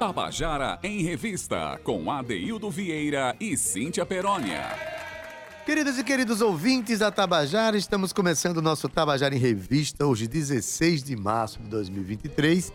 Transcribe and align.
Tabajara 0.00 0.78
em 0.82 1.02
Revista, 1.02 1.78
com 1.84 2.10
Adeildo 2.10 2.70
Vieira 2.70 3.36
e 3.38 3.54
Cíntia 3.54 4.06
Perónia. 4.06 4.64
Queridos 5.66 5.98
e 5.98 6.02
queridos 6.02 6.40
ouvintes 6.40 7.00
da 7.00 7.10
Tabajara, 7.10 7.76
estamos 7.76 8.10
começando 8.10 8.56
o 8.56 8.62
nosso 8.62 8.88
Tabajara 8.88 9.34
em 9.34 9.38
Revista, 9.38 10.06
hoje 10.06 10.26
16 10.26 11.02
de 11.02 11.14
março 11.16 11.60
de 11.60 11.68
2023. 11.68 12.72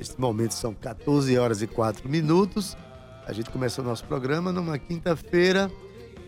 Neste 0.00 0.20
momento 0.20 0.50
são 0.50 0.74
14 0.74 1.38
horas 1.38 1.62
e 1.62 1.68
4 1.68 2.08
minutos. 2.08 2.76
A 3.24 3.32
gente 3.32 3.50
começou 3.50 3.84
o 3.84 3.86
nosso 3.86 4.04
programa 4.06 4.50
numa 4.50 4.80
quinta-feira, 4.80 5.70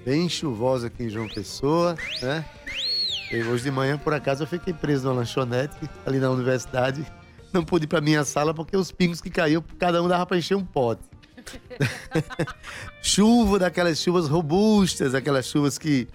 bem 0.04 0.28
chuvosa 0.28 0.86
aqui 0.86 1.02
em 1.02 1.10
João 1.10 1.26
Pessoa, 1.26 1.96
né? 2.22 2.44
E 3.32 3.42
hoje 3.42 3.64
de 3.64 3.72
manhã, 3.72 3.98
por 3.98 4.14
acaso, 4.14 4.44
eu 4.44 4.46
fiquei 4.46 4.72
preso 4.72 5.08
numa 5.08 5.16
lanchonete 5.16 5.76
ali 6.06 6.20
na 6.20 6.30
universidade 6.30 7.04
não 7.52 7.64
pude 7.64 7.84
ir 7.84 7.88
para 7.88 8.00
minha 8.00 8.24
sala 8.24 8.54
porque 8.54 8.76
os 8.76 8.92
pingos 8.92 9.20
que 9.20 9.30
caíam, 9.30 9.64
cada 9.78 10.02
um 10.02 10.08
dava 10.08 10.26
para 10.26 10.38
encher 10.38 10.56
um 10.56 10.64
pote. 10.64 11.02
Chuva 13.02 13.58
daquelas 13.58 13.98
chuvas 13.98 14.28
robustas, 14.28 15.14
aquelas 15.14 15.46
chuvas 15.46 15.78
que. 15.78 16.06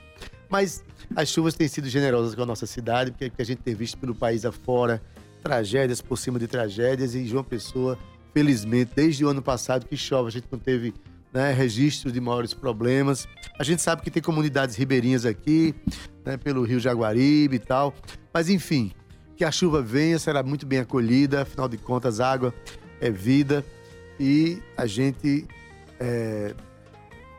Mas 0.49 0.84
as 1.16 1.29
chuvas 1.29 1.53
têm 1.53 1.67
sido 1.67 1.90
generosas 1.90 2.35
com 2.35 2.43
a 2.43 2.45
nossa 2.45 2.66
cidade, 2.66 3.12
porque 3.12 3.41
a 3.41 3.45
gente 3.45 3.59
tem 3.59 3.76
visto 3.76 3.98
pelo 3.98 4.16
país 4.16 4.45
afora 4.45 5.02
tragédias 5.43 6.02
por 6.02 6.17
cima 6.17 6.40
de 6.40 6.48
tragédias 6.48 7.13
e 7.13 7.27
João 7.27 7.43
Pessoa, 7.43 7.99
felizmente, 8.34 8.91
desde 8.95 9.23
o 9.23 9.29
ano 9.29 9.43
passado 9.43 9.85
que 9.85 9.95
chove, 9.95 10.29
a 10.29 10.31
gente 10.31 10.48
não 10.52 10.57
teve 10.57 10.91
né, 11.31 11.52
registro 11.52 12.12
de 12.12 12.20
maiores 12.20 12.54
problemas. 12.54 13.27
A 13.59 13.63
gente 13.63 13.81
sabe 13.81 14.02
que 14.02 14.09
tem 14.09 14.23
comunidades 14.23 14.76
ribeirinhas 14.76 15.26
aqui, 15.26 15.76
né, 16.26 16.35
pelo 16.38 16.63
Rio 16.63 16.79
Jaguaribe 16.79 17.57
e 17.57 17.59
tal. 17.59 17.93
Mas 18.34 18.49
enfim, 18.49 18.91
que 19.35 19.44
a 19.44 19.52
chuva 19.52 19.81
venha, 19.81 20.17
será 20.17 20.41
muito 20.41 20.66
bem 20.66 20.80
acolhida, 20.80 21.41
afinal 21.41 21.67
de 21.67 21.77
contas, 21.77 22.20
água 22.20 22.53
é 23.02 23.09
vida 23.09 23.66
e 24.20 24.62
a 24.77 24.85
gente 24.85 25.46
é, 25.99 26.54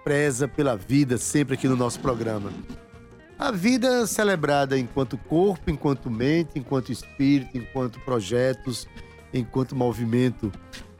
preza 0.04 0.46
pela 0.46 0.76
vida 0.76 1.18
sempre 1.18 1.54
aqui 1.54 1.66
no 1.66 1.76
nosso 1.76 1.98
programa. 2.00 2.52
A 3.38 3.50
vida 3.50 4.06
celebrada 4.06 4.78
enquanto 4.78 5.18
corpo, 5.18 5.70
enquanto 5.70 6.10
mente, 6.10 6.58
enquanto 6.58 6.90
espírito, 6.90 7.56
enquanto 7.56 8.00
projetos, 8.00 8.88
enquanto 9.32 9.76
movimento. 9.76 10.50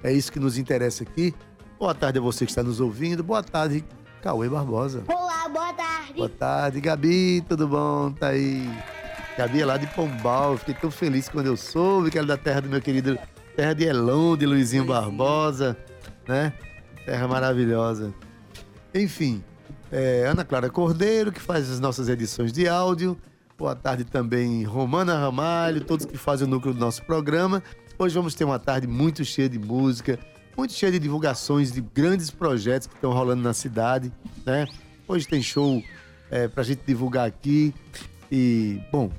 É 0.03 0.13
isso 0.13 0.31
que 0.31 0.39
nos 0.39 0.59
interessa 0.59 1.03
aqui. 1.03 1.35
Boa 1.79 1.95
tarde 1.95 2.19
a 2.19 2.23
você 2.23 2.45
que 2.45 2.51
está 2.51 2.63
nos 2.63 2.81
ouvindo. 2.81 3.23
Boa 3.23 3.43
tarde, 3.43 3.85
Cauê 4.23 4.49
Barbosa. 4.49 5.05
Olá, 5.09 5.49
boa 5.49 5.73
tarde. 5.73 6.15
Boa 6.15 6.29
tarde, 6.29 6.81
Gabi. 6.81 7.43
Tudo 7.49 7.69
bom? 7.69 8.13
Tá 8.13 8.29
aí. 8.29 8.69
Gabi 9.37 9.61
é 9.61 9.67
lá 9.67 9.77
de 9.77 9.87
Pombal. 9.89 10.57
Fiquei 10.57 10.75
tão 10.75 10.91
feliz 10.91 11.29
quando 11.29 11.47
eu 11.47 11.57
soube 11.57 12.11
que 12.11 12.17
era 12.17 12.27
da 12.27 12.39
terra 12.39 12.63
do 12.63 12.69
meu 12.71 12.81
querido. 12.81 13.19
Terra 13.55 13.75
de 13.75 13.85
Elon, 13.85 14.37
de 14.37 14.47
Luizinho, 14.47 14.83
Luizinho. 14.83 14.87
Barbosa, 14.87 15.77
né? 16.27 16.55
Terra 17.05 17.29
maravilhosa. 17.29 18.15
Enfim, 18.95 19.45
é, 19.93 20.27
Ana 20.27 20.45
Clara 20.45 20.71
Cordeiro, 20.71 21.31
que 21.31 21.41
faz 21.41 21.71
as 21.71 21.79
nossas 21.79 22.09
edições 22.09 22.51
de 22.51 22.67
áudio. 22.67 23.17
Boa 23.59 23.75
tarde 23.75 24.05
também, 24.05 24.65
Romana 24.65 25.19
Ramalho, 25.19 25.83
todos 25.85 26.07
que 26.07 26.17
fazem 26.17 26.47
o 26.47 26.51
núcleo 26.51 26.73
do 26.73 26.81
nosso 26.81 27.05
programa. 27.05 27.63
Hoje 27.99 28.15
vamos 28.15 28.35
ter 28.35 28.45
uma 28.45 28.59
tarde 28.59 28.87
muito 28.87 29.25
cheia 29.25 29.49
de 29.49 29.59
música, 29.59 30.19
muito 30.57 30.73
cheia 30.73 30.93
de 30.93 30.99
divulgações 30.99 31.73
de 31.73 31.81
grandes 31.81 32.31
projetos 32.31 32.87
que 32.87 32.95
estão 32.95 33.13
rolando 33.13 33.43
na 33.43 33.55
cidade, 33.55 34.13
né? 34.45 34.67
Hoje 35.07 35.27
tem 35.29 35.43
show 35.43 35.83
é, 36.31 36.49
pra 36.49 36.63
gente 36.63 36.83
divulgar 36.87 37.27
aqui. 37.27 37.75
E, 38.31 38.81
bom, 38.91 39.11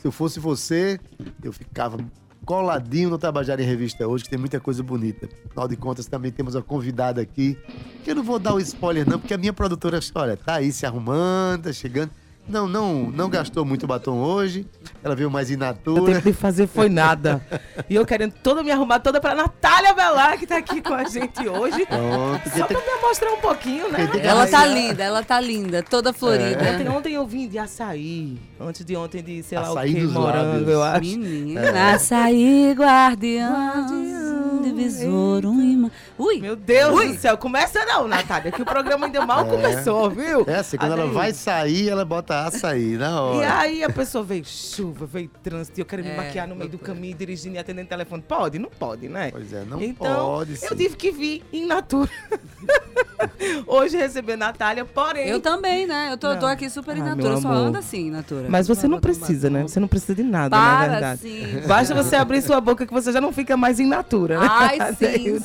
se 0.00 0.06
eu 0.06 0.12
fosse 0.12 0.40
você, 0.40 0.98
eu 1.42 1.52
ficava 1.52 1.98
coladinho 2.44 3.10
no 3.10 3.18
Tabajara 3.18 3.62
em 3.62 3.66
Revista 3.66 4.08
hoje, 4.08 4.24
que 4.24 4.30
tem 4.30 4.38
muita 4.38 4.58
coisa 4.58 4.82
bonita. 4.82 5.28
Afinal 5.46 5.68
de 5.68 5.76
contas, 5.76 6.06
também 6.06 6.32
temos 6.32 6.54
uma 6.54 6.62
convidada 6.62 7.20
aqui, 7.20 7.58
que 8.02 8.10
eu 8.10 8.14
não 8.14 8.22
vou 8.22 8.38
dar 8.38 8.54
o 8.54 8.60
spoiler 8.60 9.06
não, 9.06 9.18
porque 9.18 9.34
a 9.34 9.38
minha 9.38 9.52
produtora, 9.52 10.00
olha, 10.14 10.38
tá 10.38 10.54
aí 10.54 10.72
se 10.72 10.86
arrumando, 10.86 11.64
tá 11.64 11.72
chegando. 11.72 12.10
Não, 12.50 12.66
não, 12.66 13.10
não 13.10 13.30
gastou 13.30 13.64
muito 13.64 13.86
batom 13.86 14.18
hoje. 14.18 14.66
Ela 15.02 15.14
veio 15.14 15.30
mais 15.30 15.50
in 15.50 15.56
natura. 15.56 16.02
O 16.02 16.06
tempo 16.06 16.22
de 16.22 16.32
fazer 16.32 16.66
foi 16.66 16.88
nada. 16.88 17.40
e 17.88 17.94
eu 17.94 18.04
querendo 18.04 18.32
toda 18.42 18.62
me 18.62 18.70
arrumar 18.70 18.98
toda 19.00 19.20
pra 19.20 19.34
Natália 19.34 19.94
Velar, 19.94 20.36
que 20.38 20.46
tá 20.46 20.56
aqui 20.56 20.82
com 20.82 20.92
a 20.92 21.04
gente 21.04 21.48
hoje. 21.48 21.86
Pronto, 21.86 22.50
Só 22.50 22.66
pra 22.66 22.78
me 22.78 23.00
mostrar 23.00 23.30
um 23.32 23.40
pouquinho, 23.40 23.90
né? 23.90 24.10
Ela 24.22 24.46
tá 24.46 24.66
linda, 24.66 25.02
ela 25.02 25.22
tá 25.22 25.40
linda, 25.40 25.82
toda 25.82 26.12
florida. 26.12 26.62
É. 26.62 26.74
Ontem, 26.74 26.88
ontem 26.88 27.14
eu 27.14 27.26
vim 27.26 27.48
de 27.48 27.58
açaí. 27.58 28.36
Antes 28.60 28.84
de 28.84 28.96
ontem 28.96 29.22
de, 29.22 29.42
sei 29.42 29.56
açaí 29.56 29.74
lá 29.74 29.82
o 29.82 30.08
que, 30.08 30.12
morango, 30.12 30.48
lábios. 30.50 30.68
eu 30.68 30.82
acho. 30.82 31.00
Menina. 31.00 31.60
É. 31.60 31.94
Açaí, 31.94 32.72
guardião. 32.76 33.52
guardião 33.52 34.49
divisor, 34.62 35.46
um 35.46 35.60
imã. 35.60 35.90
Ui! 36.18 36.40
Meu 36.40 36.56
Deus 36.56 36.94
Ui. 36.94 37.08
do 37.08 37.20
céu, 37.20 37.36
começa 37.36 37.84
não, 37.84 38.06
Natália, 38.06 38.52
que 38.52 38.62
o 38.62 38.64
programa 38.64 39.06
ainda 39.06 39.24
mal 39.24 39.44
é. 39.46 39.48
começou, 39.48 40.10
viu? 40.10 40.44
É 40.46 40.56
assim, 40.56 40.76
quando 40.76 40.92
ela 40.92 41.06
vai 41.06 41.32
sair, 41.32 41.88
ela 41.88 42.04
bota 42.04 42.44
açaí 42.44 42.96
na 42.96 43.20
hora. 43.20 43.36
E 43.38 43.44
aí 43.44 43.84
a 43.84 43.90
pessoa 43.90 44.24
veio 44.24 44.44
chuva, 44.44 45.06
veio 45.06 45.30
trânsito, 45.42 45.80
eu 45.80 45.84
quero 45.84 46.02
é. 46.02 46.10
me 46.10 46.16
maquiar 46.16 46.46
no 46.46 46.54
meio 46.54 46.70
do 46.70 46.78
caminho, 46.78 47.16
dirigindo 47.16 47.56
e 47.56 47.58
atendendo 47.58 47.86
o 47.86 47.90
telefone. 47.90 48.22
Pode? 48.26 48.58
Não 48.58 48.70
pode, 48.70 49.08
né? 49.08 49.30
Pois 49.30 49.52
é, 49.52 49.64
não 49.64 49.80
então, 49.80 50.26
pode. 50.26 50.56
Sim. 50.56 50.66
Eu 50.70 50.76
tive 50.76 50.96
que 50.96 51.10
vir 51.10 51.44
em 51.52 51.66
natura. 51.66 52.10
Hoje 53.66 53.96
receber 53.96 54.36
Natália, 54.36 54.84
porém. 54.84 55.28
Eu 55.28 55.40
também, 55.40 55.86
né? 55.86 56.08
Eu 56.12 56.18
tô, 56.18 56.34
tô 56.36 56.46
aqui 56.46 56.68
super 56.70 56.96
em 56.96 57.02
natura, 57.02 57.36
só 57.40 57.48
ando 57.48 57.78
assim, 57.78 58.08
em 58.08 58.10
natura. 58.10 58.46
Mas 58.48 58.66
você 58.66 58.88
não 58.88 59.00
precisa, 59.00 59.50
né? 59.50 59.62
Você 59.62 59.78
não 59.78 59.88
precisa 59.88 60.14
de 60.14 60.22
nada, 60.22 60.56
Para, 60.56 60.86
na 60.86 60.92
verdade. 60.92 61.20
Sim. 61.20 61.62
Basta 61.66 61.94
você 61.94 62.16
abrir 62.16 62.42
sua 62.42 62.60
boca 62.60 62.86
que 62.86 62.92
você 62.92 63.12
já 63.12 63.20
não 63.20 63.32
fica 63.32 63.56
mais 63.56 63.78
em 63.78 63.86
natura, 63.86 64.38
né? 64.38 64.46
Ai, 64.50 64.78
sim. 64.98 65.38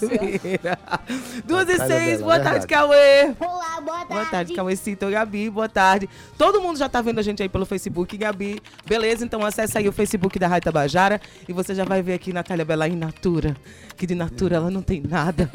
Duas 1.46 1.70
e 1.70 1.78
seis, 1.78 2.22
boa 2.22 2.40
tarde, 2.40 2.66
Cauê. 2.66 3.36
Olá, 3.40 3.80
boa 3.80 3.98
tarde. 3.98 4.14
Boa 4.14 4.26
tarde, 4.26 4.54
Cauêcito, 4.54 5.10
Gabi, 5.12 5.48
boa 5.50 5.70
tarde. 5.70 6.10
Todo 6.38 6.60
mundo 6.60 6.78
já 6.80 6.90
tá 6.90 7.02
vendo 7.02 7.20
a 7.20 7.22
gente 7.22 7.44
aí 7.44 7.48
pelo 7.48 7.68
Facebook, 7.68 8.18
Gabi. 8.18 8.60
Beleza? 8.84 9.24
Então 9.24 9.46
acessa 9.46 9.78
aí 9.78 9.88
o 9.88 9.92
Facebook 9.92 10.40
da 10.40 10.48
Rádio 10.48 10.66
Tabajara 10.66 11.22
e 11.48 11.54
você 11.54 11.76
já 11.76 11.86
vai 11.86 12.02
ver 12.02 12.16
aqui 12.16 12.34
Natália 12.34 12.66
Bela 12.66 12.88
em 12.88 12.96
Natura. 12.96 13.56
Que 13.96 14.08
de 14.08 14.16
Natura 14.16 14.56
ela 14.56 14.72
não 14.72 14.82
tem 14.82 15.04
nada. 15.08 15.52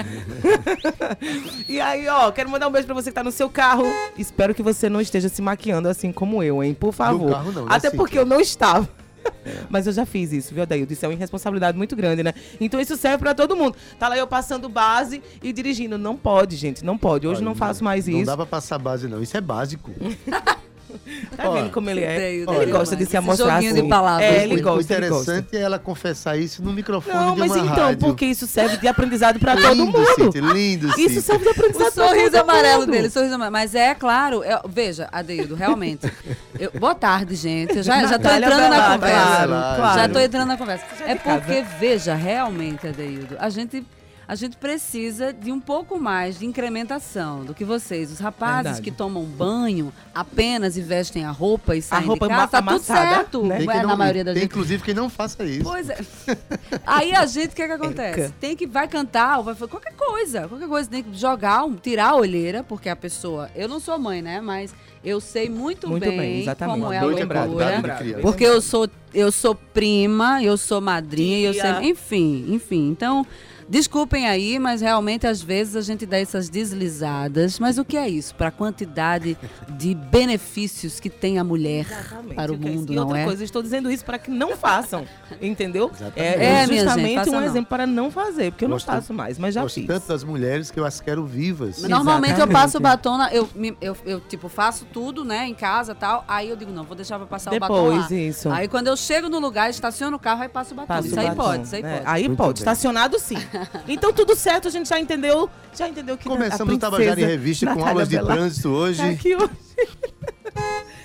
e 1.69 1.81
aí, 1.81 2.07
ó, 2.07 2.31
quero 2.31 2.49
mandar 2.49 2.69
um 2.69 2.71
beijo 2.71 2.87
pra 2.87 2.95
você 2.95 3.11
que 3.11 3.15
tá 3.15 3.25
no 3.25 3.33
seu 3.33 3.51
carro. 3.51 3.85
Espero 4.17 4.55
que 4.55 4.63
você 4.63 4.89
não 4.89 5.01
esteja 5.01 5.29
se 5.29 5.43
maquiando 5.43 5.89
assim 5.89 6.13
como 6.13 6.41
eu, 6.43 6.63
hein? 6.63 6.73
Por 6.73 6.93
favor. 6.93 7.27
No 7.27 7.33
carro 7.33 7.53
não, 7.53 7.67
Até 7.69 7.89
assim, 7.89 7.97
porque 7.97 8.19
eu 8.19 8.25
não 8.25 8.41
estava. 8.41 8.89
Mas 9.69 9.87
eu 9.87 9.93
já 9.93 10.07
fiz 10.07 10.33
isso, 10.33 10.55
viu, 10.55 10.63
Adaildo? 10.63 10.93
Isso 10.93 11.05
é 11.05 11.09
uma 11.09 11.15
irresponsabilidade 11.15 11.77
muito 11.77 11.95
grande, 11.97 12.23
né? 12.23 12.33
Então 12.61 12.81
isso 12.81 12.97
serve 12.97 13.19
para 13.19 13.35
todo 13.35 13.57
mundo. 13.57 13.77
Tá 13.99 14.09
lá 14.09 14.17
eu 14.17 14.27
passando 14.27 14.69
base 14.69 15.23
e 15.43 15.53
dirigindo. 15.53 15.99
Não 15.99 16.17
pode, 16.17 16.57
gente, 16.57 16.85
não 16.85 16.97
pode. 16.97 17.27
Hoje 17.27 17.39
Olha, 17.39 17.45
não 17.47 17.55
faço 17.55 17.83
mais 17.83 18.07
não 18.07 18.15
isso. 18.15 18.27
Não 18.27 18.27
dá 18.27 18.37
pra 18.37 18.47
passar 18.47 18.79
base, 18.79 19.09
não. 19.09 19.23
Isso 19.23 19.37
é 19.37 19.41
básico. 19.41 19.91
Tá 21.37 21.49
vendo 21.51 21.71
como 21.71 21.89
ele 21.89 22.03
é? 22.03 22.35
ele 22.35 22.73
gosta 22.73 22.95
de 22.97 23.07
se 23.07 23.17
amostrar 23.17 23.59
assim. 23.59 23.73
de 23.75 23.83
palavras. 23.85 24.29
É, 24.29 24.45
ele 24.45 24.61
gosta, 24.61 24.79
o 24.79 24.81
interessante 24.83 25.57
é 25.57 25.61
ela 25.61 25.79
confessar 25.79 26.37
isso 26.37 26.63
no 26.63 26.73
microfone 26.73 27.15
Não, 27.15 27.37
mas 27.37 27.51
então, 27.57 27.67
rádio. 27.87 27.99
porque 27.99 28.27
isso 28.27 28.47
serve 28.47 28.77
de 28.77 28.89
aprendizado 28.89 29.39
para 29.39 29.57
todo 29.57 29.87
mundo. 29.87 30.05
City, 30.15 30.41
lindo, 30.41 30.89
City. 30.93 31.07
Isso 31.07 31.21
serve 31.23 31.45
de 31.45 31.51
aprendizado 31.51 31.89
O 31.89 31.93
sorriso 31.93 32.37
amarelo 32.39 32.81
mundo. 32.81 32.91
dele, 32.93 33.11
sorriso 33.11 33.35
amarelo. 33.35 33.53
Mas 33.53 33.75
é 33.75 33.95
claro, 33.95 34.43
eu, 34.45 34.61
veja, 34.69 35.09
Adeildo, 35.13 35.55
realmente. 35.55 36.11
Eu, 36.59 36.71
boa 36.79 36.95
tarde, 36.95 37.35
gente. 37.35 37.77
Eu 37.77 37.83
já, 37.83 38.07
já 38.07 38.19
tô 38.19 38.29
entrando 38.29 38.69
na 38.69 38.93
conversa. 38.93 39.47
Claro, 39.47 39.99
Já 40.01 40.09
tô 40.09 40.19
entrando 40.19 40.49
na 40.49 40.57
conversa. 40.57 40.85
É 41.07 41.15
porque, 41.15 41.65
veja, 41.79 42.15
realmente, 42.15 42.87
Adeildo, 42.87 43.37
a 43.39 43.49
gente 43.49 43.85
a 44.31 44.37
gente 44.37 44.57
precisa 44.57 45.33
de 45.33 45.51
um 45.51 45.59
pouco 45.59 45.99
mais 45.99 46.39
de 46.39 46.47
incrementação 46.47 47.45
do 47.45 47.53
que 47.53 47.65
vocês. 47.65 48.13
Os 48.13 48.21
rapazes 48.21 48.63
Verdade. 48.63 48.83
que 48.83 48.93
tomam 48.93 49.25
banho 49.25 49.93
apenas 50.15 50.77
e 50.77 50.81
vestem 50.81 51.25
a 51.25 51.33
roupa 51.33 51.75
e 51.75 51.83
saem 51.83 52.05
a 52.05 52.07
roupa 52.07 52.29
de 52.29 52.35
casa, 52.37 52.47
tá 52.47 52.63
tudo 52.63 52.79
certo. 52.79 53.43
Né? 53.43 53.59
Não, 53.59 53.89
na 53.89 53.97
maioria 53.97 54.23
das 54.23 54.35
tem, 54.35 54.43
gente. 54.43 54.53
inclusive, 54.53 54.85
que 54.85 54.95
não 54.95 55.11
faça 55.11 55.43
isso. 55.43 55.65
Pois 55.65 55.91
é. 55.91 55.99
Aí 56.87 57.13
a 57.13 57.27
gente, 57.27 57.49
o 57.49 57.57
que, 57.57 57.63
é 57.63 57.67
que 57.67 57.73
acontece? 57.73 58.33
Tem 58.39 58.55
que, 58.55 58.69
vai 58.69 58.87
cantar, 58.87 59.39
ou 59.39 59.43
vai 59.43 59.57
fazer 59.57 59.69
qualquer 59.69 59.95
coisa. 59.95 60.47
Qualquer 60.47 60.69
coisa, 60.69 60.89
tem 60.89 61.03
que 61.03 61.19
jogar, 61.19 61.69
tirar 61.83 62.11
a 62.11 62.15
olheira, 62.15 62.63
porque 62.63 62.89
a 62.89 62.95
pessoa... 62.95 63.51
Eu 63.57 63.67
não 63.67 63.81
sou 63.81 63.99
mãe, 63.99 64.23
né? 64.23 64.41
Mas 64.41 64.73
eu 65.03 65.21
sei 65.21 65.49
muito, 65.49 65.89
muito 65.89 66.05
bem, 66.05 66.45
bem 66.45 66.55
como 66.57 66.93
é 66.93 66.99
a 66.99 67.03
loucura. 67.03 67.99
Porque 68.23 68.45
eu 68.45 68.61
sou, 68.61 68.89
eu 69.13 69.33
sou 69.33 69.57
prima, 69.57 70.41
eu 70.41 70.57
sou 70.57 70.81
madrinha, 70.81 71.49
eu 71.49 71.55
sei, 71.55 71.91
enfim, 71.91 72.45
enfim. 72.49 72.91
Então, 72.91 73.27
Desculpem 73.71 74.27
aí, 74.27 74.59
mas 74.59 74.81
realmente 74.81 75.29
às 75.29 75.41
vezes 75.41 75.77
a 75.77 75.81
gente 75.81 76.05
dá 76.05 76.19
essas 76.19 76.49
deslizadas. 76.49 77.61
Mas 77.61 77.79
o 77.79 77.85
que 77.85 77.97
é 77.97 78.09
isso? 78.09 78.35
Para 78.35 78.49
a 78.49 78.51
quantidade 78.51 79.39
de 79.69 79.95
benefícios 79.95 80.99
que 80.99 81.09
tem 81.09 81.39
a 81.39 81.45
mulher 81.45 81.87
Exatamente. 81.89 82.35
para 82.35 82.51
o, 82.51 82.57
o 82.57 82.59
é 82.59 82.69
mundo, 82.69 82.93
é 82.93 82.97
não 82.97 83.05
outra 83.05 83.21
é? 83.21 83.25
coisa, 83.25 83.45
estou 83.45 83.63
dizendo 83.63 83.89
isso 83.89 84.05
para 84.05 84.19
que 84.19 84.29
não 84.29 84.57
façam, 84.57 85.07
entendeu? 85.41 85.89
É, 86.17 86.63
é, 86.63 86.67
justamente 86.67 87.25
gente, 87.27 87.37
um 87.37 87.43
exemplo 87.43 87.67
para 87.67 87.87
não 87.87 88.11
fazer, 88.11 88.51
porque 88.51 88.65
eu 88.65 88.69
gosto, 88.69 88.89
não 88.89 88.95
faço 88.97 89.15
mais, 89.15 89.39
mas 89.39 89.55
já 89.55 89.69
fiz. 89.69 89.87
tanto 89.87 90.09
das 90.09 90.25
mulheres 90.25 90.73
que 90.73 90.81
eu 90.81 90.85
as 90.85 91.01
quero 91.01 91.25
vivas. 91.25 91.81
Normalmente 91.85 92.33
Exatamente. 92.33 92.57
eu 92.57 92.61
passo 92.61 92.81
batom, 92.81 93.19
na, 93.19 93.33
eu, 93.33 93.49
eu, 93.55 93.77
eu, 93.81 93.97
eu, 94.05 94.21
tipo 94.21 94.49
faço 94.49 94.85
tudo, 94.93 95.25
né, 95.25 95.47
em 95.47 95.55
casa 95.55 95.95
tal. 95.95 96.25
Aí 96.27 96.49
eu 96.49 96.57
digo 96.57 96.73
não, 96.73 96.83
vou 96.83 96.97
deixar 96.97 97.19
para 97.19 97.27
passar 97.29 97.51
Depois, 97.51 97.71
o 97.71 98.01
batom 98.01 98.15
lá. 98.15 98.21
isso. 98.21 98.51
Aí 98.51 98.67
quando 98.67 98.89
eu 98.89 98.97
chego 98.97 99.29
no 99.29 99.39
lugar, 99.39 99.71
estaciono 99.71 100.17
o 100.17 100.21
carro, 100.21 100.43
aí 100.43 100.49
passo 100.49 100.75
o 100.75 100.77
batom. 100.77 100.89
Passo 100.89 101.07
isso 101.07 101.21
aí 101.21 101.29
batom, 101.29 101.43
pode, 101.45 101.63
isso 101.67 101.77
aí 101.77 101.83
é, 101.85 101.97
pode. 101.99 102.03
Aí 102.07 102.23
Muito 102.27 102.39
pode, 102.39 102.55
bem. 102.55 102.73
estacionado 102.73 103.17
sim. 103.21 103.37
Então 103.89 104.13
tudo 104.13 104.35
certo, 104.35 104.69
a 104.69 104.71
gente 104.71 104.89
já 104.89 104.99
entendeu, 104.99 105.49
já 105.77 105.89
entendeu 105.89 106.17
que 106.17 106.29
Começamos 106.29 106.75
o 106.75 106.79
Tabajara 106.79 107.21
em 107.21 107.25
Revista 107.25 107.75
com 107.75 107.85
aulas 107.85 108.09
de 108.09 108.19
trânsito 108.19 108.69
hoje. 108.69 108.99
Tá 108.99 109.09
aqui 109.09 109.35
hoje. 109.35 109.51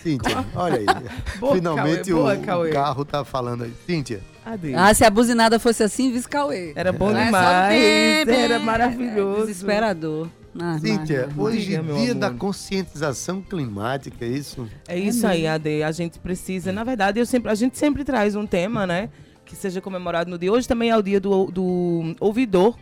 Cíntia, 0.01 0.45
olha 0.55 0.77
aí. 0.77 0.85
Boa, 1.39 1.55
Finalmente 1.55 2.11
Cauê, 2.11 2.37
boa, 2.37 2.57
o, 2.57 2.69
o, 2.69 2.71
carro 2.71 3.05
tá 3.05 3.25
falando 3.25 3.63
aí. 3.63 3.73
Cíntia. 3.85 4.21
Adeus. 4.45 4.75
Ah, 4.77 4.93
se 4.93 5.03
a 5.03 5.09
buzinada 5.09 5.59
fosse 5.59 5.81
assim, 5.81 6.11
vice 6.11 6.27
Cauê. 6.27 6.73
Era 6.75 6.91
bom 6.91 7.09
é. 7.15 7.25
demais. 7.25 8.27
Era 8.27 8.59
maravilhoso. 8.59 9.47
Desesperador. 9.47 10.29
Ah, 10.59 10.77
Cíntia, 10.79 11.27
hoje 11.35 11.75
é 11.75 11.81
dia 11.81 12.15
da 12.15 12.31
conscientização 12.31 13.41
climática, 13.41 14.23
é 14.23 14.29
isso? 14.29 14.69
É 14.87 14.97
isso 14.97 15.25
é 15.25 15.29
aí, 15.29 15.47
Ade. 15.47 15.83
A 15.83 15.91
gente 15.91 16.17
precisa, 16.19 16.71
na 16.71 16.83
verdade, 16.83 17.19
eu 17.19 17.25
sempre, 17.25 17.51
a 17.51 17.55
gente 17.55 17.77
sempre 17.77 18.05
traz 18.05 18.35
um 18.35 18.45
tema, 18.45 18.87
né? 18.87 19.09
Que 19.45 19.55
seja 19.55 19.79
comemorado 19.79 20.29
no 20.29 20.37
dia. 20.37 20.51
Hoje 20.51 20.67
também 20.67 20.89
é 20.89 20.97
o 20.97 21.01
dia 21.01 21.19
do, 21.19 21.45
do 21.45 22.15
ouvidor. 22.19 22.75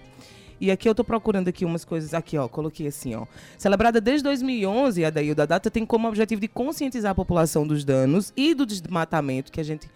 E 0.60 0.72
aqui 0.72 0.88
eu 0.88 0.96
tô 0.96 1.04
procurando 1.04 1.50
aqui 1.50 1.66
umas 1.66 1.84
coisas 1.84 2.14
aqui, 2.14 2.38
ó, 2.38 2.48
coloquei 2.48 2.88
assim, 2.88 3.14
ó. 3.16 3.26
Celebrada 3.58 4.00
desde 4.00 4.24
2011, 4.24 5.04
a 5.04 5.10
da 5.10 5.46
data 5.46 5.70
tem 5.70 5.86
como 5.86 6.08
objetivo 6.08 6.40
de 6.40 6.48
conscientizar 6.48 7.12
a 7.12 7.16
população 7.16 7.68
dos 7.68 7.84
danos 7.84 8.32
e 8.38 8.54
do 8.54 8.66
desmatamento 8.66 9.52
que 9.52 9.60
a 9.60 9.64
gente 9.64 9.90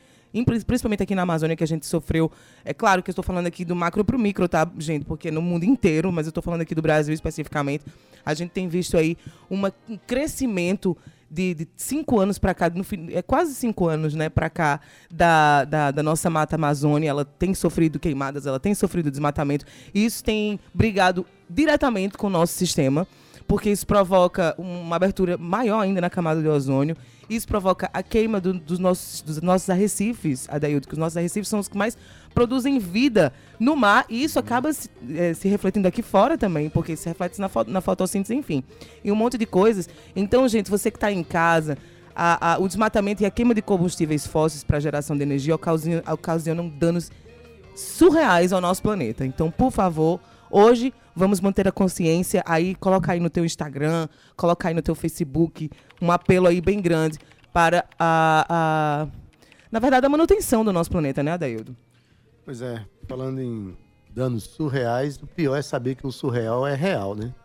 principalmente 0.66 1.02
aqui 1.02 1.16
na 1.16 1.22
Amazônia, 1.22 1.56
que 1.56 1.64
a 1.64 1.68
gente 1.68 1.86
sofreu. 1.86 2.32
É 2.64 2.74
claro 2.74 3.02
que 3.02 3.10
eu 3.10 3.14
estou 3.14 3.24
falando 3.24 3.48
aqui 3.48 3.64
do 3.64 3.76
macro 3.76 4.04
para 4.04 4.16
o 4.16 4.20
micro, 4.20 4.48
tá, 4.48 4.70
gente? 4.78 5.06
Porque 5.06 5.32
no 5.32 5.42
mundo 5.42 5.64
inteiro, 5.64 6.12
mas 6.12 6.28
eu 6.28 6.30
estou 6.30 6.44
falando 6.44 6.62
aqui 6.62 6.76
do 6.76 6.82
Brasil 6.82 7.14
especificamente, 7.14 7.86
a 8.26 8.34
gente 8.34 8.52
tem 8.52 8.68
visto 8.68 8.98
aí 8.98 9.18
uma, 9.50 9.74
um 9.90 9.98
crescimento 9.98 10.98
de, 11.30 11.54
de, 11.54 11.68
cinco 11.76 12.20
anos 12.20 12.38
para 12.38 12.54
cá, 12.54 12.70
no, 12.70 12.86
é 13.12 13.22
quase 13.22 13.54
cinco 13.54 13.88
anos, 13.88 14.14
né, 14.14 14.30
para 14.30 14.50
cá 14.50 14.80
da, 15.12 15.66
da, 15.66 15.92
da, 15.92 16.04
nossa 16.04 16.30
mata 16.30 16.56
Amazônia, 16.56 17.10
ela 17.10 17.26
tem 17.26 17.54
sofrido 17.54 18.00
queimadas, 18.00 18.46
ela 18.46 18.60
tem 18.60 18.74
sofrido 18.74 19.12
desmatamento, 19.12 19.66
e 19.94 20.06
isso 20.06 20.24
tem 20.24 20.60
brigado 20.74 21.26
diretamente 21.50 22.18
com 22.18 22.28
o 22.28 22.30
nosso 22.30 22.54
sistema, 22.54 23.08
porque 23.48 23.70
isso 23.70 23.88
provoca 23.88 24.54
uma 24.58 24.96
abertura 24.96 25.38
maior 25.38 25.80
ainda 25.80 26.02
na 26.02 26.10
camada 26.10 26.42
de 26.42 26.48
ozônio. 26.48 26.98
Isso 27.30 27.48
provoca 27.48 27.90
a 27.94 28.04
queima 28.04 28.40
do, 28.40 28.54
dos, 28.54 28.80
nossos, 28.80 29.22
dos 29.22 29.42
nossos 29.42 29.70
arrecifes, 29.70 30.48
Adaildo, 30.50 30.88
que 30.88 30.94
os 30.94 31.00
nossos 31.00 31.18
arrecifes 31.18 31.48
são 31.48 31.60
os 31.60 31.68
que 31.68 31.78
mais 31.78 31.98
produzem 32.38 32.78
vida 32.78 33.34
no 33.60 33.76
mar, 33.76 34.06
e 34.08 34.24
isso 34.24 34.38
acaba 34.38 34.72
se, 34.72 34.92
é, 35.16 35.34
se 35.34 35.48
refletindo 35.48 35.88
aqui 35.88 36.04
fora 36.04 36.38
também, 36.38 36.70
porque 36.70 36.96
se 36.96 37.10
reflete 37.10 37.42
na, 37.42 37.50
na 37.66 37.82
fotossíntese, 37.82 38.36
enfim, 38.36 38.64
e 39.04 39.12
um 39.12 39.16
monte 39.16 39.40
de 39.40 39.48
coisas. 39.48 39.90
Então, 40.16 40.48
gente, 40.48 40.70
você 40.70 40.92
que 40.92 40.98
está 40.98 41.12
em 41.12 41.24
casa, 41.24 41.80
a, 42.16 42.54
a, 42.54 42.58
o 42.60 42.68
desmatamento 42.68 43.24
e 43.24 43.26
a 43.26 43.32
queima 43.32 43.56
de 43.56 43.62
combustíveis 43.64 44.28
fósseis 44.28 44.64
para 44.64 44.80
geração 44.80 45.18
de 45.18 45.24
energia 45.24 45.56
ocasionam, 45.56 46.04
ocasionam 46.14 46.70
danos 46.70 47.12
surreais 47.76 48.54
ao 48.54 48.62
nosso 48.62 48.84
planeta. 48.84 49.26
Então, 49.26 49.50
por 49.50 49.72
favor, 49.72 50.20
hoje 50.52 50.94
vamos 51.16 51.42
manter 51.42 51.68
a 51.68 51.72
consciência 51.72 52.44
aí, 52.46 52.76
coloca 52.76 53.14
aí 53.14 53.20
no 53.20 53.32
teu 53.32 53.44
Instagram, 53.44 54.08
coloca 54.36 54.68
aí 54.68 54.76
no 54.76 54.84
teu 54.84 54.94
Facebook, 54.94 55.72
um 56.00 56.12
apelo 56.12 56.46
aí 56.46 56.62
bem 56.62 56.80
grande 56.80 57.18
para 57.52 57.84
a, 57.98 58.46
a 58.48 59.08
na 59.72 59.80
verdade, 59.80 60.06
a 60.06 60.10
manutenção 60.10 60.64
do 60.64 60.72
nosso 60.72 60.92
planeta, 60.92 61.24
né, 61.24 61.32
Adaildo? 61.32 61.76
Pois 62.48 62.62
é, 62.62 62.82
falando 63.10 63.42
em 63.42 63.76
danos 64.10 64.46
surreais, 64.46 65.18
o 65.18 65.28
pior 65.28 65.58
é 65.58 65.62
saber 65.62 65.96
que 65.96 66.08
o 66.08 66.12
surreal 66.14 66.66
é 66.66 66.76
real, 66.76 67.14
né? 67.14 67.36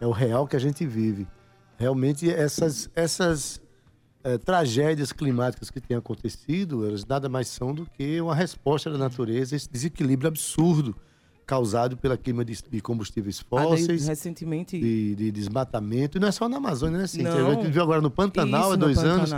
É 0.00 0.06
o 0.06 0.10
real 0.10 0.48
que 0.48 0.56
a 0.56 0.58
gente 0.58 0.84
vive. 0.84 1.28
Realmente, 1.76 2.28
essas, 2.28 2.90
essas 2.96 3.62
é, 4.24 4.36
tragédias 4.36 5.12
climáticas 5.12 5.70
que 5.70 5.80
têm 5.80 5.96
acontecido, 5.96 6.84
elas 6.84 7.04
nada 7.06 7.28
mais 7.28 7.46
são 7.46 7.72
do 7.72 7.86
que 7.86 8.20
uma 8.20 8.34
resposta 8.34 8.90
da 8.90 8.98
natureza 8.98 9.54
a 9.54 9.56
esse 9.56 9.70
desequilíbrio 9.70 10.26
absurdo 10.26 10.96
causado 11.48 11.96
pela 11.96 12.14
queima 12.18 12.44
de, 12.44 12.62
de 12.70 12.80
combustíveis 12.82 13.40
fósseis, 13.40 14.06
ah, 14.06 14.10
recentemente 14.10 14.78
de, 14.78 15.14
de, 15.14 15.32
desmatamento. 15.32 16.18
E 16.18 16.20
não 16.20 16.28
é 16.28 16.30
só 16.30 16.46
na 16.46 16.58
Amazônia, 16.58 16.98
né, 16.98 17.06
Cintia? 17.06 17.32
A 17.32 17.54
gente 17.54 17.70
viu 17.70 17.82
agora 17.82 18.02
no 18.02 18.10
Pantanal 18.10 18.64
Isso, 18.64 18.72
há 18.74 18.76
dois 18.76 18.98
anos. 18.98 19.30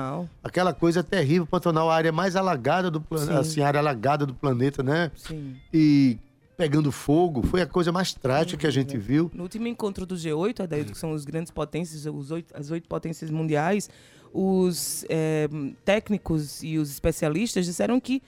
Aquela 0.42 0.74
coisa 0.74 1.04
terrível. 1.04 1.46
Pantanal, 1.46 1.88
a 1.88 1.94
área 1.94 2.10
mais 2.10 2.34
alagada 2.34 2.90
do 2.90 3.00
planeta, 3.00 3.38
assim, 3.38 3.60
a 3.60 3.68
área 3.68 3.78
alagada 3.78 4.26
do 4.26 4.34
planeta, 4.34 4.82
né? 4.82 5.12
Sim. 5.14 5.54
E 5.72 6.18
pegando 6.56 6.90
fogo, 6.90 7.46
foi 7.46 7.62
a 7.62 7.66
coisa 7.66 7.92
mais 7.92 8.12
trágica 8.12 8.58
que 8.58 8.66
a 8.66 8.72
gente 8.72 8.98
viu. 8.98 9.30
No 9.32 9.44
último 9.44 9.68
encontro 9.68 10.04
do 10.04 10.16
G8, 10.16 10.66
daí, 10.66 10.84
que 10.84 10.98
são 10.98 11.12
os 11.12 11.24
grandes 11.24 11.52
potências, 11.52 12.06
os 12.06 12.32
oito, 12.32 12.52
as 12.56 12.72
oito 12.72 12.88
potências 12.88 13.30
mundiais, 13.30 13.88
os 14.34 15.06
é, 15.08 15.48
técnicos 15.84 16.60
e 16.64 16.76
os 16.76 16.90
especialistas 16.90 17.64
disseram 17.64 18.00
que 18.00 18.20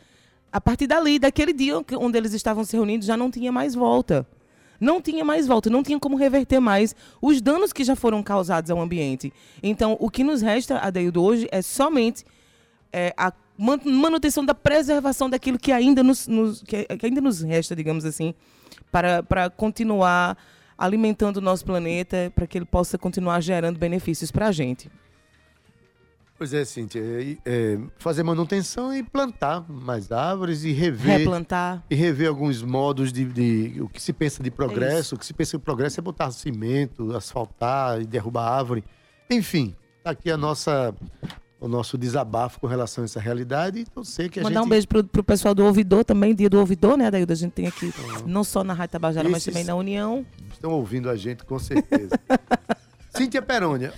a 0.53 0.61
partir 0.61 0.87
dali, 0.87 1.19
daquele 1.19 1.53
dia 1.53 1.75
onde 1.99 2.19
eles 2.19 2.35
estavam 2.35 2.63
se 2.65 2.77
reunindo, 2.77 3.05
já 3.05 3.17
não 3.17 3.31
tinha 3.31 3.51
mais 3.51 3.75
volta. 3.75 4.27
Não 4.79 5.01
tinha 5.01 5.25
mais 5.25 5.47
volta, 5.47 5.71
não 5.71 5.83
tinha 5.83 5.99
como 5.99 6.17
reverter 6.17 6.61
mais 6.61 6.95
os 7.21 7.41
danos 7.41 7.73
que 7.73 7.85
já 7.85 7.95
foram 7.95 8.23
causados 8.23 8.71
ao 8.71 8.81
ambiente. 8.81 9.33
Então, 9.63 9.97
o 10.01 10.11
que 10.11 10.25
nos 10.25 10.43
resta, 10.43 10.79
Adeildo, 10.79 11.23
hoje 11.23 11.49
é 11.53 11.63
somente 11.63 12.25
é, 12.93 13.15
a 13.17 13.33
manutenção 13.57 14.45
da 14.45 14.55
preservação 14.55 15.31
daquilo 15.31 15.59
que 15.59 15.71
ainda 15.71 16.03
nos, 16.03 16.27
nos 16.27 16.63
que, 16.63 16.87
ainda 17.03 17.21
nos 17.21 17.43
resta, 17.43 17.77
digamos 17.77 18.05
assim, 18.05 18.35
para, 18.91 19.23
para 19.23 19.49
continuar 19.49 20.37
alimentando 20.77 21.37
o 21.37 21.41
nosso 21.41 21.65
planeta, 21.65 22.33
para 22.35 22.47
que 22.47 22.59
ele 22.59 22.65
possa 22.65 22.99
continuar 22.99 23.41
gerando 23.41 23.79
benefícios 23.79 24.33
para 24.33 24.49
a 24.49 24.53
gente. 24.53 24.91
Pois 26.43 26.53
é, 26.53 26.65
Cíntia. 26.65 27.01
É, 27.01 27.37
é, 27.47 27.79
fazer 27.99 28.25
manutenção 28.25 28.93
e 28.93 29.01
plantar 29.01 29.65
mais 29.71 30.11
árvores 30.11 30.65
e 30.65 30.73
rever. 30.73 31.19
Replantar. 31.19 31.85
E 31.89 31.95
rever 31.95 32.29
alguns 32.29 32.65
modos 32.65 33.13
de. 33.13 33.25
de 33.27 33.81
o 33.81 33.89
que 33.89 34.03
se 34.03 34.13
pensa 34.13 34.43
de 34.43 34.51
progresso. 34.51 35.15
É 35.15 35.17
o 35.17 35.19
que 35.21 35.25
se 35.25 35.33
pensa 35.33 35.57
de 35.57 35.63
progresso 35.63 36.01
é 36.01 36.03
botar 36.03 36.33
cimento, 36.33 37.15
asfaltar 37.15 38.01
e 38.01 38.07
derrubar 38.07 38.49
árvore. 38.49 38.83
Enfim, 39.31 39.73
tá 40.03 40.11
aqui 40.11 40.33
a 40.33 40.37
nossa, 40.37 40.93
o 41.61 41.69
nosso 41.69 41.97
desabafo 41.97 42.59
com 42.59 42.67
relação 42.67 43.03
a 43.03 43.05
essa 43.05 43.21
realidade. 43.21 43.79
Então, 43.79 44.03
sei 44.03 44.29
que 44.29 44.41
a 44.41 44.43
Mandar 44.43 44.63
gente... 44.63 44.67
um 44.67 44.69
beijo 44.69 44.89
pro, 44.89 45.05
pro 45.05 45.23
pessoal 45.23 45.55
do 45.55 45.65
Ouvidor 45.65 46.05
também, 46.05 46.35
dia 46.35 46.51
do 46.51 46.59
Ouvidor, 46.59 46.97
né, 46.97 47.09
Daí 47.09 47.25
A 47.29 47.35
gente 47.37 47.53
tem 47.53 47.69
aqui, 47.69 47.87
uhum. 47.87 48.27
não 48.27 48.43
só 48.43 48.65
na 48.65 48.75
Rádio 48.75 48.95
Tabajara, 48.95 49.29
mas 49.29 49.45
também 49.45 49.63
na 49.63 49.77
União. 49.77 50.27
Estão 50.53 50.73
ouvindo 50.73 51.09
a 51.09 51.15
gente, 51.15 51.45
com 51.45 51.61
certeza. 51.61 52.19
Cíntia 53.15 53.43
Perônia, 53.43 53.93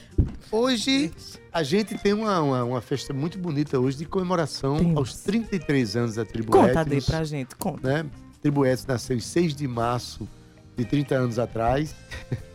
hoje 0.50 1.12
a 1.52 1.62
gente 1.62 1.96
tem 1.98 2.12
uma, 2.12 2.40
uma, 2.40 2.64
uma, 2.64 2.80
festa 2.80 3.12
muito 3.12 3.38
bonita 3.38 3.78
hoje 3.78 3.98
de 3.98 4.04
comemoração 4.04 4.76
Deus. 4.76 4.96
aos 4.96 5.16
33 5.18 5.96
anos 5.96 6.14
da 6.16 6.24
Tribo 6.24 6.52
Conta 6.52 6.86
aí 6.88 7.00
pra 7.00 7.24
gente, 7.24 7.54
conta. 7.56 8.04
Né? 8.04 8.10
Tribo 8.40 8.66
Etnos 8.66 8.86
nasceu 8.86 9.16
em 9.16 9.20
6 9.20 9.54
de 9.54 9.66
março 9.66 10.28
de 10.76 10.84
30 10.84 11.14
anos 11.14 11.38
atrás. 11.38 11.94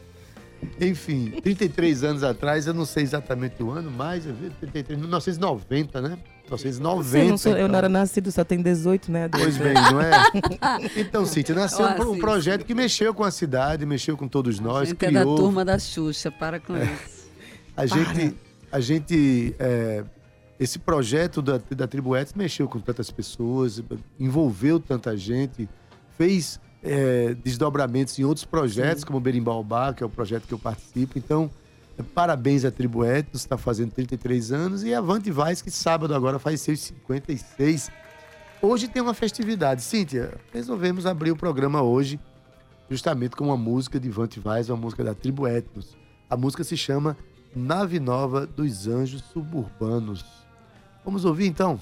Enfim, 0.80 1.32
33 1.42 2.04
anos 2.04 2.24
atrás, 2.24 2.68
eu 2.68 2.74
não 2.74 2.86
sei 2.86 3.04
exatamente 3.04 3.64
o 3.64 3.72
ano, 3.72 3.90
mas 3.90 4.26
33, 4.60 5.00
1990, 5.00 6.02
né? 6.02 6.18
1990. 6.44 7.30
Não 7.30 7.38
sou, 7.38 7.52
então. 7.52 7.62
Eu 7.62 7.68
não 7.70 7.78
era 7.78 7.88
nascido, 7.88 8.32
só 8.32 8.44
tem 8.44 8.62
18, 8.62 9.12
né? 9.12 9.30
Pois 9.30 9.58
bem, 9.58 9.74
não 9.74 10.02
é? 10.02 10.12
Então, 11.00 11.26
Cíntia, 11.26 11.56
nasceu 11.56 11.86
um, 11.86 12.12
um, 12.12 12.20
projeto 12.20 12.66
que 12.66 12.74
mexeu 12.74 13.14
com 13.14 13.24
a 13.24 13.32
cidade, 13.32 13.86
mexeu 13.86 14.18
com 14.18 14.28
todos 14.28 14.60
nós. 14.60 14.82
A 14.82 14.86
gente 14.86 14.98
criou... 14.98 15.22
é 15.22 15.26
da 15.26 15.26
turma 15.26 15.64
da 15.64 15.80
Xuxa, 15.80 16.30
para 16.32 16.60
com 16.60 16.76
é. 16.76 16.84
isso. 16.84 17.19
A 17.82 17.86
gente, 17.86 18.36
a 18.72 18.80
gente 18.80 19.56
é, 19.60 20.04
esse 20.60 20.78
projeto 20.80 21.42
da, 21.42 21.60
da 21.72 21.88
Tribo 21.88 22.12
mexeu 22.36 22.68
com 22.68 22.80
tantas 22.80 23.10
pessoas, 23.10 23.82
envolveu 24.20 24.80
tanta 24.80 25.16
gente, 25.16 25.70
fez 26.18 26.60
é, 26.84 27.34
desdobramentos 27.36 28.18
em 28.20 28.24
outros 28.24 28.46
projetos, 28.46 29.02
Sim. 29.02 29.08
como 29.08 29.18
o 29.18 29.22
Berimbaubá, 29.22 29.94
que 29.94 30.04
é 30.04 30.06
o 30.06 30.10
projeto 30.10 30.48
que 30.48 30.54
eu 30.54 30.60
participo. 30.60 31.18
Então, 31.18 31.50
Parabéns 32.14 32.64
à 32.64 32.72
Tribo 32.72 33.04
Etnos, 33.04 33.42
está 33.42 33.58
fazendo 33.58 33.92
33 33.92 34.52
anos. 34.52 34.84
E 34.84 34.94
a 34.94 35.02
Vante 35.02 35.32
Vaz, 35.32 35.62
que 35.62 35.70
sábado 35.70 36.16
agora 36.16 36.40
faz 36.40 36.62
seus 36.62 36.80
56. 36.80 37.92
Hoje 38.62 38.88
tem 38.88 39.02
uma 39.02 39.14
festividade. 39.14 39.82
Cíntia, 39.82 40.34
resolvemos 40.54 41.06
abrir 41.06 41.32
o 41.32 41.36
programa 41.36 41.82
hoje 41.82 42.20
justamente 42.90 43.36
com 43.36 43.46
uma 43.46 43.58
música 43.58 44.00
de 44.00 44.10
Vante 44.10 44.40
Vaz, 44.40 44.70
uma 44.70 44.78
música 44.78 45.04
da 45.04 45.14
Tribo 45.14 45.48
Etnos. 45.48 45.98
A 46.30 46.38
música 46.38 46.64
se 46.64 46.78
chama 46.78 47.18
Nave 47.56 48.00
Nova 48.00 48.46
dos 48.46 48.88
Anjos 48.88 49.24
Suburbanos. 49.34 50.24
Vamos 51.04 51.26
ouvir 51.26 51.48
então? 51.48 51.80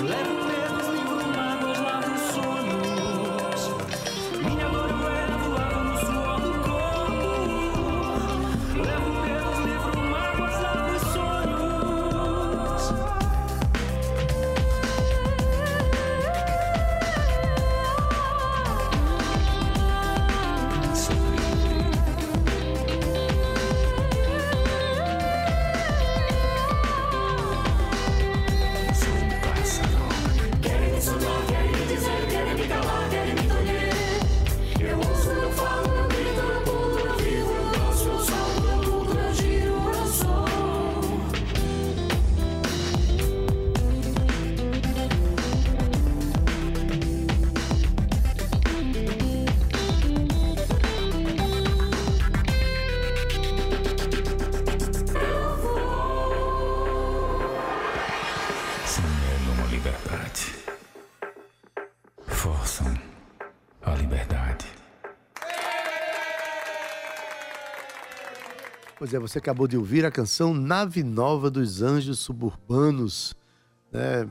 Let 0.00 0.06
Clever. 0.06 0.37
Pois 69.08 69.14
é, 69.14 69.18
você 69.18 69.38
acabou 69.38 69.66
de 69.66 69.74
ouvir 69.74 70.04
a 70.04 70.10
canção 70.10 70.52
Nave 70.52 71.02
Nova 71.02 71.50
dos 71.50 71.80
Anjos 71.80 72.18
Suburbanos, 72.18 73.34
né? 73.90 74.28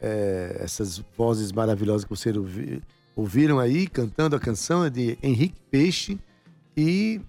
É, 0.00 0.56
essas 0.58 1.04
vozes 1.18 1.52
maravilhosas 1.52 2.04
que 2.04 2.08
vocês 2.08 2.34
ouvi, 2.34 2.82
ouviram 3.14 3.58
aí, 3.58 3.86
cantando 3.86 4.34
a 4.34 4.40
canção, 4.40 4.82
é 4.86 4.88
de 4.88 5.18
Henrique 5.22 5.60
Peixe 5.70 6.18
e 6.74 7.20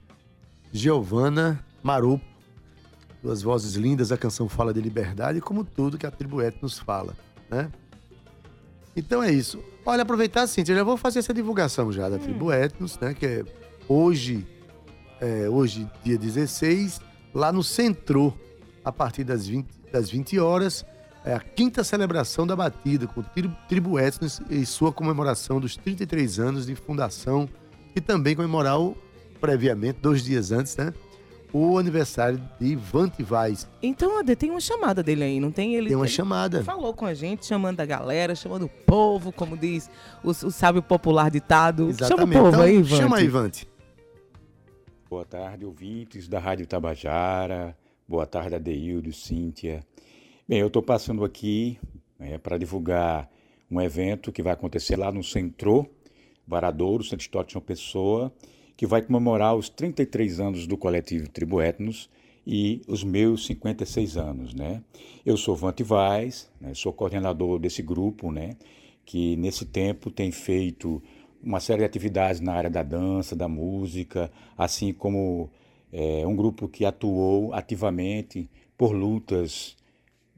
Giovana 0.72 1.62
Marupo. 1.84 2.24
Duas 3.22 3.42
vozes 3.42 3.74
lindas, 3.74 4.10
a 4.14 4.18
canção 4.18 4.48
fala 4.48 4.74
de 4.74 4.80
liberdade, 4.80 5.42
como 5.42 5.66
tudo 5.66 5.98
que 5.98 6.06
a 6.06 6.12
tribo 6.12 6.38
nos 6.62 6.80
fala, 6.80 7.14
né? 7.50 7.70
Então 8.96 9.22
é 9.22 9.30
isso. 9.30 9.62
Olha, 9.86 10.04
aproveitar 10.04 10.44
assim, 10.44 10.62
eu 10.66 10.76
já 10.76 10.86
vou 10.86 10.96
fazer 10.96 11.20
essa 11.20 11.34
divulgação 11.34 11.92
já 11.92 12.08
da 12.08 12.18
Tribo 12.18 12.50
Etnos, 12.50 12.98
né? 12.98 13.14
Que 13.14 13.26
é 13.26 13.46
hoje, 13.90 14.48
é, 15.22 15.48
hoje, 15.48 15.88
dia 16.04 16.18
16, 16.18 17.00
lá 17.34 17.52
no 17.52 17.64
Centro, 17.64 18.34
a 18.84 18.92
partir 18.92 19.24
das 19.24 19.48
20, 19.48 19.68
das 19.92 20.10
20 20.10 20.40
horas, 20.40 20.84
é 21.24 21.34
a 21.34 21.40
quinta 21.40 21.84
celebração 21.84 22.48
da 22.48 22.56
batida 22.56 23.06
com 23.06 23.22
Tribo, 23.22 23.56
Tribo 23.70 24.00
Etnos 24.00 24.42
e 24.50 24.66
sua 24.66 24.92
comemoração 24.92 25.60
dos 25.60 25.78
33 25.78 26.40
anos 26.40 26.66
de 26.66 26.74
fundação 26.74 27.48
e 27.96 28.02
também 28.02 28.36
comemorar 28.36 28.80
o, 28.82 28.98
previamente, 29.40 30.00
dois 30.02 30.24
dias 30.24 30.52
antes, 30.52 30.76
né? 30.76 30.92
o 31.54 31.78
aniversário 31.78 32.42
de 32.60 32.76
Vante 32.76 33.22
Vaz. 33.22 33.68
Então, 33.84 34.18
Ade, 34.18 34.36
tem 34.36 34.50
uma 34.50 34.62
chamada 34.62 35.04
dele 35.04 35.24
aí, 35.24 35.40
não 35.40 35.52
tem? 35.52 35.76
Ele 35.76 35.88
tem 35.88 35.96
uma 35.96 36.06
ele 36.06 36.14
chamada. 36.14 36.64
Falou 36.64 36.94
com 36.94 37.06
a 37.06 37.14
gente, 37.14 37.46
chamando 37.46 37.80
a 37.80 37.86
galera, 37.86 38.34
chamando 38.36 38.66
o 38.66 38.70
povo, 38.70 39.32
como 39.32 39.58
diz 39.58 39.90
o, 40.24 40.30
o 40.30 40.52
sábio 40.52 40.82
popular 40.82 41.30
ditado. 41.30 41.90
Exatamente. 41.90 42.34
Chama 42.34 42.40
o 42.40 42.44
povo 42.44 42.56
então, 42.56 42.62
aí, 42.62 42.82
Vante. 42.82 42.96
Chama 42.96 43.18
aí, 43.18 43.28
Vante. 43.28 43.71
Boa 45.12 45.26
tarde, 45.26 45.66
ouvintes 45.66 46.26
da 46.30 46.40
Rádio 46.40 46.66
Tabajara. 46.66 47.78
Boa 48.08 48.26
tarde, 48.26 48.56
Adeildo, 48.56 49.12
Cíntia. 49.12 49.86
Bem, 50.48 50.60
eu 50.60 50.68
estou 50.68 50.82
passando 50.82 51.26
aqui 51.26 51.78
né, 52.18 52.38
para 52.38 52.58
divulgar 52.58 53.30
um 53.70 53.82
evento 53.82 54.32
que 54.32 54.42
vai 54.42 54.54
acontecer 54.54 54.96
lá 54.96 55.12
no 55.12 55.22
Centro, 55.22 55.86
Varadouro, 56.48 57.04
Centro 57.04 57.26
Histórico 57.26 57.50
de 57.52 57.58
uma 57.58 57.62
Pessoa, 57.62 58.32
que 58.78 58.88
vai 58.88 59.02
comemorar 59.02 59.54
os 59.54 59.68
33 59.68 60.40
anos 60.40 60.66
do 60.66 60.78
coletivo 60.78 61.28
Tribo 61.28 61.62
Etnos 61.62 62.10
e 62.48 62.82
os 62.88 63.04
meus 63.04 63.46
56 63.48 64.16
anos, 64.16 64.54
né? 64.54 64.82
Eu 65.26 65.36
sou 65.36 65.58
Vante 65.58 65.84
Vaz, 65.84 66.50
né? 66.58 66.74
sou 66.74 66.94
coordenador 66.94 67.60
desse 67.60 67.82
grupo, 67.82 68.32
né? 68.32 68.56
Que 69.06 69.36
nesse 69.36 69.66
tempo 69.66 70.10
tem 70.10 70.32
feito 70.32 71.04
uma 71.44 71.60
série 71.60 71.80
de 71.80 71.86
atividades 71.86 72.40
na 72.40 72.54
área 72.54 72.70
da 72.70 72.84
dança, 72.84 73.36
da 73.36 73.48
música, 73.48 74.32
assim 74.58 74.94
como 74.94 75.50
é, 75.92 76.26
um 76.26 76.36
grupo 76.36 76.68
que 76.68 76.86
atuou 76.86 77.54
ativamente 77.54 78.50
por 78.78 78.94
lutas 78.94 79.76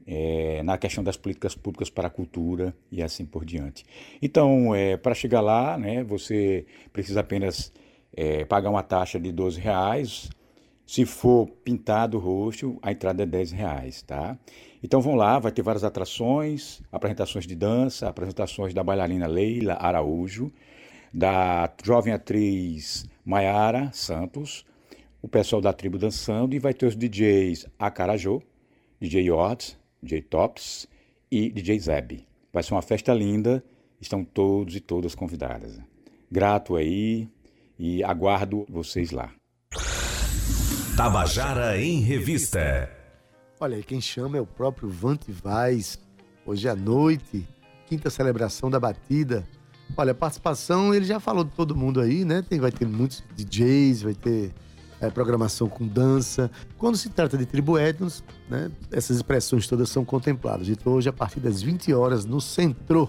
é, 0.06 0.62
na 0.62 0.76
questão 0.76 1.02
das 1.02 1.16
políticas 1.16 1.54
públicas 1.54 1.88
para 1.88 2.08
a 2.08 2.10
cultura 2.10 2.74
e 2.90 3.02
assim 3.02 3.24
por 3.24 3.44
diante. 3.44 3.84
Então, 4.20 4.74
é, 4.74 4.96
para 4.96 5.14
chegar 5.14 5.40
lá, 5.40 5.78
né, 5.78 6.02
você 6.02 6.66
precisa 6.92 7.20
apenas 7.20 7.72
é, 8.16 8.44
pagar 8.44 8.70
uma 8.70 8.82
taxa 8.82 9.18
de 9.18 9.32
12 9.32 9.60
reais. 9.60 10.28
Se 10.86 11.06
for 11.06 11.48
pintado 11.64 12.18
o 12.18 12.20
rosto, 12.20 12.78
a 12.82 12.92
entrada 12.92 13.22
é 13.22 13.26
10 13.26 13.52
reais, 13.52 14.02
tá? 14.02 14.38
Então 14.82 15.00
vão 15.00 15.14
lá, 15.14 15.38
vai 15.38 15.50
ter 15.50 15.62
várias 15.62 15.82
atrações, 15.82 16.82
apresentações 16.92 17.46
de 17.46 17.54
dança, 17.54 18.06
apresentações 18.06 18.74
da 18.74 18.84
bailarina 18.84 19.26
Leila 19.26 19.78
Araújo, 19.80 20.52
da 21.14 21.72
jovem 21.84 22.12
atriz 22.12 23.06
Maiara 23.24 23.88
Santos, 23.92 24.66
o 25.22 25.28
pessoal 25.28 25.62
da 25.62 25.72
tribo 25.72 25.96
dançando 25.96 26.56
e 26.56 26.58
vai 26.58 26.74
ter 26.74 26.86
os 26.86 26.96
DJs 26.96 27.66
Acarajô, 27.78 28.42
DJ 29.00 29.22
Yords, 29.26 29.78
DJ 30.02 30.22
Tops 30.22 30.88
e 31.30 31.50
DJ 31.50 31.78
Zeb. 31.78 32.26
Vai 32.52 32.64
ser 32.64 32.74
uma 32.74 32.82
festa 32.82 33.14
linda, 33.14 33.64
estão 34.00 34.24
todos 34.24 34.74
e 34.74 34.80
todas 34.80 35.14
convidadas. 35.14 35.80
Grato 36.30 36.74
aí, 36.74 37.28
e 37.78 38.02
aguardo 38.02 38.66
vocês 38.68 39.12
lá. 39.12 39.32
Tabajara 40.96 41.80
em 41.80 42.00
Revista. 42.00 42.90
Olha 43.60 43.76
aí, 43.76 43.84
quem 43.84 44.00
chama 44.00 44.36
é 44.36 44.40
o 44.40 44.46
próprio 44.46 44.88
Vante 44.88 45.30
Vaz. 45.30 45.98
Hoje 46.44 46.68
à 46.68 46.74
noite, 46.74 47.46
quinta 47.86 48.10
celebração 48.10 48.68
da 48.68 48.78
batida. 48.78 49.44
Olha, 49.96 50.12
a 50.12 50.14
participação, 50.14 50.94
ele 50.94 51.04
já 51.04 51.20
falou 51.20 51.44
de 51.44 51.50
todo 51.50 51.74
mundo 51.74 52.00
aí, 52.00 52.24
né? 52.24 52.42
Tem, 52.42 52.58
vai 52.58 52.72
ter 52.72 52.86
muitos 52.86 53.22
DJs, 53.36 54.02
vai 54.02 54.14
ter 54.14 54.52
é, 55.00 55.10
programação 55.10 55.68
com 55.68 55.86
dança. 55.86 56.50
Quando 56.78 56.96
se 56.96 57.08
trata 57.10 57.36
de 57.36 57.46
tribo 57.46 57.78
etnos, 57.78 58.24
né? 58.48 58.70
Essas 58.90 59.16
expressões 59.16 59.66
todas 59.66 59.88
são 59.88 60.04
contempladas. 60.04 60.68
Então, 60.68 60.94
hoje, 60.94 61.08
a 61.08 61.12
partir 61.12 61.40
das 61.40 61.62
20 61.62 61.92
horas, 61.92 62.24
no 62.24 62.40
Centro. 62.40 63.08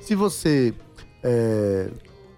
Se 0.00 0.14
você 0.14 0.74
é, 1.22 1.90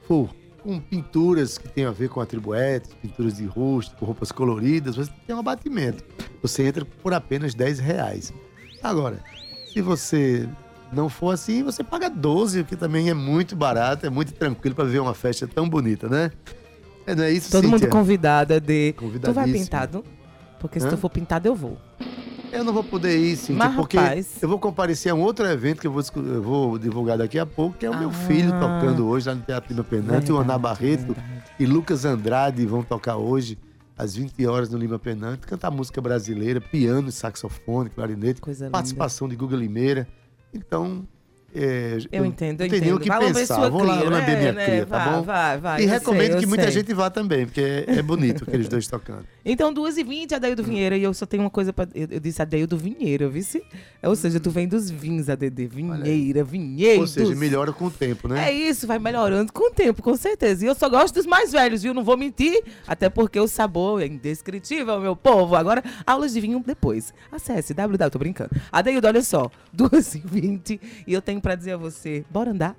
for 0.06 0.28
com 0.62 0.80
pinturas 0.80 1.58
que 1.58 1.68
tem 1.68 1.84
a 1.84 1.90
ver 1.90 2.08
com 2.08 2.20
atribuetos, 2.20 2.94
pinturas 2.94 3.36
de 3.36 3.44
rosto, 3.44 3.96
com 3.96 4.06
roupas 4.06 4.32
coloridas, 4.32 4.96
você 4.96 5.12
tem 5.26 5.36
um 5.36 5.40
abatimento. 5.40 6.02
Você 6.40 6.62
entra 6.62 6.84
por 6.84 7.12
apenas 7.12 7.54
10 7.54 7.78
reais. 7.78 8.32
Agora, 8.82 9.22
se 9.72 9.82
você 9.82 10.48
não 10.94 11.08
for 11.08 11.30
assim, 11.32 11.62
você 11.62 11.82
paga 11.84 12.08
12, 12.08 12.64
que 12.64 12.76
também 12.76 13.10
é 13.10 13.14
muito 13.14 13.54
barato, 13.56 14.06
é 14.06 14.10
muito 14.10 14.32
tranquilo 14.32 14.74
para 14.74 14.84
ver 14.84 15.00
uma 15.00 15.14
festa 15.14 15.46
tão 15.46 15.68
bonita, 15.68 16.08
né? 16.08 16.30
É, 17.06 17.14
não 17.14 17.24
é 17.24 17.30
isso, 17.32 17.50
Todo 17.50 17.64
Cíntia? 17.64 17.78
mundo 17.80 17.90
convidada 17.90 18.58
de. 18.60 18.94
Tu 19.22 19.32
vai 19.32 19.50
pintado? 19.50 20.04
Porque 20.58 20.80
se 20.80 20.86
Hã? 20.86 20.90
tu 20.90 20.96
for 20.96 21.10
pintado, 21.10 21.46
eu 21.46 21.54
vou. 21.54 21.76
Eu 22.50 22.62
não 22.62 22.72
vou 22.72 22.84
poder 22.84 23.18
ir, 23.18 23.36
sim, 23.36 23.58
porque 23.76 23.96
rapaz- 23.98 24.40
eu 24.40 24.48
vou 24.48 24.58
comparecer 24.60 25.10
a 25.10 25.14
um 25.14 25.20
outro 25.20 25.44
evento 25.44 25.80
que 25.80 25.86
eu 25.88 25.92
vou, 25.92 26.02
eu 26.14 26.42
vou 26.42 26.78
divulgar 26.78 27.18
daqui 27.18 27.36
a 27.38 27.44
pouco, 27.44 27.76
que 27.76 27.84
é 27.84 27.90
o 27.90 27.98
meu 27.98 28.10
Ah. 28.10 28.12
filho 28.12 28.52
tocando 28.52 29.06
hoje 29.08 29.28
lá 29.28 29.34
no 29.34 29.42
Teatro 29.42 29.70
Lima 29.72 29.82
Penante, 29.84 30.30
o 30.30 30.38
Ana 30.38 30.56
Barreto 30.56 31.06
verdade. 31.14 31.42
e 31.58 31.66
Lucas 31.66 32.04
Andrade 32.04 32.64
vão 32.64 32.84
tocar 32.84 33.16
hoje 33.16 33.58
às 33.98 34.14
20 34.14 34.46
horas 34.46 34.70
no 34.70 34.78
Lima 34.78 35.00
Penante, 35.00 35.46
cantar 35.48 35.70
música 35.72 36.00
brasileira, 36.00 36.60
piano, 36.60 37.10
saxofone, 37.10 37.90
clarinete, 37.90 38.40
Coisa 38.40 38.66
linda. 38.66 38.72
participação 38.72 39.28
de 39.28 39.34
Guga 39.34 39.56
Limeira. 39.56 40.06
Então, 40.54 41.06
é, 41.54 41.98
Eu 42.10 42.24
entendo, 42.24 42.62
eu 42.62 42.66
entendo. 42.66 42.96
o 42.96 43.00
que 43.00 43.08
lamber 43.08 43.34
pensar. 43.34 43.68
Vou 43.70 43.84
lá 43.84 43.96
cria, 43.98 44.10
lamber 44.10 44.28
né, 44.28 44.38
minha 44.40 44.52
né? 44.52 44.64
cria, 44.64 44.86
tá 44.86 44.98
Vai, 44.98 45.14
bom? 45.14 45.22
vai, 45.22 45.58
vai, 45.58 45.82
e 45.82 45.86
recomendo 45.86 46.32
sei, 46.32 46.40
que 46.40 46.46
muita 46.46 46.64
sei. 46.64 46.72
gente 46.72 46.92
vá 46.92 47.08
também, 47.10 47.46
porque 47.46 47.60
é, 47.60 47.84
é 47.98 48.02
bonito 48.02 48.44
aqueles 48.44 48.68
dois 48.68 48.86
tocando. 48.86 49.24
Então, 49.44 49.72
2h20, 49.72 50.32
Adaildo 50.32 50.62
Vinheira, 50.64 50.96
e 50.96 51.02
eu 51.02 51.14
só 51.14 51.26
tenho 51.26 51.42
uma 51.44 51.50
coisa 51.50 51.72
pra. 51.72 51.86
Eu, 51.94 52.08
eu 52.10 52.20
disse 52.20 52.42
Adaildo 52.42 52.76
Vinheira, 52.76 53.28
vice? 53.28 53.62
Ou 54.02 54.16
seja, 54.16 54.40
tu 54.40 54.50
vem 54.50 54.66
dos 54.66 54.90
vinhos, 54.90 55.28
ADD. 55.28 55.66
Vinheira, 55.66 56.42
vinheiro. 56.42 57.00
Ou 57.02 57.06
seja, 57.06 57.34
melhora 57.34 57.72
com 57.72 57.86
o 57.86 57.90
tempo, 57.90 58.26
né? 58.28 58.48
É 58.48 58.52
isso, 58.52 58.86
vai 58.86 58.98
melhorando 58.98 59.52
com 59.52 59.68
o 59.68 59.70
tempo, 59.70 60.02
com 60.02 60.16
certeza. 60.16 60.64
E 60.64 60.68
eu 60.68 60.74
só 60.74 60.88
gosto 60.88 61.14
dos 61.14 61.26
mais 61.26 61.52
velhos, 61.52 61.82
viu? 61.82 61.94
Não 61.94 62.02
vou 62.02 62.16
mentir, 62.16 62.62
até 62.86 63.08
porque 63.08 63.38
o 63.38 63.46
sabor 63.46 64.02
é 64.02 64.06
indescritível, 64.06 64.98
meu 65.00 65.14
povo. 65.14 65.54
Agora, 65.54 65.82
aulas 66.06 66.32
de 66.32 66.40
vinho 66.40 66.62
depois. 66.66 67.14
Acesse 67.30 67.72
www, 67.74 68.10
tô 68.10 68.18
brincando. 68.18 68.50
Adaildo, 68.72 69.06
olha 69.06 69.22
só, 69.22 69.50
2h20, 69.76 70.80
e 71.06 71.12
eu 71.12 71.22
tenho 71.22 71.40
pra 71.44 71.54
dizer 71.54 71.72
a 71.72 71.76
você, 71.76 72.24
bora 72.30 72.52
andar? 72.52 72.74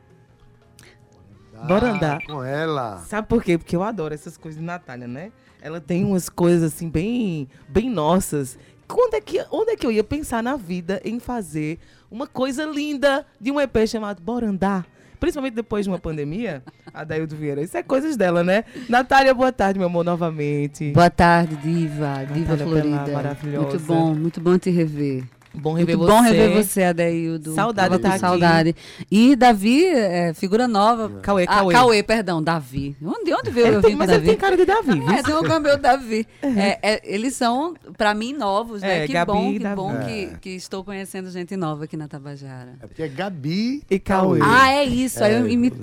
Bora 1.67 1.91
andar. 1.91 2.19
Com 2.25 2.43
ela. 2.43 2.97
Sabe 3.07 3.27
por 3.27 3.43
quê? 3.43 3.59
Porque 3.59 3.75
eu 3.75 3.83
adoro 3.83 4.13
essas 4.13 4.37
coisas 4.37 4.59
de 4.59 4.65
Natália, 4.65 5.07
né? 5.07 5.31
Ela 5.61 5.79
tem 5.79 6.03
umas 6.03 6.27
coisas 6.29 6.73
assim 6.73 6.89
bem, 6.89 7.47
bem 7.69 7.89
nossas. 7.91 8.57
Quando 8.87 9.13
é 9.13 9.21
que, 9.21 9.39
onde 9.51 9.71
é 9.71 9.75
que 9.75 9.85
eu 9.85 9.91
ia 9.91 10.03
pensar 10.03 10.41
na 10.41 10.55
vida 10.55 10.99
em 11.05 11.19
fazer 11.19 11.77
uma 12.09 12.25
coisa 12.25 12.65
linda 12.65 13.23
de 13.39 13.51
um 13.51 13.61
EP 13.61 13.87
chamado 13.87 14.19
Bora 14.21 14.47
Andar? 14.47 14.85
Principalmente 15.19 15.53
depois 15.53 15.85
de 15.85 15.91
uma 15.91 15.99
pandemia, 15.99 16.63
a 16.93 17.03
Daildo 17.03 17.35
Vieira. 17.35 17.61
Isso 17.61 17.77
é 17.77 17.83
coisas 17.83 18.17
dela, 18.17 18.43
né? 18.43 18.63
Natália, 18.89 19.33
boa 19.33 19.51
tarde, 19.51 19.79
meu 19.79 19.87
amor, 19.87 20.03
novamente. 20.03 20.91
Boa 20.91 21.09
tarde, 21.09 21.55
Diva. 21.57 22.25
Diva 22.31 22.55
Natália 22.55 22.65
Florida. 22.65 23.11
maravilhosa. 23.13 23.67
Muito 23.67 23.79
bom, 23.85 24.13
muito 24.15 24.41
bom 24.41 24.57
te 24.57 24.71
rever. 24.71 25.23
Bom 25.55 25.73
rever 25.73 25.97
muito 25.97 26.09
você. 26.11 26.17
bom 26.17 26.21
rever 26.21 26.63
você, 26.63 26.83
Adeildo. 26.83 27.53
Saudade 27.55 27.97
tá 27.99 28.17
saudade. 28.19 28.75
E 29.09 29.35
Davi, 29.35 29.85
é, 29.85 30.33
figura 30.33 30.67
nova. 30.67 31.09
Cauê, 31.21 31.43
Ah, 31.43 31.55
Cauê. 31.59 31.73
Cauê, 31.73 32.03
perdão, 32.03 32.41
Davi. 32.43 32.95
Onde, 33.03 33.33
onde 33.33 33.49
veio 33.49 33.67
Ele 33.67 33.75
eu 33.77 33.81
tem- 33.81 33.91
vim 33.91 33.95
mas 33.97 34.09
ele 34.09 34.25
tem 34.25 34.37
cara 34.37 34.55
de 34.57 34.65
Davi, 34.65 34.99
viu? 34.99 35.09
É, 35.11 35.23
tem 35.23 35.35
um 35.35 35.43
câmbio 35.43 35.77
Davi. 35.77 36.27
É, 36.41 36.79
é, 36.93 37.01
eles 37.03 37.35
são, 37.35 37.73
pra 37.97 38.13
mim, 38.13 38.33
novos, 38.33 38.81
né? 38.81 39.03
É, 39.03 39.07
que 39.07 39.13
Gabi 39.13 39.31
bom, 39.31 39.53
que 39.53 39.59
Davi. 39.59 39.75
bom 39.75 39.91
É. 39.93 40.05
que, 40.05 40.37
que 40.41 40.49
estou 40.51 40.83
conhecendo 40.83 41.29
gente 41.31 41.55
nova 41.55 41.85
aqui 41.85 41.97
na 41.97 42.07
Tabajara. 42.07 42.73
É 42.81 42.87
porque 42.87 43.01
é 43.03 43.07
Gabi 43.07 43.83
E 43.89 43.99
Cauê. 43.99 44.39
Ah, 44.43 44.69
é 44.71 44.83
isso. 44.85 45.23
Aí 45.23 45.33
eu 45.33 45.45
É. 45.45 45.49
imi- 45.49 45.73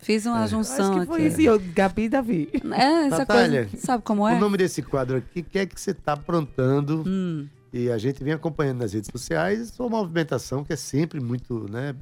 fiz 0.00 0.26
uma 0.26 0.40
Acho 0.42 0.50
junção 0.50 1.00
que 1.00 1.06
foi 1.06 1.26
aqui. 1.28 1.42
isso. 1.42 1.60
Gabi 1.74 2.02
e 2.04 2.08
Davi. 2.08 2.48
É, 2.72 3.06
essa 3.06 3.18
Natália, 3.18 3.68
coisa. 3.70 3.86
Sabe 3.86 4.02
como 4.02 4.28
é? 4.28 4.34
O 4.34 4.38
nome 4.38 4.58
desse 4.58 4.82
quadro 4.82 5.16
aqui, 5.16 5.40
o 5.40 5.44
que 5.44 5.58
é 5.58 5.66
que 5.66 5.80
você 5.80 5.92
está 5.92 6.12
aprontando? 6.12 7.02
Hum. 7.06 7.46
E 7.76 7.90
a 7.90 7.98
gente 7.98 8.22
vem 8.22 8.32
acompanhando 8.32 8.78
nas 8.78 8.92
redes 8.92 9.10
sociais 9.10 9.70
sua 9.70 9.88
movimentação, 9.88 10.62
que 10.62 10.72
é 10.72 10.76
sempre 10.76 11.18
muito 11.18 11.68
né, 11.68 11.92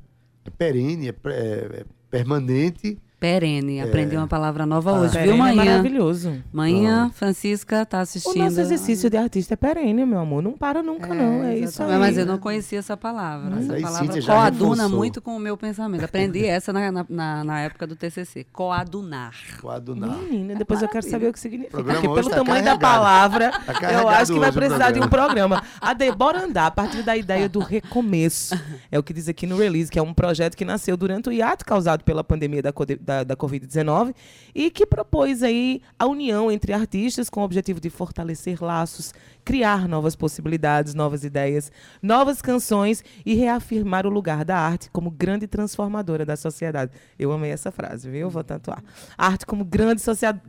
perene, 0.59 1.09
é, 1.09 1.15
é- 1.27 1.81
é 1.81 1.85
permanente. 2.11 2.99
Perene. 3.23 3.81
Aprendi 3.81 4.17
uma 4.17 4.27
palavra 4.27 4.67
nova 4.67 4.91
Ah, 4.91 5.01
hoje, 5.01 5.13
Perene 5.13 5.33
viu, 5.33 5.35
é 5.35 5.39
manhã? 5.55 5.65
maravilhoso. 5.65 6.43
Manhã, 6.53 7.09
Francisca 7.15 7.87
tá 7.87 7.99
O 7.99 8.01
assistindo. 8.01 8.43
nosso 8.43 8.61
exercício 8.61 9.09
de 9.09 9.17
artista 9.17 9.55
é 9.55 9.57
perene, 9.57 10.05
meu 10.05 10.19
amor. 10.19 10.43
Não 10.43 10.53
para 10.55 10.83
nunca, 10.83 11.15
não. 11.15 11.45
É 11.45 11.55
isso 11.55 11.57
aí. 11.57 11.63
exatamente. 11.63 12.01
Mas 12.01 12.19
eu 12.19 12.27
não 12.27 12.39
conhecia 12.39 12.81
essa 12.81 12.97
palavra. 12.97 13.51
Mas 13.55 13.71
essa 13.71 13.81
palavra 13.81 14.23
coaduna 14.23 14.89
muito 14.89 15.23
com 15.23 15.37
o 15.37 15.39
meu 15.39 15.57
pensamento. 15.57 16.05
Aprendi 16.05 16.45
essa 16.45 16.73
na, 16.73 16.91
na, 17.09 17.45
na- 17.45 17.61
época 17.61 17.87
do 17.87 17.95
TCC. 17.95 18.45
Coadunar. 18.53 19.33
Coadunar. 19.61 20.19
Menina, 20.19 20.57
depois 20.57 20.83
eu 20.83 20.89
quero 20.89 21.09
saber 21.09 21.29
o 21.29 21.33
que 21.33 21.39
significa. 21.39 21.71
programa 21.77 22.01
Porque 22.01 22.15
pelo 22.15 22.29
tá 22.31 22.37
tamanho 22.37 22.65
da 22.65 22.77
carregado. 22.77 22.81
palavra, 22.81 23.51
Tá 23.53 23.93
eu 23.93 24.09
acho 24.09 24.33
que 24.33 24.39
vai 24.41 24.51
o 24.51 24.53
precisar 24.53 24.91
de 24.91 24.99
um 24.99 25.09
programa. 25.09 25.63
Ade, 25.81 26.11
bora 26.11 26.45
andar 26.45 26.67
a 26.67 26.71
partir 26.73 27.03
da 27.05 27.17
ideia 27.17 27.49
do 27.49 27.61
recomeço. 27.61 28.59
É 28.91 28.99
o 28.99 29.03
que 29.03 29.13
diz 29.13 29.29
aqui 29.29 29.47
no 29.47 29.57
release, 29.57 29.91
que 29.93 29.99
é 29.99 30.03
um 30.03 30.13
projeto 30.13 30.57
que 30.57 30.65
nasceu 30.65 30.97
durante 30.97 31.29
o 31.29 31.33
hiato 31.33 31.65
causado 31.65 32.03
pela 32.03 32.25
pandemia 32.25 32.61
da, 32.63 32.73
code- 32.73 32.97
da, 33.13 33.25
da 33.25 33.37
Covid-19 33.37 34.15
e 34.55 34.71
que 34.71 34.87
propôs 34.87 35.43
aí 35.43 35.83
a 35.99 36.07
união 36.07 36.51
entre 36.51 36.73
artistas 36.73 37.29
com 37.29 37.41
o 37.41 37.45
objetivo 37.45 37.81
de 37.81 37.91
fortalecer 37.91 38.63
laços, 38.63 39.13
criar 39.45 39.87
novas 39.87 40.17
possibilidades, 40.17 40.95
novas 40.95 41.25
ideias, 41.25 41.71
novas 42.03 42.41
canções 42.41 43.05
e 43.27 43.35
reafirmar 43.35 44.07
o 44.07 44.11
lugar 44.11 44.45
da 44.45 44.57
arte 44.57 44.91
como 44.91 45.11
grande 45.11 45.47
transformadora 45.47 46.25
da 46.25 46.37
sociedade. 46.37 46.93
Eu 47.19 47.31
amei 47.33 47.51
essa 47.51 47.71
frase, 47.71 48.09
viu? 48.09 48.31
Vou 48.31 48.43
tatuar. 48.43 48.83
Arte 49.17 49.45
como 49.45 49.65
grande 49.65 50.03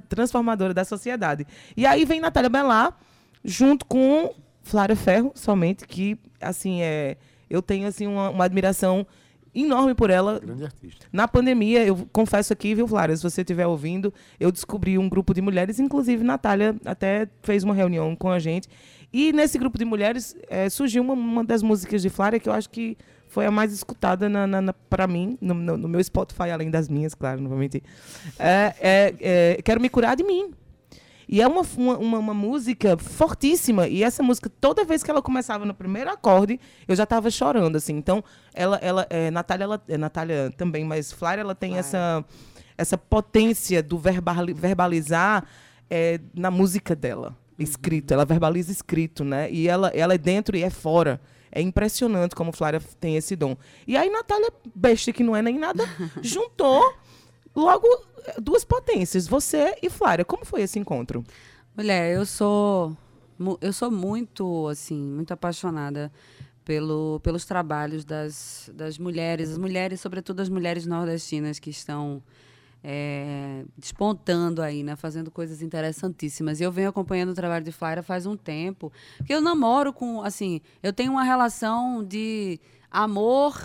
transformadora 0.08 0.74
da 0.74 0.86
sociedade. 0.86 1.46
E 1.76 1.86
aí 1.86 2.06
vem 2.06 2.20
Natália 2.20 2.50
Bellar, 2.50 2.98
junto 3.44 3.86
com 3.86 4.34
Flávia 4.62 4.96
Ferro, 4.96 5.32
somente, 5.36 5.86
que, 5.86 6.18
assim, 6.40 6.82
é, 6.82 7.18
eu 7.50 7.62
tenho, 7.62 7.88
assim, 7.88 8.08
uma, 8.08 8.30
uma 8.30 8.46
admiração 8.46 9.06
enorme 9.54 9.94
por 9.94 10.10
ela. 10.10 10.40
Grande 10.40 10.64
artista. 10.66 11.06
Na 11.12 11.28
pandemia, 11.28 11.86
eu 11.86 12.08
confesso 12.12 12.52
aqui, 12.54 12.74
viu, 12.76 12.88
Flávia, 12.88 13.16
se 13.16 13.24
você 13.24 13.42
estiver 13.42 13.68
ouvindo, 13.68 14.14
eu 14.40 14.52
descobri 14.52 14.98
um 14.98 15.08
grupo 15.10 15.34
de 15.34 15.42
mulheres, 15.42 15.80
inclusive 15.80 16.24
Natália 16.24 16.76
até 16.86 17.28
fez 17.42 17.64
uma 17.64 17.74
reunião 17.74 18.16
com 18.16 18.30
a 18.30 18.40
gente. 18.40 18.68
E 19.12 19.32
nesse 19.32 19.58
grupo 19.60 19.78
de 19.78 19.86
mulheres 19.86 20.36
eh, 20.50 20.70
surgiu 20.70 21.04
uma, 21.04 21.14
uma 21.14 21.44
das 21.44 21.62
músicas 21.62 22.02
de 22.02 22.10
Flávia 22.10 22.40
que 22.40 22.50
eu 22.50 22.54
acho 22.54 22.70
que 22.70 22.98
foi 23.28 23.46
a 23.46 23.52
mais 23.52 23.72
escutada 23.74 24.28
na, 24.30 24.46
na, 24.48 24.62
na- 24.62 24.74
pra 24.74 25.06
mim, 25.08 25.38
no, 25.42 25.54
no- 25.54 25.78
no 25.78 25.88
meu 25.88 26.04
Spotify, 26.04 26.50
além 26.52 26.70
das 26.72 26.90
minhas, 26.90 27.14
claro, 27.14 27.40
mentir. 27.42 27.82
É, 28.40 28.74
é, 28.80 29.14
é, 29.58 29.62
Quero 29.64 29.80
Me 29.82 29.90
Curar 29.90 30.16
de 30.16 30.24
Mim. 30.24 30.52
E 31.28 31.42
é 31.42 31.48
uma, 31.48 31.62
uma, 31.78 32.20
uma, 32.20 32.34
música 32.34 32.98
fortíssima. 32.98 33.88
E 33.88 34.04
essa 34.04 34.22
música, 34.22 34.50
toda 34.50 34.84
vez 34.84 35.04
que 35.04 35.10
ela 35.10 35.22
começava 35.22 35.66
no 35.66 35.74
primeiro 35.74 36.10
acorde, 36.10 36.60
eu 36.88 36.96
já 36.96 37.04
estava 37.04 37.30
chorando, 37.32 37.76
assim. 37.76 37.96
Então, 37.96 38.24
ela, 38.54 38.78
ela, 38.78 39.08
é, 39.10 39.32
Natália, 39.32 39.64
ela, 39.64 39.84
é, 39.88 39.98
Natália 39.98 40.54
também, 40.58 40.84
mas 40.84 41.12
Flávia, 41.12 41.42
ela 41.42 41.56
tem 41.56 41.78
essa, 41.78 42.24
essa 42.78 42.98
potência 42.98 43.82
do 43.82 43.98
verbali- 43.98 44.54
verbalizar 44.54 45.46
é, 45.90 46.20
na 46.34 46.52
música 46.52 46.96
dela, 46.96 47.38
escrito. 47.58 48.14
Ela 48.14 48.26
verbaliza 48.26 48.72
escrito, 48.72 49.24
né? 49.24 49.50
E 49.52 49.68
ela, 49.68 49.90
ela 49.90 50.14
é 50.14 50.18
dentro 50.18 50.58
e 50.58 50.64
é 50.64 50.70
fora. 50.70 51.22
É 51.52 51.62
impressionante 51.62 52.36
como 52.36 52.52
Flávia 52.52 52.82
tem 53.00 53.16
esse 53.16 53.36
dom. 53.36 53.56
E 53.88 53.96
aí, 53.96 54.10
Natália, 54.10 54.52
besta 54.74 55.14
que 55.14 55.24
não 55.24 55.36
é 55.36 55.42
nem 55.42 55.60
nada, 55.60 55.88
juntou 56.22 56.82
logo 57.56 57.88
duas 58.42 58.64
potências, 58.64 59.28
você 59.28 59.76
e 59.82 59.90
Flávia. 59.90 60.26
Como 60.26 60.46
foi 60.46 60.62
esse 60.62 60.80
encontro? 60.80 61.24
Mulher, 61.76 62.16
eu 62.16 62.26
sou 62.26 62.96
eu 63.60 63.74
sou 63.74 63.92
muito 63.92 64.68
assim, 64.68 64.96
muito 64.96 65.34
apaixonada 65.34 66.12
pelo, 66.64 67.20
pelos 67.22 67.46
trabalhos 67.46 68.06
das, 68.06 68.70
das 68.74 68.98
mulheres, 68.98 69.52
as 69.52 69.58
mulheres, 69.58 70.00
sobretudo 70.00 70.40
as 70.40 70.50
mulheres 70.50 70.86
nordestinas 70.86 71.60
que 71.60 71.70
estão 71.70 72.24
é, 72.84 73.64
despontando 73.78 74.62
aí, 74.62 74.84
né, 74.84 74.96
fazendo 74.96 75.32
coisas 75.32 75.62
interessantíssimas. 75.62 76.60
E 76.60 76.64
eu 76.64 76.72
venho 76.72 76.90
acompanhando 76.90 77.30
o 77.30 77.34
trabalho 77.34 77.64
de 77.64 77.72
Flávia 77.72 78.04
faz 78.04 78.26
um 78.26 78.36
tempo, 78.36 78.92
porque 79.18 79.34
eu 79.34 79.42
namoro 79.42 79.94
com, 79.94 80.22
assim, 80.22 80.62
eu 80.82 80.94
tenho 80.94 81.12
uma 81.12 81.24
relação 81.24 82.04
de 82.04 82.60
amor 82.92 83.58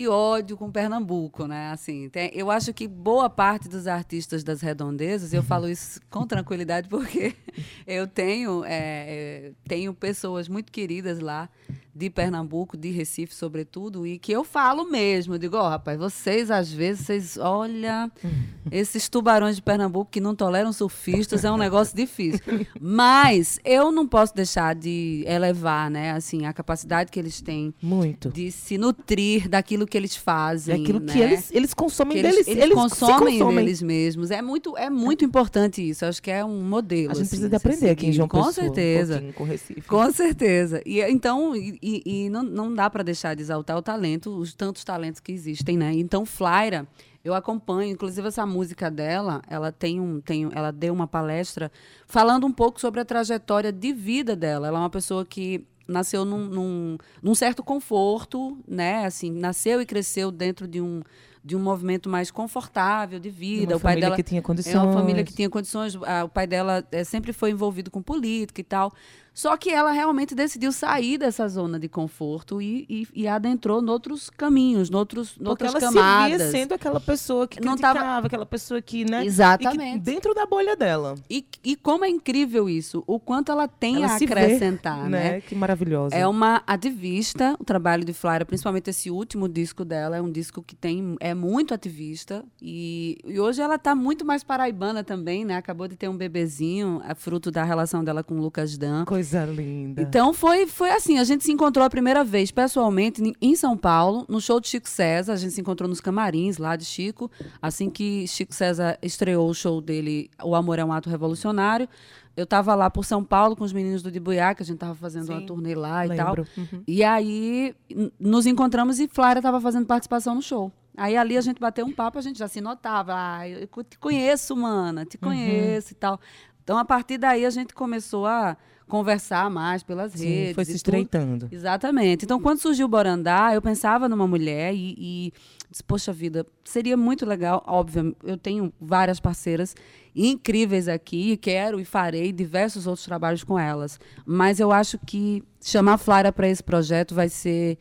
e 0.00 0.08
ódio 0.08 0.56
com 0.56 0.70
Pernambuco, 0.70 1.46
né? 1.46 1.70
Assim, 1.72 2.08
tem- 2.08 2.30
eu 2.32 2.50
acho 2.50 2.72
que 2.72 2.88
boa 2.88 3.28
parte 3.28 3.68
dos 3.68 3.86
artistas 3.86 4.42
das 4.42 4.60
redondezas, 4.62 5.32
eu 5.34 5.42
falo 5.42 5.68
isso 5.68 6.00
com 6.08 6.26
tranquilidade 6.26 6.88
porque 6.88 7.34
eu 7.86 8.06
tenho, 8.06 8.64
é, 8.64 8.70
é, 8.78 9.52
tenho 9.68 9.92
pessoas 9.92 10.48
muito 10.48 10.72
queridas 10.72 11.18
lá 11.20 11.48
de 11.94 12.08
Pernambuco, 12.10 12.76
de 12.76 12.90
Recife, 12.90 13.34
sobretudo, 13.34 14.06
e 14.06 14.18
que 14.18 14.32
eu 14.32 14.44
falo 14.44 14.84
mesmo. 14.90 15.34
Eu 15.34 15.38
digo, 15.38 15.56
ó, 15.56 15.68
rapaz, 15.68 15.98
vocês 15.98 16.50
às 16.50 16.72
vezes, 16.72 17.06
vocês, 17.06 17.36
olha, 17.38 18.10
esses 18.70 19.08
tubarões 19.08 19.56
de 19.56 19.62
Pernambuco 19.62 20.10
que 20.10 20.20
não 20.20 20.34
toleram 20.34 20.72
surfistas 20.72 21.44
é 21.44 21.50
um 21.50 21.56
negócio 21.56 21.96
difícil. 21.96 22.40
Mas 22.80 23.58
eu 23.64 23.90
não 23.92 24.06
posso 24.06 24.34
deixar 24.34 24.74
de 24.74 25.24
elevar, 25.26 25.90
né, 25.90 26.12
assim, 26.12 26.46
a 26.46 26.52
capacidade 26.52 27.10
que 27.10 27.18
eles 27.18 27.40
têm 27.40 27.74
Muito. 27.82 28.30
de 28.30 28.50
se 28.50 28.78
nutrir 28.78 29.48
daquilo 29.48 29.86
que 29.86 29.96
eles 29.96 30.16
fazem. 30.16 30.82
aquilo 30.82 31.00
né? 31.00 31.12
que 31.12 31.18
eles, 31.18 31.50
eles 31.52 31.74
consomem 31.74 32.14
Que 32.14 32.18
eles, 32.26 32.32
deles. 32.32 32.48
eles 32.48 32.62
Eles, 32.64 32.74
consomem, 32.74 33.38
consomem. 33.38 33.56
deles 33.64 33.82
mesmos. 33.82 34.30
É 34.30 34.40
muito, 34.42 34.76
é 34.76 34.88
muito 34.88 35.24
importante 35.24 35.86
isso. 35.88 36.04
Eu 36.04 36.08
acho 36.08 36.22
que 36.22 36.30
é 36.30 36.44
um 36.44 36.62
modelo. 36.62 37.10
A 37.12 37.14
gente 37.14 37.22
assim, 37.22 37.28
precisa 37.30 37.48
de 37.48 37.56
aprender 37.56 37.90
aqui 37.90 38.06
em. 38.06 38.12
João 38.12 38.28
Com 38.28 38.38
Pessoa. 38.38 38.52
certeza. 38.52 39.22
Um 39.24 39.32
com 39.32 39.44
Recife. 39.44 39.80
Com 39.82 40.12
certeza. 40.12 40.82
E 40.84 41.00
então, 41.10 41.52
e, 41.82 42.02
e- 42.04 42.30
não, 42.30 42.42
não 42.42 42.74
dá 42.74 42.88
para 42.88 43.02
deixar 43.02 43.34
de 43.34 43.42
exaltar 43.42 43.76
o 43.76 43.82
talento, 43.82 44.30
os 44.36 44.54
tantos 44.54 44.84
talentos 44.84 45.20
que 45.20 45.32
existem, 45.32 45.76
né? 45.76 45.92
Então, 45.94 46.24
Flyra, 46.24 46.86
eu 47.24 47.34
acompanho, 47.34 47.90
inclusive 47.92 48.26
essa 48.28 48.46
música 48.46 48.90
dela, 48.90 49.42
ela 49.48 49.70
tem 49.70 50.00
um, 50.00 50.20
tem, 50.20 50.48
ela 50.52 50.70
deu 50.70 50.92
uma 50.92 51.06
palestra 51.06 51.70
falando 52.06 52.46
um 52.46 52.52
pouco 52.52 52.80
sobre 52.80 53.00
a 53.00 53.04
trajetória 53.04 53.70
de 53.70 53.92
vida 53.92 54.34
dela. 54.34 54.68
Ela 54.68 54.78
é 54.78 54.82
uma 54.82 54.90
pessoa 54.90 55.24
que 55.24 55.66
nasceu 55.86 56.24
num, 56.24 56.46
num, 56.46 56.98
num 57.22 57.34
certo 57.34 57.62
conforto, 57.62 58.58
né? 58.66 59.04
Assim, 59.04 59.30
nasceu 59.30 59.82
e 59.82 59.86
cresceu 59.86 60.30
dentro 60.30 60.66
de 60.66 60.80
um 60.80 61.02
de 61.42 61.56
um 61.56 61.58
movimento 61.58 62.08
mais 62.08 62.30
confortável 62.30 63.18
de 63.18 63.30
vida. 63.30 63.72
Uma 63.72 63.76
o 63.76 63.80
pai 63.80 63.92
família 63.92 64.08
dela 64.08 64.16
que 64.16 64.22
tinha 64.22 64.42
condições. 64.42 64.74
é 64.74 64.78
uma 64.78 64.92
família 64.92 65.24
que 65.24 65.32
tinha 65.32 65.48
condições. 65.48 65.94
o 65.94 66.28
pai 66.28 66.46
dela 66.46 66.86
eh, 66.92 67.02
sempre 67.02 67.32
foi 67.32 67.50
envolvido 67.50 67.90
com 67.90 68.02
política 68.02 68.60
e 68.60 68.64
tal. 68.64 68.92
Só 69.32 69.56
que 69.56 69.70
ela 69.70 69.90
realmente 69.92 70.34
decidiu 70.34 70.72
sair 70.72 71.16
dessa 71.18 71.48
zona 71.48 71.78
de 71.78 71.88
conforto 71.88 72.60
e, 72.60 72.84
e, 72.88 73.08
e 73.22 73.28
adentrou 73.28 73.80
noutros 73.80 74.28
caminhos, 74.28 74.90
noutros, 74.90 75.30
Porque 75.30 75.44
noutras 75.44 75.70
ela 75.74 75.80
camadas. 75.80 76.32
se 76.32 76.38
via 76.38 76.50
sendo 76.50 76.74
aquela 76.74 77.00
pessoa 77.00 77.46
que 77.46 77.60
Não 77.60 77.72
criticava, 77.72 77.98
tava- 77.98 78.26
aquela 78.26 78.46
pessoa 78.46 78.82
que, 78.82 79.04
né? 79.04 79.24
Exatamente. 79.24 79.92
Que 79.94 79.98
dentro 79.98 80.34
da 80.34 80.44
bolha 80.46 80.76
dela. 80.76 81.14
E, 81.30 81.44
e 81.64 81.76
como 81.76 82.04
é 82.04 82.08
incrível 82.08 82.68
isso, 82.68 83.02
o 83.06 83.18
quanto 83.20 83.50
ela 83.52 83.68
tem 83.68 83.96
ela 84.02 84.06
a 84.14 84.18
se 84.18 84.26
vê, 84.26 84.32
acrescentar, 84.32 85.08
né? 85.08 85.30
né? 85.34 85.40
Que 85.40 85.54
maravilhosa. 85.54 86.14
É 86.14 86.26
uma 86.26 86.62
ativista, 86.66 87.56
o 87.58 87.64
trabalho 87.64 88.04
de 88.04 88.12
Flávia, 88.12 88.44
principalmente 88.44 88.90
esse 88.90 89.10
último 89.10 89.48
disco 89.48 89.84
dela, 89.84 90.16
é 90.16 90.20
um 90.20 90.30
disco 90.30 90.62
que 90.62 90.74
tem 90.74 91.16
é 91.20 91.34
muito 91.34 91.72
ativista 91.72 92.44
e, 92.60 93.18
e 93.24 93.38
hoje 93.38 93.62
ela 93.62 93.76
está 93.76 93.94
muito 93.94 94.24
mais 94.24 94.42
paraibana 94.42 95.04
também, 95.04 95.44
né? 95.44 95.56
Acabou 95.56 95.86
de 95.86 95.96
ter 95.96 96.08
um 96.08 96.16
bebezinho, 96.16 97.00
é 97.08 97.14
fruto 97.14 97.50
da 97.50 97.62
relação 97.64 98.02
dela 98.02 98.22
com 98.24 98.34
o 98.34 98.40
Lucas 98.40 98.76
Dan. 98.76 99.04
Coisa 99.04 99.19
linda. 99.46 100.02
Então 100.02 100.32
foi, 100.32 100.66
foi 100.66 100.90
assim, 100.90 101.18
a 101.18 101.24
gente 101.24 101.44
se 101.44 101.52
encontrou 101.52 101.84
a 101.84 101.90
primeira 101.90 102.22
vez 102.24 102.50
pessoalmente 102.50 103.22
em- 103.40 103.54
São 103.56 103.76
Paulo, 103.76 104.24
no 104.28 104.40
show 104.40 104.58
de 104.60 104.68
Chico 104.68 104.88
César, 104.88 105.32
a 105.32 105.36
gente 105.36 105.52
se 105.52 105.60
encontrou 105.60 105.88
nos 105.88 106.00
camarins 106.00 106.56
lá 106.58 106.76
de 106.76 106.84
Chico, 106.84 107.30
assim 107.60 107.90
que 107.90 108.26
Chico 108.26 108.54
César 108.54 108.98
estreou 109.02 109.48
o 109.50 109.54
show 109.54 109.80
dele, 109.80 110.30
O 110.42 110.54
Amor 110.54 110.78
é 110.78 110.84
um 110.84 110.92
Ato 110.92 111.10
Revolucionário. 111.10 111.88
Eu 112.36 112.44
estava 112.44 112.74
lá 112.74 112.88
por 112.88 113.04
São 113.04 113.22
Paulo 113.24 113.54
com 113.56 113.64
os 113.64 113.72
meninos 113.72 114.02
do 114.02 114.10
Dibuiá, 114.10 114.54
que 114.54 114.62
a 114.62 114.66
gente 114.66 114.76
estava 114.76 114.94
fazendo 114.94 115.28
uma 115.30 115.40
Sim, 115.40 115.46
turnê 115.46 115.74
lá 115.74 116.06
e 116.06 116.16
tal. 116.16 116.28
Lembro. 116.28 116.46
Uhum. 116.56 116.82
E 116.86 117.02
aí 117.04 117.74
nos 118.18 118.46
encontramos 118.46 118.98
e 119.00 119.08
Flávia 119.08 119.40
estava 119.40 119.60
fazendo 119.60 119.84
participação 119.84 120.34
no 120.36 120.40
show. 120.40 120.72
Aí 120.96 121.16
ali 121.16 121.36
a 121.36 121.40
gente 121.40 121.58
bateu 121.60 121.84
um 121.84 121.92
papo, 121.92 122.18
a 122.18 122.22
gente 122.22 122.38
já 122.38 122.48
se 122.48 122.60
notava. 122.60 123.12
Ah, 123.14 123.48
eu 123.48 123.66
te 123.84 123.98
conheço, 123.98 124.56
mana, 124.56 125.04
te 125.04 125.18
conheço 125.18 125.92
e 125.92 125.96
tal. 125.96 126.18
Então, 126.62 126.78
a 126.78 126.84
partir 126.84 127.18
daí, 127.18 127.44
a 127.44 127.50
gente 127.50 127.74
começou 127.74 128.26
a 128.26 128.56
conversar 128.90 129.48
mais 129.48 129.82
pelas 129.82 130.12
Sim, 130.12 130.28
redes. 130.28 130.54
foi 130.54 130.64
se 130.64 130.72
e 130.72 130.74
tudo. 130.74 130.76
estreitando. 130.76 131.48
Exatamente. 131.50 132.24
Então, 132.26 132.40
quando 132.40 132.58
surgiu 132.58 132.86
o 132.86 132.88
Borandá, 132.88 133.54
eu 133.54 133.62
pensava 133.62 134.08
numa 134.08 134.26
mulher 134.26 134.74
e, 134.74 134.94
e 134.98 135.32
disse, 135.70 135.82
poxa 135.82 136.12
vida, 136.12 136.44
seria 136.64 136.96
muito 136.96 137.24
legal. 137.24 137.64
Óbvio, 137.66 138.14
eu 138.24 138.36
tenho 138.36 138.72
várias 138.80 139.18
parceiras 139.18 139.74
incríveis 140.14 140.88
aqui, 140.88 141.32
e 141.32 141.36
quero 141.36 141.80
e 141.80 141.84
farei 141.84 142.32
diversos 142.32 142.86
outros 142.86 143.06
trabalhos 143.06 143.44
com 143.44 143.58
elas. 143.58 143.98
Mas 144.26 144.58
eu 144.60 144.72
acho 144.72 144.98
que 145.06 145.42
chamar 145.60 145.94
a 145.94 145.98
Flávia 145.98 146.32
para 146.32 146.48
esse 146.48 146.62
projeto 146.62 147.14
vai 147.14 147.28
ser. 147.28 147.78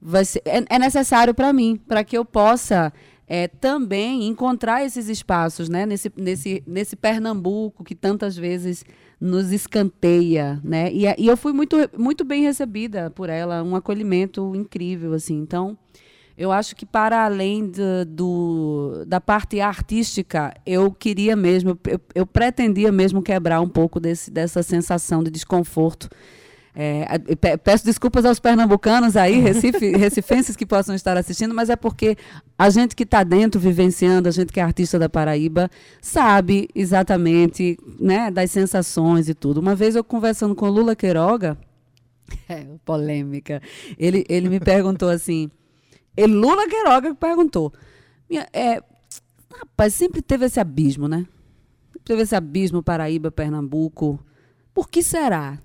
Vai 0.00 0.24
ser 0.24 0.42
é, 0.44 0.64
é 0.68 0.78
necessário 0.78 1.34
para 1.34 1.52
mim, 1.52 1.80
para 1.86 2.02
que 2.02 2.16
eu 2.16 2.24
possa. 2.24 2.92
É, 3.28 3.48
também 3.48 4.26
encontrar 4.28 4.84
esses 4.84 5.08
espaços, 5.08 5.68
né? 5.68 5.84
Nesse, 5.84 6.12
nesse, 6.16 6.62
nesse 6.66 6.96
Pernambuco 6.96 7.82
que 7.82 7.94
tantas 7.94 8.36
vezes 8.36 8.84
nos 9.20 9.50
escanteia, 9.50 10.60
né? 10.62 10.92
E, 10.92 11.04
e 11.18 11.26
eu 11.26 11.36
fui 11.36 11.52
muito, 11.52 11.76
muito 11.98 12.24
bem 12.24 12.42
recebida 12.42 13.10
por 13.10 13.28
ela, 13.28 13.62
um 13.62 13.74
acolhimento 13.74 14.54
incrível, 14.54 15.12
assim. 15.12 15.34
Então, 15.34 15.76
Eu 16.38 16.52
acho 16.52 16.76
que 16.76 16.84
para 16.84 17.24
além 17.24 17.66
do, 17.66 18.04
do, 18.06 19.04
da 19.06 19.18
parte 19.20 19.58
artística, 19.58 20.52
eu 20.66 20.92
queria 20.92 21.34
mesmo, 21.34 21.78
eu, 21.86 21.98
eu, 22.14 22.26
pretendia 22.26 22.92
mesmo 22.92 23.22
quebrar 23.22 23.62
um 23.62 23.68
pouco 23.68 23.98
desse, 23.98 24.30
dessa 24.30 24.62
sensação 24.62 25.24
de 25.24 25.30
desconforto. 25.30 26.10
É, 26.78 27.56
peço 27.56 27.86
desculpas 27.86 28.26
aos 28.26 28.38
pernambucanos 28.38 29.16
aí, 29.16 29.40
Recife, 29.40 29.96
recifenses 29.96 30.54
que 30.54 30.66
possam 30.66 30.94
estar 30.94 31.16
assistindo, 31.16 31.54
mas 31.54 31.70
é 31.70 31.76
porque 31.76 32.18
a 32.58 32.68
gente 32.68 32.94
que 32.94 33.04
está 33.04 33.24
dentro, 33.24 33.58
vivenciando, 33.58 34.28
a 34.28 34.32
gente 34.32 34.52
que 34.52 34.60
é 34.60 34.62
artista 34.62 34.98
da 34.98 35.08
Paraíba, 35.08 35.70
sabe 36.02 36.68
exatamente 36.74 37.78
né, 37.98 38.30
das 38.30 38.50
sensações 38.50 39.26
e 39.26 39.34
tudo. 39.34 39.58
Uma 39.58 39.74
vez 39.74 39.96
eu 39.96 40.04
conversando 40.04 40.54
com 40.54 40.68
Lula 40.68 40.94
Queiroga, 40.94 41.56
é, 42.46 42.66
polêmica, 42.84 43.62
ele, 43.98 44.26
ele 44.28 44.50
me 44.50 44.60
perguntou 44.60 45.08
assim 45.08 45.50
ele, 46.16 46.32
Lula 46.32 46.66
Queiroga 46.66 47.14
perguntou. 47.14 47.72
Minha, 48.28 48.48
é, 48.52 48.82
rapaz, 49.52 49.94
sempre 49.94 50.22
teve 50.22 50.46
esse 50.46 50.58
abismo, 50.58 51.06
né? 51.06 51.26
Teve 52.04 52.22
esse 52.22 52.34
abismo 52.34 52.82
Paraíba, 52.82 53.30
Pernambuco. 53.30 54.18
Por 54.72 54.88
que 54.88 55.02
será? 55.02 55.58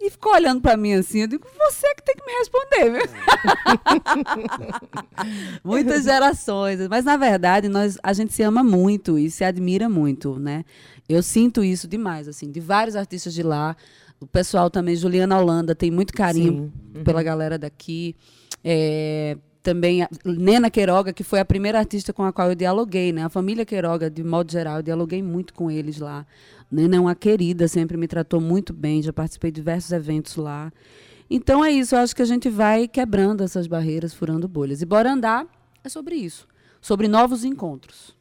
E 0.00 0.08
ficou 0.08 0.32
olhando 0.32 0.62
para 0.62 0.78
mim 0.78 0.94
assim, 0.94 1.20
eu 1.20 1.26
digo, 1.26 1.46
você 1.58 1.94
que 1.94 2.02
tem 2.02 2.14
que 2.14 2.24
me 2.24 2.32
responder, 2.38 2.90
viu? 2.90 3.02
Muitas 5.62 6.04
gerações, 6.04 6.88
mas 6.88 7.04
na 7.04 7.18
verdade 7.18 7.68
nós, 7.68 7.98
a 8.02 8.12
gente 8.14 8.32
se 8.32 8.42
ama 8.42 8.64
muito 8.64 9.18
e 9.18 9.30
se 9.30 9.44
admira 9.44 9.90
muito, 9.90 10.38
né? 10.38 10.64
Eu 11.06 11.22
sinto 11.22 11.62
isso 11.62 11.86
demais, 11.86 12.28
assim, 12.28 12.50
de 12.50 12.60
vários 12.60 12.96
artistas 12.96 13.34
de 13.34 13.42
lá, 13.42 13.76
o 14.20 14.26
pessoal 14.26 14.70
também, 14.70 14.96
Juliana 14.96 15.38
Holanda, 15.38 15.74
tem 15.74 15.90
muito 15.90 16.12
carinho 16.12 16.72
uhum. 16.94 17.04
pela 17.04 17.22
galera 17.22 17.58
daqui. 17.58 18.14
É, 18.62 19.36
também 19.62 20.02
a 20.02 20.08
Nena 20.24 20.70
Queiroga, 20.70 21.12
que 21.12 21.22
foi 21.22 21.40
a 21.40 21.44
primeira 21.44 21.78
artista 21.78 22.12
com 22.12 22.22
a 22.22 22.32
qual 22.32 22.50
eu 22.50 22.54
dialoguei, 22.54 23.12
né? 23.12 23.24
A 23.24 23.28
família 23.28 23.64
Queiroga, 23.64 24.10
de 24.10 24.22
modo 24.22 24.50
geral, 24.50 24.76
eu 24.76 24.82
dialoguei 24.82 25.22
muito 25.22 25.54
com 25.54 25.70
eles 25.70 25.98
lá. 25.98 26.26
Nena 26.70 26.96
é 26.96 27.00
uma 27.00 27.14
querida, 27.14 27.66
sempre 27.66 27.96
me 27.96 28.06
tratou 28.06 28.40
muito 28.40 28.72
bem, 28.72 29.02
já 29.02 29.12
participei 29.12 29.50
de 29.50 29.56
diversos 29.56 29.90
eventos 29.90 30.36
lá. 30.36 30.72
Então 31.28 31.64
é 31.64 31.70
isso, 31.70 31.94
eu 31.94 32.00
acho 32.00 32.14
que 32.14 32.22
a 32.22 32.26
gente 32.26 32.48
vai 32.48 32.86
quebrando 32.86 33.42
essas 33.42 33.66
barreiras, 33.66 34.14
furando 34.14 34.46
bolhas. 34.46 34.82
E 34.82 34.86
Bora 34.86 35.12
Andar 35.12 35.46
é 35.82 35.88
sobre 35.88 36.14
isso, 36.14 36.46
sobre 36.80 37.08
novos 37.08 37.44
encontros. 37.44 38.18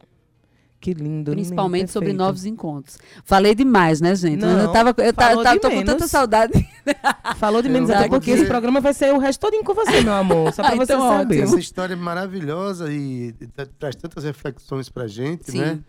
Que 0.81 0.93
lindo. 0.93 1.31
Principalmente 1.31 1.81
lindo, 1.81 1.91
sobre 1.91 2.13
novos 2.13 2.45
encontros. 2.45 2.97
Falei 3.25 3.53
demais, 3.53 3.99
né, 3.99 4.15
gente? 4.15 4.39
Não, 4.39 4.59
eu 4.59 4.71
tava, 4.71 4.89
eu 4.97 5.13
tava, 5.13 5.43
tava 5.43 5.59
tô 5.59 5.69
com 5.69 5.83
tanta 5.83 6.07
saudade. 6.07 6.53
Falou 7.35 7.62
de 7.62 7.67
menos, 7.67 7.89
até 7.89 8.07
porque 8.07 8.31
esse 8.31 8.45
programa 8.45 8.79
vai 8.79 8.93
ser 8.93 9.13
o 9.13 9.17
resto 9.17 9.41
todo 9.41 9.62
com 9.63 9.73
você, 9.73 9.99
meu 10.01 10.13
amor. 10.13 10.53
Só 10.53 10.63
pra 10.63 10.75
você 10.75 10.93
então, 10.93 11.09
saber. 11.09 11.41
Essa 11.41 11.59
história 11.59 11.93
é 11.93 11.97
maravilhosa 11.97 12.91
e 12.93 13.33
traz 13.77 13.95
tantas 13.95 14.23
reflexões 14.23 14.88
pra 14.88 15.05
gente, 15.05 15.51
Sim. 15.51 15.59
né? 15.59 15.79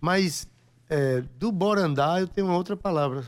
Mas 0.00 0.46
é, 0.88 1.22
do 1.38 1.50
Bora 1.52 1.82
Andar, 1.82 2.20
eu 2.20 2.28
tenho 2.28 2.46
uma 2.46 2.56
outra 2.56 2.76
palavra. 2.76 3.24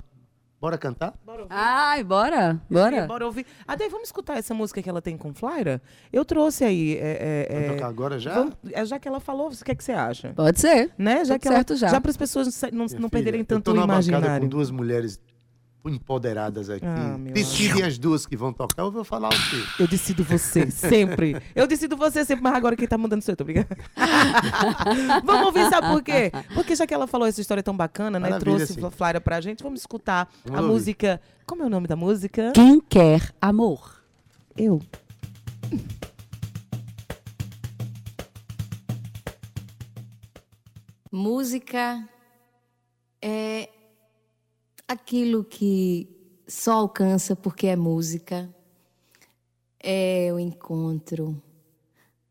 Bora 0.60 0.76
cantar? 0.76 1.14
Bora 1.24 1.42
ouvir. 1.42 1.54
Ai, 1.54 2.02
bora, 2.02 2.60
bora. 2.68 3.06
bora 3.06 3.24
ouvir. 3.24 3.46
Ade, 3.66 3.88
vamos 3.88 4.08
escutar 4.08 4.36
essa 4.38 4.52
música 4.52 4.82
que 4.82 4.90
ela 4.90 5.00
tem 5.00 5.16
com 5.16 5.32
Flyra? 5.32 5.80
Eu 6.12 6.24
trouxe 6.24 6.64
aí. 6.64 6.96
É, 6.96 7.46
é, 7.48 7.60
Vamos 7.60 7.76
tocar 7.76 7.86
agora 7.88 8.18
já? 8.18 8.34
Vamos, 8.34 8.54
é, 8.72 8.84
já 8.84 8.98
que 8.98 9.06
ela 9.06 9.20
falou, 9.20 9.50
o 9.50 9.64
que, 9.64 9.70
é 9.70 9.74
que 9.76 9.84
você 9.84 9.92
acha? 9.92 10.32
Pode 10.34 10.58
ser. 10.58 10.90
Né? 10.98 11.24
Já 11.24 11.34
Tudo 11.34 11.42
que 11.42 11.48
certo 11.48 11.70
ela, 11.74 11.78
já. 11.78 11.88
Já 11.88 12.00
para 12.00 12.10
as 12.10 12.16
pessoas 12.16 12.60
não, 12.72 12.86
não 12.98 13.08
perderem 13.08 13.44
tanto 13.44 13.70
eu 13.70 13.74
tô 13.74 13.80
o 13.80 13.84
imaginário. 13.84 14.40
com 14.40 14.48
duas 14.48 14.72
mulheres 14.72 15.20
empoderadas 15.84 16.68
aqui. 16.68 16.84
Ah, 16.84 17.16
Decidem 17.32 17.82
as 17.82 17.98
duas 17.98 18.26
que 18.26 18.36
vão 18.36 18.52
tocar, 18.52 18.82
eu 18.82 18.90
vou 18.90 19.04
falar 19.04 19.28
o 19.28 19.30
quê? 19.30 19.62
Eu 19.78 19.86
decido 19.86 20.24
você, 20.24 20.70
sempre. 20.70 21.40
Eu 21.54 21.66
decido 21.66 21.96
você 21.96 22.24
sempre, 22.24 22.42
mas 22.42 22.54
agora 22.54 22.76
quem 22.76 22.86
tá 22.86 22.98
mandando 22.98 23.22
sou 23.24 23.32
eu, 23.32 23.36
tô 23.36 23.44
brincando. 23.44 23.68
vamos 25.24 25.46
ouvir, 25.46 25.68
sabe 25.70 25.88
por 25.88 26.02
quê? 26.02 26.32
Porque 26.54 26.74
já 26.74 26.86
que 26.86 26.92
ela 26.94 27.06
falou 27.06 27.26
essa 27.26 27.40
história 27.40 27.62
tão 27.62 27.76
bacana, 27.76 28.18
né? 28.18 28.38
Trouxe 28.38 28.74
sim. 28.74 28.90
Flávia 28.90 29.20
pra 29.20 29.40
gente, 29.40 29.62
vamos 29.62 29.80
escutar 29.80 30.28
vamos 30.44 30.58
a 30.58 30.62
ouvir. 30.62 30.74
música. 30.74 31.20
Como 31.46 31.62
é 31.62 31.66
o 31.66 31.70
nome 31.70 31.86
da 31.86 31.96
música? 31.96 32.52
Quem 32.54 32.80
quer 32.80 33.32
amor? 33.40 34.02
Eu. 34.56 34.80
Música 41.10 42.06
é 43.22 43.68
aquilo 44.88 45.44
que 45.44 46.08
só 46.46 46.72
alcança 46.72 47.36
porque 47.36 47.66
é 47.66 47.76
música, 47.76 48.48
é 49.78 50.30
o 50.32 50.38
encontro 50.38 51.40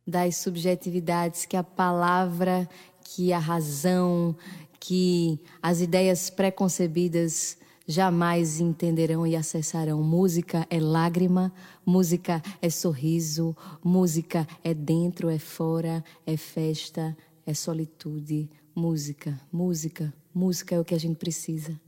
das 0.05 0.37
subjetividades 0.37 1.45
que 1.45 1.55
a 1.55 1.63
palavra, 1.63 2.67
que 3.03 3.31
a 3.31 3.37
razão, 3.37 4.35
que 4.79 5.39
as 5.61 5.81
ideias 5.81 6.31
preconcebidas 6.31 7.57
jamais 7.85 8.59
entenderão 8.59 9.25
e 9.25 9.35
acessarão. 9.35 10.01
Música 10.01 10.65
é 10.69 10.79
lágrima, 10.79 11.53
música 11.85 12.41
é 12.61 12.69
sorriso, 12.69 13.55
música 13.83 14.47
é 14.63 14.73
dentro, 14.73 15.29
é 15.29 15.37
fora, 15.37 16.03
é 16.25 16.35
festa, 16.35 17.15
é 17.45 17.53
solitude. 17.53 18.49
Música, 18.75 19.39
música, 19.51 20.13
música 20.33 20.75
é 20.75 20.79
o 20.79 20.85
que 20.85 20.95
a 20.95 20.99
gente 20.99 21.17
precisa. 21.17 21.79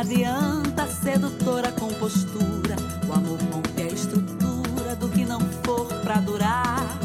Adianta 0.00 0.86
sedutora 0.86 1.70
compostura. 1.72 2.76
O 3.06 3.12
amor 3.12 3.38
rompe 3.52 3.82
a 3.82 3.86
estrutura 3.86 4.96
do 4.96 5.08
que 5.08 5.24
não 5.24 5.40
for 5.62 5.86
pra 6.02 6.16
durar. 6.16 6.98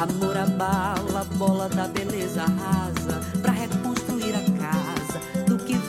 Amor 0.00 0.36
abala 0.36 1.20
a 1.20 1.36
bola 1.36 1.68
da 1.68 1.86
beleza 1.88 2.44
rasa 2.44 3.20
pra 3.40 3.52
reconstruir 3.52 4.34
a 4.34 4.52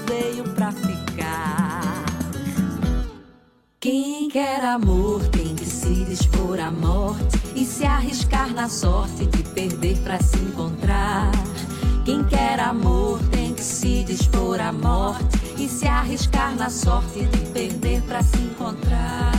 veio 0.08 0.44
pra 0.44 0.72
ficar. 0.72 2.06
Quem 3.80 4.30
quer 4.30 4.64
amor 4.64 5.28
tem 5.30 5.56
que 5.56 5.66
se 5.66 6.06
dispor 6.06 6.60
à 6.60 6.72
morte 6.72 7.40
e 7.56 7.66
se 7.66 7.86
arriscar 7.86 8.54
na 8.54 8.70
sorte 8.70 9.26
de 9.26 9.44
perder 9.44 9.98
pra 10.00 10.20
se 10.22 10.38
encontrar. 10.38 11.32
Quem 12.06 12.24
quer 12.24 12.60
amor 12.60 13.20
tem 13.32 13.54
que 13.54 13.62
se 13.64 14.04
dispor 14.04 14.60
à 14.60 14.72
morte 14.72 15.43
e 15.58 15.68
se 15.68 15.88
arriscar 15.88 16.56
na 16.56 16.70
sorte 16.70 17.26
de 17.26 17.38
perder 17.52 18.02
pra 18.04 18.24
se 18.24 18.38
encontrar. 18.38 19.32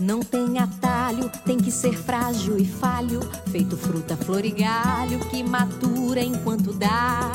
Não 0.00 0.20
tem 0.20 0.58
atalho, 0.58 1.30
tem 1.46 1.56
que 1.56 1.70
ser 1.70 1.96
frágil 1.96 2.58
e 2.58 2.66
falho, 2.66 3.20
feito 3.50 3.74
fruta, 3.76 4.16
flor 4.16 4.44
e 4.44 4.50
galho 4.50 5.18
que 5.30 5.42
matura 5.42 6.20
enquanto 6.20 6.74
dá. 6.74 7.32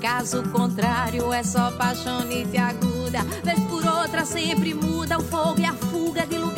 Caso 0.00 0.42
contrário, 0.50 1.32
é 1.32 1.44
só 1.44 1.70
paixonite 1.70 2.58
aguda, 2.58 3.22
vez 3.44 3.60
por 3.70 3.86
outra 3.86 4.24
sempre 4.24 4.74
muda 4.74 5.16
o 5.18 5.22
fogo 5.22 5.60
e 5.60 5.64
a 5.64 5.72
fuga 5.74 6.26
de 6.26 6.38
lugar. 6.38 6.51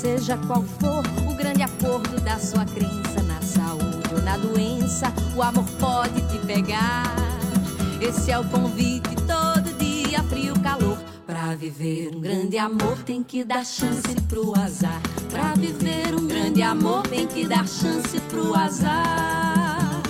Seja 0.00 0.38
qual 0.46 0.62
for 0.62 1.04
o 1.30 1.34
grande 1.34 1.62
acordo 1.62 2.18
da 2.22 2.38
sua 2.38 2.64
crença 2.64 3.22
na 3.24 3.42
saúde 3.42 4.14
ou 4.14 4.22
na 4.22 4.38
doença, 4.38 5.12
o 5.36 5.42
amor 5.42 5.66
pode 5.78 6.20
te 6.28 6.38
pegar. 6.46 7.14
Esse 8.00 8.30
é 8.30 8.38
o 8.38 8.44
convite 8.44 9.14
todo 9.26 9.76
dia, 9.78 10.22
frio, 10.22 10.58
calor 10.60 10.96
Pra 11.30 11.54
viver 11.54 12.10
um 12.12 12.20
grande 12.20 12.58
amor 12.58 12.96
tem 13.04 13.22
que 13.22 13.44
dar 13.44 13.64
chance 13.64 14.14
pro 14.26 14.52
azar. 14.58 15.00
Pra 15.30 15.54
viver 15.54 16.12
um 16.14 16.26
grande 16.26 16.60
amor 16.60 17.02
tem 17.06 17.24
que 17.24 17.46
dar 17.46 17.68
chance 17.68 18.18
pro 18.28 18.52
azar. 18.52 20.02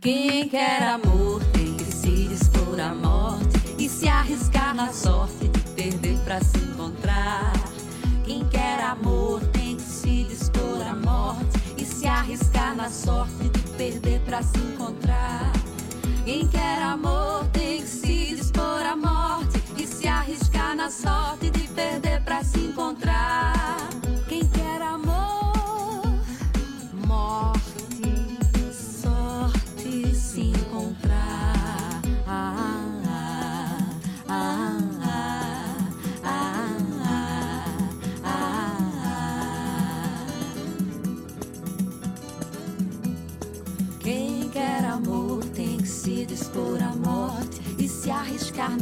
Quem 0.00 0.48
quer 0.48 0.82
amor 0.82 1.40
tem 1.52 1.74
que 1.74 1.84
se 1.84 2.26
dispor 2.26 2.80
à 2.80 2.92
morte 2.94 3.56
e 3.78 3.88
se 3.88 4.08
arriscar 4.08 4.74
na 4.74 4.92
sorte 4.92 5.46
de 5.46 5.60
perder 5.76 6.18
pra 6.24 6.40
se 6.40 6.58
encontrar. 6.58 7.53
Quer 8.54 8.80
amor 8.84 9.40
tem 9.48 9.74
que 9.74 9.82
se 9.82 10.22
dispor 10.22 10.80
à 10.88 10.94
morte 10.94 11.58
e 11.76 11.84
se 11.84 12.06
arriscar 12.06 12.76
na 12.76 12.88
sorte 12.88 13.48
de 13.48 13.58
perder 13.76 14.20
pra 14.20 14.44
se 14.44 14.56
encontrar. 14.58 15.50
Quem 16.24 16.46
quer 16.46 16.80
amor 16.80 17.44
tem 17.52 17.82
que 17.82 17.88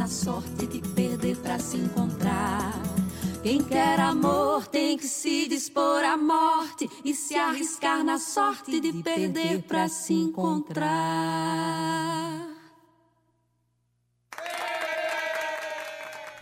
na 0.03 0.09
sorte 0.09 0.67
de 0.67 0.81
perder 0.81 1.37
pra 1.37 1.61
se 1.61 1.77
encontrar. 1.77 2.73
Quem 3.41 3.63
quer 3.63 4.01
amor 4.01 4.67
tem 4.67 4.99
que 4.99 5.07
se 5.07 5.47
dispor 5.47 6.03
à 6.03 6.17
morte 6.17 6.91
e 7.05 7.15
se 7.15 7.37
arriscar 7.37 8.03
na 8.03 8.19
sorte 8.19 8.81
de 8.81 8.93
perder 9.01 9.63
pra 9.63 9.87
se 9.89 10.13
encontrar. 10.13 10.83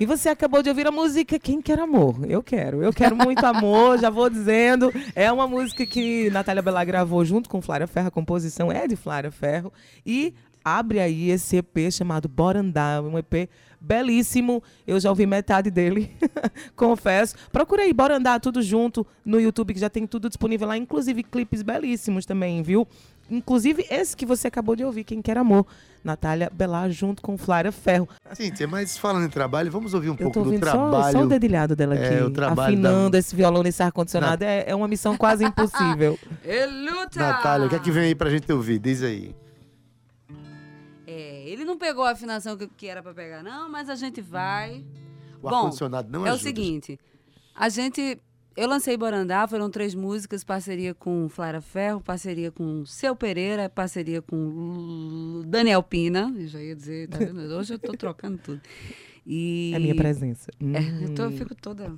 E 0.01 0.07
você 0.07 0.31
acabou 0.31 0.63
de 0.63 0.71
ouvir 0.71 0.87
a 0.87 0.91
música 0.91 1.39
Quem 1.39 1.61
Quer 1.61 1.81
Amor? 1.81 2.17
Eu 2.27 2.43
quero. 2.43 2.83
Eu 2.83 2.91
quero 2.91 3.15
muito 3.15 3.45
amor, 3.45 3.99
já 3.99 4.09
vou 4.09 4.31
dizendo. 4.31 4.91
É 5.15 5.31
uma 5.31 5.47
música 5.47 5.85
que 5.85 6.31
Natália 6.31 6.63
Bellar 6.63 6.87
gravou 6.87 7.23
junto 7.27 7.51
com 7.51 7.61
Flávia 7.61 7.87
Ferro. 7.87 8.09
A 8.09 8.11
composição 8.11 8.73
é 8.73 8.89
de 8.89 8.97
Flávia 8.97 9.31
Ferro. 9.31 9.71
E 10.07 10.33
abre 10.65 11.01
aí 11.01 11.31
esse 11.31 11.57
EP 11.57 11.91
chamado 11.91 12.29
Bora 12.29 12.61
Andar. 12.61 13.03
Um 13.03 13.19
EP 13.19 13.49
belíssimo. 13.81 14.63
Eu 14.87 15.01
já 15.01 15.09
ouvi 15.11 15.27
metade 15.27 15.71
dele, 15.71 16.11
confesso. 16.77 17.35
Procura 17.53 17.83
aí, 17.83 17.93
Bora 17.93 18.17
Andar, 18.17 18.41
tudo 18.41 18.63
junto 18.63 19.07
no 19.25 19.41
YouTube, 19.41 19.75
que 19.75 19.81
já 19.81 19.89
tem 19.91 20.07
tudo 20.07 20.29
disponível 20.29 20.69
lá. 20.69 20.77
Inclusive 20.77 21.23
clipes 21.23 21.63
belíssimos 21.63 22.27
também, 22.27 22.63
viu? 22.63 22.87
Inclusive 23.31 23.87
esse 23.89 24.17
que 24.17 24.27
você 24.27 24.49
acabou 24.49 24.75
de 24.75 24.85
ouvir, 24.85 25.05
Quem 25.05 25.23
Quer 25.23 25.39
Amor. 25.39 25.65
Natália 26.03 26.51
Belar 26.53 26.91
junto 26.91 27.21
com 27.23 27.37
Flávia 27.37 27.71
Ferro. 27.71 28.09
Cíntia, 28.33 28.67
mas 28.67 28.97
falando 28.97 29.27
em 29.27 29.29
trabalho, 29.29 29.71
vamos 29.71 29.93
ouvir 29.95 30.09
um 30.09 30.13
Eu 30.15 30.17
pouco 30.19 30.33
tô 30.35 30.41
do 30.41 30.47
ouvindo 30.47 30.65
só, 30.65 30.73
trabalho. 30.73 31.13
só 31.13 31.23
o 31.25 31.29
dedilhado 31.29 31.77
dela 31.77 31.95
aqui, 31.95 32.05
É, 32.15 32.25
o 32.25 32.31
trabalho 32.31 32.73
afinando 32.73 33.11
da- 33.11 33.19
esse 33.19 33.37
violão 33.37 33.63
nesse 33.63 33.83
ar-condicionado. 33.83 34.43
É, 34.43 34.65
é 34.67 34.75
uma 34.75 34.89
missão 34.89 35.17
quase 35.17 35.45
impossível. 35.45 36.19
Eluta! 36.43 37.21
Natália, 37.21 37.67
o 37.67 37.69
que 37.69 37.77
é 37.77 37.79
que 37.79 37.91
vem 37.91 38.05
aí 38.05 38.15
pra 38.15 38.31
gente 38.31 38.51
ouvir? 38.51 38.79
Diz 38.79 39.03
aí. 39.03 39.35
Ele 41.51 41.65
não 41.65 41.77
pegou 41.79 42.05
a 42.05 42.11
afinação 42.11 42.57
que, 42.57 42.67
que 42.69 42.87
era 42.87 43.03
pra 43.03 43.13
pegar, 43.15 43.43
não, 43.43 43.69
mas 43.69 43.89
a 43.91 43.95
gente 43.95 44.21
vai. 44.21 44.85
O 45.43 45.49
Bom, 45.49 45.57
ar-condicionado 45.57 46.11
não 46.11 46.27
é 46.27 46.31
o 46.31 46.35
ajuda. 46.35 46.49
seguinte, 46.49 46.99
a 47.55 47.69
gente... 47.69 48.19
Eu 48.57 48.69
lancei 48.69 48.97
Borandá, 48.97 49.47
foram 49.47 49.71
três 49.71 49.95
músicas, 49.95 50.43
parceria 50.45 50.93
com 50.93 51.29
Flávia 51.29 51.61
Ferro, 51.61 52.01
parceria 52.01 52.51
com 52.51 52.85
Seu 52.85 53.15
Pereira, 53.17 53.71
parceria 53.71 54.21
com 54.21 55.43
Daniel 55.47 55.83
Pina. 55.83 56.31
Eu 56.37 56.47
já 56.49 56.61
ia 56.61 56.75
dizer, 56.75 57.09
tá 57.09 57.19
vendo? 57.19 57.39
Hoje 57.57 57.75
eu 57.75 57.79
tô 57.79 57.93
trocando 57.93 58.39
tudo. 58.39 58.61
E... 59.25 59.71
É 59.75 59.79
minha 59.79 59.95
presença. 59.95 60.51
É, 60.61 61.05
eu, 61.05 61.15
tô- 61.15 61.23
eu 61.23 61.29
Hum. 61.31 61.37
fico 61.37 61.55
toda. 61.55 61.95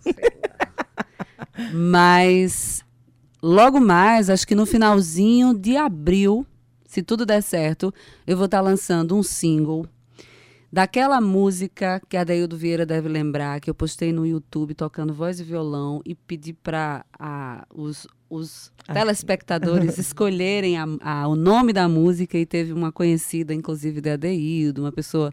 Mas 1.72 2.84
logo 3.42 3.80
mais, 3.80 4.28
acho 4.30 4.46
que 4.46 4.54
no 4.54 4.66
finalzinho 4.66 5.54
de 5.54 5.76
abril, 5.76 6.46
se 6.92 7.02
tudo 7.02 7.24
der 7.24 7.42
certo, 7.42 7.92
eu 8.26 8.36
vou 8.36 8.44
estar 8.44 8.60
lançando 8.60 9.16
um 9.16 9.22
single 9.22 9.86
daquela 10.70 11.22
música 11.22 12.02
que 12.06 12.18
a 12.18 12.22
Daildo 12.24 12.54
Vieira 12.54 12.84
deve 12.84 13.08
lembrar, 13.08 13.60
que 13.60 13.70
eu 13.70 13.74
postei 13.74 14.12
no 14.12 14.26
YouTube 14.26 14.74
tocando 14.74 15.14
voz 15.14 15.40
e 15.40 15.42
violão 15.44 16.02
e 16.04 16.14
pedi 16.14 16.52
para 16.52 17.02
os, 17.74 18.06
os 18.28 18.70
Ah. 18.86 18.92
telespectadores 18.92 19.96
escolherem 19.98 20.76
a- 20.76 20.86
a- 21.00 21.28
o 21.28 21.34
nome 21.34 21.72
da 21.72 21.88
música 21.88 22.36
e 22.36 22.44
teve 22.44 22.74
uma 22.74 22.92
conhecida, 22.92 23.54
inclusive, 23.54 24.02
da 24.02 24.12
Adeildo, 24.12 24.82
uma 24.82 24.92
pessoa 24.92 25.32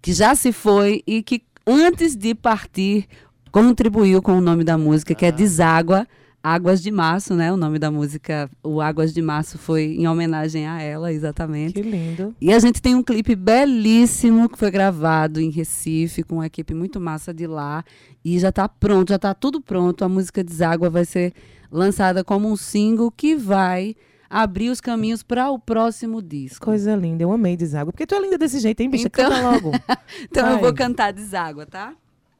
que 0.00 0.10
já 0.14 0.34
se 0.34 0.52
foi 0.52 1.02
e 1.06 1.22
que 1.22 1.42
antes 1.66 2.16
de 2.16 2.34
partir 2.34 3.06
contribuiu 3.52 4.22
com 4.22 4.38
o 4.38 4.40
nome 4.40 4.64
da 4.64 4.78
música, 4.78 5.14
que 5.14 5.26
é 5.26 5.30
Deságua, 5.32 6.06
Águas 6.46 6.82
de 6.82 6.90
Março, 6.90 7.34
né? 7.34 7.50
O 7.50 7.56
nome 7.56 7.78
da 7.78 7.90
música, 7.90 8.50
o 8.62 8.78
Águas 8.78 9.14
de 9.14 9.22
Março 9.22 9.56
foi 9.56 9.94
em 9.98 10.06
homenagem 10.06 10.66
a 10.68 10.78
ela, 10.82 11.10
exatamente. 11.10 11.72
Que 11.72 11.80
lindo. 11.80 12.34
E 12.38 12.52
a 12.52 12.58
gente 12.58 12.82
tem 12.82 12.94
um 12.94 13.02
clipe 13.02 13.34
belíssimo 13.34 14.46
que 14.46 14.58
foi 14.58 14.70
gravado 14.70 15.40
em 15.40 15.48
Recife 15.48 16.22
com 16.22 16.34
uma 16.34 16.46
equipe 16.46 16.74
muito 16.74 17.00
massa 17.00 17.32
de 17.32 17.46
lá 17.46 17.82
e 18.22 18.38
já 18.38 18.50
está 18.50 18.68
pronto, 18.68 19.08
já 19.08 19.16
está 19.16 19.32
tudo 19.32 19.58
pronto. 19.58 20.04
A 20.04 20.08
música 20.08 20.44
Deságua 20.44 20.90
vai 20.90 21.06
ser 21.06 21.32
lançada 21.72 22.22
como 22.22 22.46
um 22.52 22.56
single 22.56 23.10
que 23.10 23.34
vai 23.34 23.96
abrir 24.28 24.68
os 24.68 24.82
caminhos 24.82 25.22
para 25.22 25.50
o 25.50 25.58
próximo 25.58 26.20
disco. 26.20 26.62
Coisa 26.62 26.94
linda. 26.94 27.22
Eu 27.22 27.32
amei 27.32 27.56
Deságua. 27.56 27.90
Porque 27.90 28.06
tu 28.06 28.14
é 28.14 28.20
linda 28.20 28.36
desse 28.36 28.58
jeito, 28.60 28.80
hein, 28.82 28.90
bicha? 28.90 29.06
Então- 29.06 29.30
Canta 29.30 29.40
logo. 29.50 29.70
Então 30.30 30.44
eu 30.46 30.52
Vai. 30.54 30.60
vou 30.62 30.74
cantar 30.74 31.10
Deságua, 31.10 31.64
tá? 31.64 31.94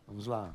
Vamos 0.06 0.26
lá. 0.26 0.52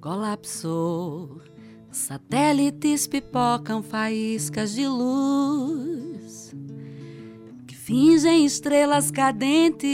Colapsou, 0.00 1.42
satélites 1.90 3.06
pipocam 3.06 3.82
faíscas 3.82 4.72
de 4.72 4.88
luz 4.88 6.54
que 7.66 7.76
fingem 7.76 8.46
estrelas 8.46 9.10
cadentes. 9.10 9.90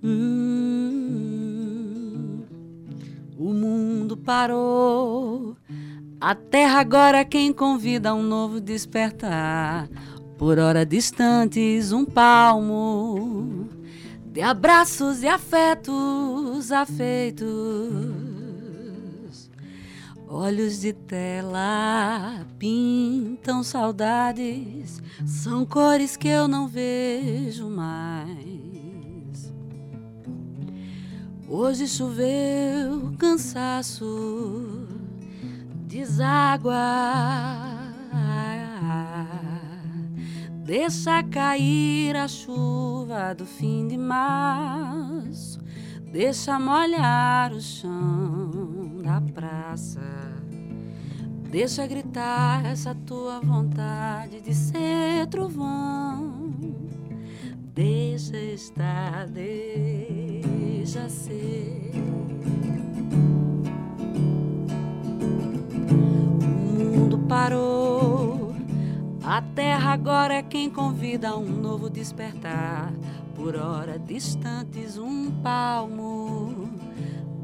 Hum, 0.00 0.84
o 3.36 3.52
mundo 3.52 4.16
parou. 4.16 5.56
A 6.20 6.36
terra 6.36 6.78
agora 6.78 7.18
é 7.18 7.24
quem 7.24 7.52
convida 7.52 8.10
a 8.10 8.14
um 8.14 8.22
novo 8.22 8.60
despertar. 8.60 9.88
Por 10.38 10.60
hora 10.60 10.86
distantes, 10.86 11.90
um 11.90 12.04
palmo 12.04 13.68
de 14.34 14.40
abraços 14.40 15.22
e 15.24 15.28
afetos 15.28 16.23
afeitos. 16.72 17.50
Olhos 20.28 20.80
de 20.80 20.92
tela 20.92 22.44
pintam 22.58 23.62
saudades, 23.62 25.00
são 25.24 25.64
cores 25.64 26.16
que 26.16 26.28
eu 26.28 26.48
não 26.48 26.66
vejo 26.66 27.68
mais. 27.68 29.52
Hoje 31.48 31.86
choveu 31.86 33.14
cansaço, 33.18 34.88
deságua. 35.86 36.74
Deixa 40.64 41.22
cair 41.22 42.16
a 42.16 42.26
chuva 42.26 43.34
do 43.34 43.44
fim 43.44 43.86
de 43.86 43.98
março, 43.98 45.60
deixa 46.14 46.60
molhar 46.60 47.52
o 47.52 47.60
chão 47.60 49.02
da 49.02 49.20
praça. 49.20 50.00
Deixa 51.50 51.84
gritar 51.88 52.64
essa 52.66 52.94
tua 52.94 53.40
vontade 53.40 54.40
de 54.40 54.54
ser 54.54 55.26
trovão. 55.26 56.54
Deixa 57.74 58.36
estar, 58.36 59.26
deixa 59.26 61.08
ser. 61.08 61.90
O 66.78 66.96
mundo 66.96 67.18
parou. 67.28 68.54
A 69.24 69.42
terra 69.42 69.92
agora 69.92 70.34
é 70.34 70.42
quem 70.44 70.70
convida 70.70 71.30
a 71.30 71.36
um 71.36 71.48
novo 71.48 71.90
despertar. 71.90 72.92
Por 73.34 73.56
hora 73.56 73.98
distantes, 73.98 74.96
um 74.96 75.30
palmo 75.42 76.68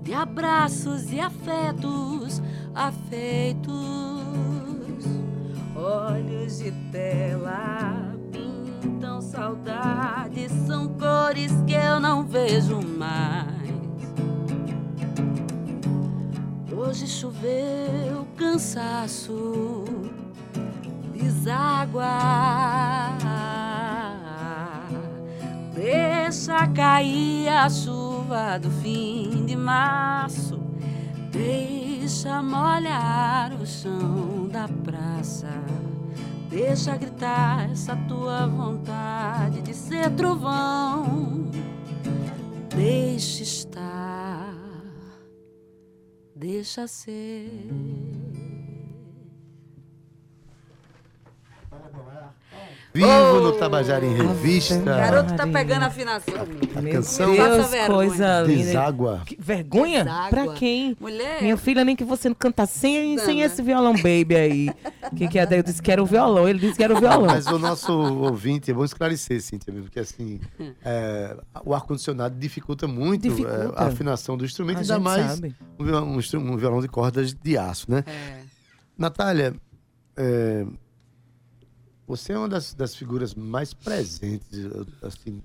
de 0.02 0.14
abraços 0.14 1.12
e 1.12 1.20
afetos 1.20 2.40
afeitos. 2.74 3.70
Olhos 5.76 6.58
de 6.58 6.72
tela 6.92 8.14
pintam 8.32 9.20
saudades, 9.20 10.52
são 10.66 10.88
cores 10.88 11.52
que 11.66 11.72
eu 11.72 11.98
não 12.00 12.24
vejo 12.24 12.80
mais. 12.80 13.60
Hoje 16.72 17.06
choveu 17.06 18.26
cansaço 18.36 19.84
deságua. 21.12 22.08
Deixa 26.30 26.64
cair 26.68 27.48
a 27.48 27.68
chuva 27.68 28.56
do 28.56 28.70
fim 28.70 29.44
de 29.46 29.56
março. 29.56 30.60
Deixa 31.32 32.40
molhar 32.40 33.52
o 33.60 33.66
chão 33.66 34.46
da 34.46 34.68
praça. 34.68 35.50
Deixa 36.48 36.96
gritar 36.96 37.68
essa 37.68 37.96
tua 38.06 38.46
vontade 38.46 39.60
de 39.60 39.74
ser 39.74 40.08
trovão. 40.14 41.50
Deixa 42.76 43.42
estar, 43.42 44.54
deixa 46.36 46.86
ser. 46.86 47.66
Vivo 52.92 53.08
Oh! 53.08 53.40
no 53.40 53.52
Tabajara 53.52 54.04
em 54.04 54.14
Revista. 54.14 54.76
Garoto 54.80 55.36
tá 55.36 55.46
pegando 55.46 55.84
a 55.84 55.86
afinação. 55.86 56.34
A 56.74 56.82
Meu 56.82 56.92
canção 56.94 57.32
Deus, 57.32 57.68
coisa 57.86 58.42
linda. 58.42 58.64
Deságua. 58.64 59.22
Que 59.24 59.36
vergonha? 59.38 60.02
Deságua. 60.04 60.28
Pra 60.30 60.54
quem? 60.54 60.96
Mulher. 60.98 61.40
Minha 61.40 61.56
filha, 61.56 61.84
nem 61.84 61.94
que 61.94 62.04
você 62.04 62.28
não 62.28 62.34
cantar 62.34 62.66
sem, 62.66 63.16
sem 63.18 63.42
esse 63.42 63.62
violão 63.62 63.94
baby 63.94 64.34
aí. 64.34 64.70
que 65.16 65.28
que 65.28 65.38
é? 65.38 65.46
Daí 65.46 65.60
eu 65.60 65.62
disse 65.62 65.80
que 65.80 65.90
era 65.92 66.02
o 66.02 66.06
violão, 66.06 66.48
ele 66.48 66.58
disse 66.58 66.76
que 66.76 66.82
era 66.82 66.92
o 66.94 67.00
violão. 67.00 67.26
Mas 67.26 67.46
o 67.46 67.58
nosso 67.58 67.92
ouvinte, 67.92 68.72
é 68.72 68.74
bom 68.74 68.84
esclarecer, 68.84 69.40
Cíntia, 69.40 69.72
porque 69.72 70.00
assim, 70.00 70.40
é, 70.84 71.36
o 71.64 71.72
ar-condicionado 71.74 72.34
dificulta 72.38 72.88
muito 72.88 73.26
é, 73.26 73.30
Dificulta. 73.30 73.72
a 73.76 73.86
afinação 73.86 74.36
do 74.36 74.44
instrumento, 74.44 74.78
A 74.78 74.80
ainda 74.80 74.98
mais 74.98 75.40
um 75.78 75.84
violão, 75.84 76.08
um 76.08 76.52
um 76.52 76.56
violão 76.56 76.80
de 76.80 76.88
cordas 76.88 77.32
de 77.32 77.56
aço, 77.56 77.88
né? 77.88 78.04
É. 78.06 78.40
Natália, 78.98 79.54
é, 80.16 80.66
você 82.10 82.32
é 82.32 82.38
uma 82.38 82.48
das, 82.48 82.74
das 82.74 82.96
figuras 82.96 83.36
mais 83.36 83.72
presentes, 83.72 84.66
assim, 85.00 85.40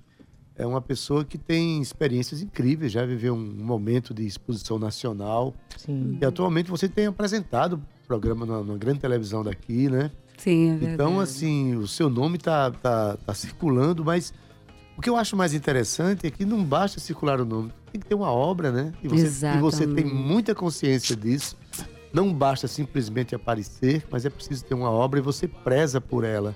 é 0.56 0.66
uma 0.66 0.80
pessoa 0.80 1.24
que 1.24 1.38
tem 1.38 1.80
experiências 1.80 2.42
incríveis, 2.42 2.90
já 2.90 3.06
viveu 3.06 3.34
um 3.34 3.38
momento 3.38 4.12
de 4.12 4.26
exposição 4.26 4.76
nacional, 4.76 5.54
Sim. 5.76 6.18
e 6.20 6.24
atualmente 6.24 6.68
você 6.68 6.88
tem 6.88 7.06
apresentado 7.06 7.74
o 7.74 8.06
programa 8.08 8.44
numa, 8.44 8.62
numa 8.64 8.78
grande 8.78 8.98
televisão 8.98 9.44
daqui, 9.44 9.88
né? 9.88 10.10
Sim, 10.38 10.70
é 10.70 10.72
verdade. 10.72 10.94
Então, 10.94 11.20
assim, 11.20 11.76
o 11.76 11.86
seu 11.86 12.10
nome 12.10 12.36
tá, 12.36 12.72
tá, 12.72 13.16
tá 13.16 13.32
circulando, 13.32 14.04
mas 14.04 14.34
o 14.98 15.00
que 15.00 15.08
eu 15.08 15.16
acho 15.16 15.36
mais 15.36 15.54
interessante 15.54 16.26
é 16.26 16.30
que 16.32 16.44
não 16.44 16.64
basta 16.64 16.98
circular 16.98 17.40
o 17.40 17.44
nome, 17.44 17.70
tem 17.92 18.00
que 18.00 18.06
ter 18.08 18.16
uma 18.16 18.32
obra, 18.32 18.72
né? 18.72 18.92
E 19.04 19.08
você, 19.08 19.46
e 19.46 19.60
você 19.60 19.86
tem 19.86 20.04
Exatamente. 20.04 20.14
muita 20.14 20.52
consciência 20.52 21.14
disso. 21.14 21.56
Não 22.16 22.32
basta 22.32 22.66
simplesmente 22.66 23.34
aparecer, 23.34 24.02
mas 24.10 24.24
é 24.24 24.30
preciso 24.30 24.64
ter 24.64 24.72
uma 24.72 24.90
obra 24.90 25.18
e 25.18 25.22
você 25.22 25.46
preza 25.46 26.00
por 26.00 26.24
ela. 26.24 26.54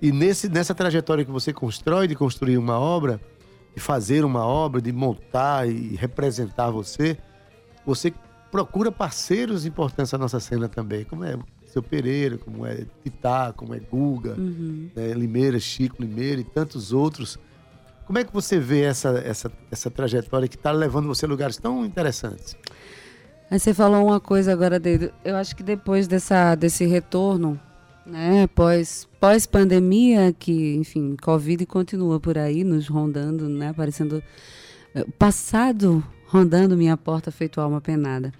E 0.00 0.12
nesse, 0.12 0.48
nessa 0.48 0.76
trajetória 0.76 1.24
que 1.24 1.30
você 1.32 1.52
constrói 1.52 2.06
de 2.06 2.14
construir 2.14 2.56
uma 2.56 2.78
obra, 2.78 3.20
de 3.74 3.80
fazer 3.80 4.24
uma 4.24 4.46
obra, 4.46 4.80
de 4.80 4.92
montar 4.92 5.68
e 5.68 5.96
representar 5.96 6.70
você, 6.70 7.18
você 7.84 8.14
procura 8.48 8.92
parceiros 8.92 9.66
importantes 9.66 10.12
na 10.12 10.18
nossa 10.18 10.38
cena 10.38 10.68
também, 10.68 11.02
como 11.02 11.24
é 11.24 11.36
seu 11.66 11.82
Pereira, 11.82 12.38
como 12.38 12.64
é 12.64 12.86
Titá, 13.02 13.52
como 13.56 13.74
é 13.74 13.80
Guga, 13.80 14.36
Uhum. 14.38 14.88
né, 14.94 15.12
Limeira, 15.14 15.58
Chico 15.58 16.00
Limeira 16.00 16.40
e 16.40 16.44
tantos 16.44 16.92
outros. 16.92 17.40
Como 18.06 18.20
é 18.20 18.22
que 18.24 18.32
você 18.32 18.56
vê 18.60 18.82
essa, 18.82 19.08
essa, 19.18 19.50
essa 19.68 19.90
trajetória 19.90 20.46
que 20.46 20.54
está 20.54 20.70
levando 20.70 21.08
você 21.08 21.26
a 21.26 21.28
lugares 21.28 21.56
tão 21.56 21.84
interessantes? 21.84 22.56
Aí 23.50 23.58
você 23.60 23.72
falou 23.72 24.06
uma 24.06 24.20
coisa 24.20 24.52
agora, 24.52 24.78
Dedo. 24.80 25.12
Eu 25.24 25.36
acho 25.36 25.54
que 25.54 25.62
depois 25.62 26.08
dessa, 26.08 26.54
desse 26.54 26.84
retorno, 26.84 27.58
né, 28.04 28.48
pós, 28.48 29.08
pós-pandemia, 29.20 30.34
que, 30.36 30.74
enfim, 30.76 31.16
Covid 31.22 31.64
continua 31.66 32.18
por 32.18 32.36
aí, 32.36 32.64
nos 32.64 32.88
rondando, 32.88 33.48
né, 33.48 33.68
aparecendo. 33.68 34.22
eh, 34.94 35.04
Passado 35.18 36.02
rondando 36.26 36.76
minha 36.76 36.96
porta, 36.96 37.30
feito 37.30 37.60
alma 37.60 37.80
penada. 37.80 38.32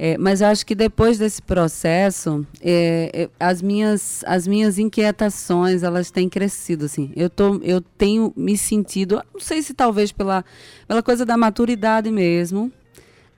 É, 0.00 0.16
mas 0.16 0.40
eu 0.40 0.46
acho 0.46 0.64
que 0.64 0.76
depois 0.76 1.18
desse 1.18 1.42
processo, 1.42 2.46
é, 2.62 3.10
é, 3.12 3.28
as, 3.40 3.60
minhas, 3.60 4.22
as 4.28 4.46
minhas 4.46 4.78
inquietações, 4.78 5.82
elas 5.82 6.08
têm 6.08 6.28
crescido, 6.28 6.84
assim. 6.84 7.10
Eu, 7.16 7.28
tô, 7.28 7.56
eu 7.64 7.80
tenho 7.80 8.32
me 8.36 8.56
sentido, 8.56 9.20
não 9.34 9.40
sei 9.40 9.60
se 9.60 9.74
talvez 9.74 10.12
pela, 10.12 10.44
pela 10.86 11.02
coisa 11.02 11.26
da 11.26 11.36
maturidade 11.36 12.12
mesmo, 12.12 12.72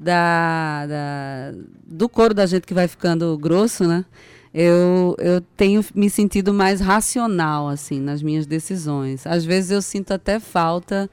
da, 0.01 0.87
da- 0.87 1.53
do 1.87 2.09
couro 2.09 2.33
da 2.33 2.47
gente 2.47 2.67
que 2.67 2.73
vai 2.75 2.89
ficando 2.89 3.37
grosso, 3.39 3.87
né? 3.87 4.05
Eu, 4.53 5.15
eu 5.19 5.41
tenho 5.57 5.85
me 5.95 6.11
sentido 6.11 6.53
mais 6.53 6.81
racional, 6.81 7.69
assim, 7.69 8.01
nas 8.01 8.23
minhas 8.23 8.47
decisões. 8.47 9.27
Às 9.27 9.45
vezes 9.45 9.71
eu 9.71 9.83
sinto 9.83 10.13
até 10.13 10.41
falta 10.41 11.09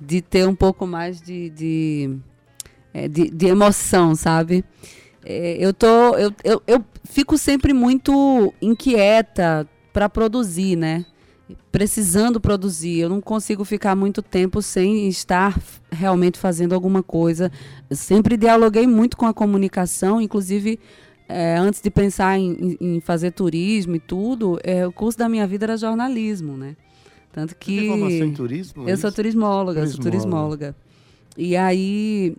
de 0.00 0.22
ter 0.22 0.46
um 0.48 0.54
pouco 0.54 0.86
mais 0.86 1.20
de, 1.20 1.50
de, 1.50 2.16
é, 2.94 3.08
de, 3.08 3.28
de 3.30 3.46
emoção, 3.46 4.14
sabe? 4.14 4.64
É, 5.24 5.56
eu, 5.58 5.74
tô, 5.74 6.16
eu, 6.16 6.32
eu, 6.44 6.62
eu 6.66 6.84
fico 7.04 7.36
sempre 7.36 7.74
muito 7.74 8.54
inquieta 8.62 9.68
para 9.92 10.08
produzir, 10.08 10.76
né? 10.76 11.04
Precisando 11.72 12.40
produzir. 12.40 12.98
Eu 13.00 13.08
não 13.08 13.20
consigo 13.20 13.64
ficar 13.64 13.94
muito 13.94 14.22
tempo 14.22 14.60
sem 14.62 15.08
estar 15.08 15.58
realmente 15.90 16.38
fazendo 16.38 16.74
alguma 16.74 17.02
coisa. 17.02 17.50
Eu 17.88 17.96
sempre 17.96 18.36
dialoguei 18.36 18.86
muito 18.86 19.16
com 19.16 19.26
a 19.26 19.32
comunicação, 19.34 20.20
inclusive 20.20 20.78
é, 21.28 21.56
antes 21.56 21.80
de 21.80 21.90
pensar 21.90 22.38
em, 22.38 22.76
em- 22.80 23.00
fazer 23.00 23.32
turismo 23.32 23.94
e 23.96 24.00
tudo, 24.00 24.58
é, 24.64 24.86
o 24.86 24.92
curso 24.92 25.18
da 25.18 25.28
minha 25.28 25.46
vida 25.46 25.66
era 25.66 25.76
jornalismo, 25.76 26.56
né? 26.56 26.74
Tanto 27.32 27.50
Você 27.50 27.56
que. 27.60 27.76
tem 27.80 27.88
formação 27.88 28.26
em 28.26 28.32
turismo? 28.32 28.88
é 28.88 28.92
Eu 28.92 28.96
sou 28.96 29.08
isso? 29.08 29.16
turismóloga, 29.16 29.80
eu 29.80 29.86
sou 29.86 30.00
Turismóloga. 30.00 30.74
turismóloga. 30.74 30.76
E 31.36 31.54
aí, 31.56 32.34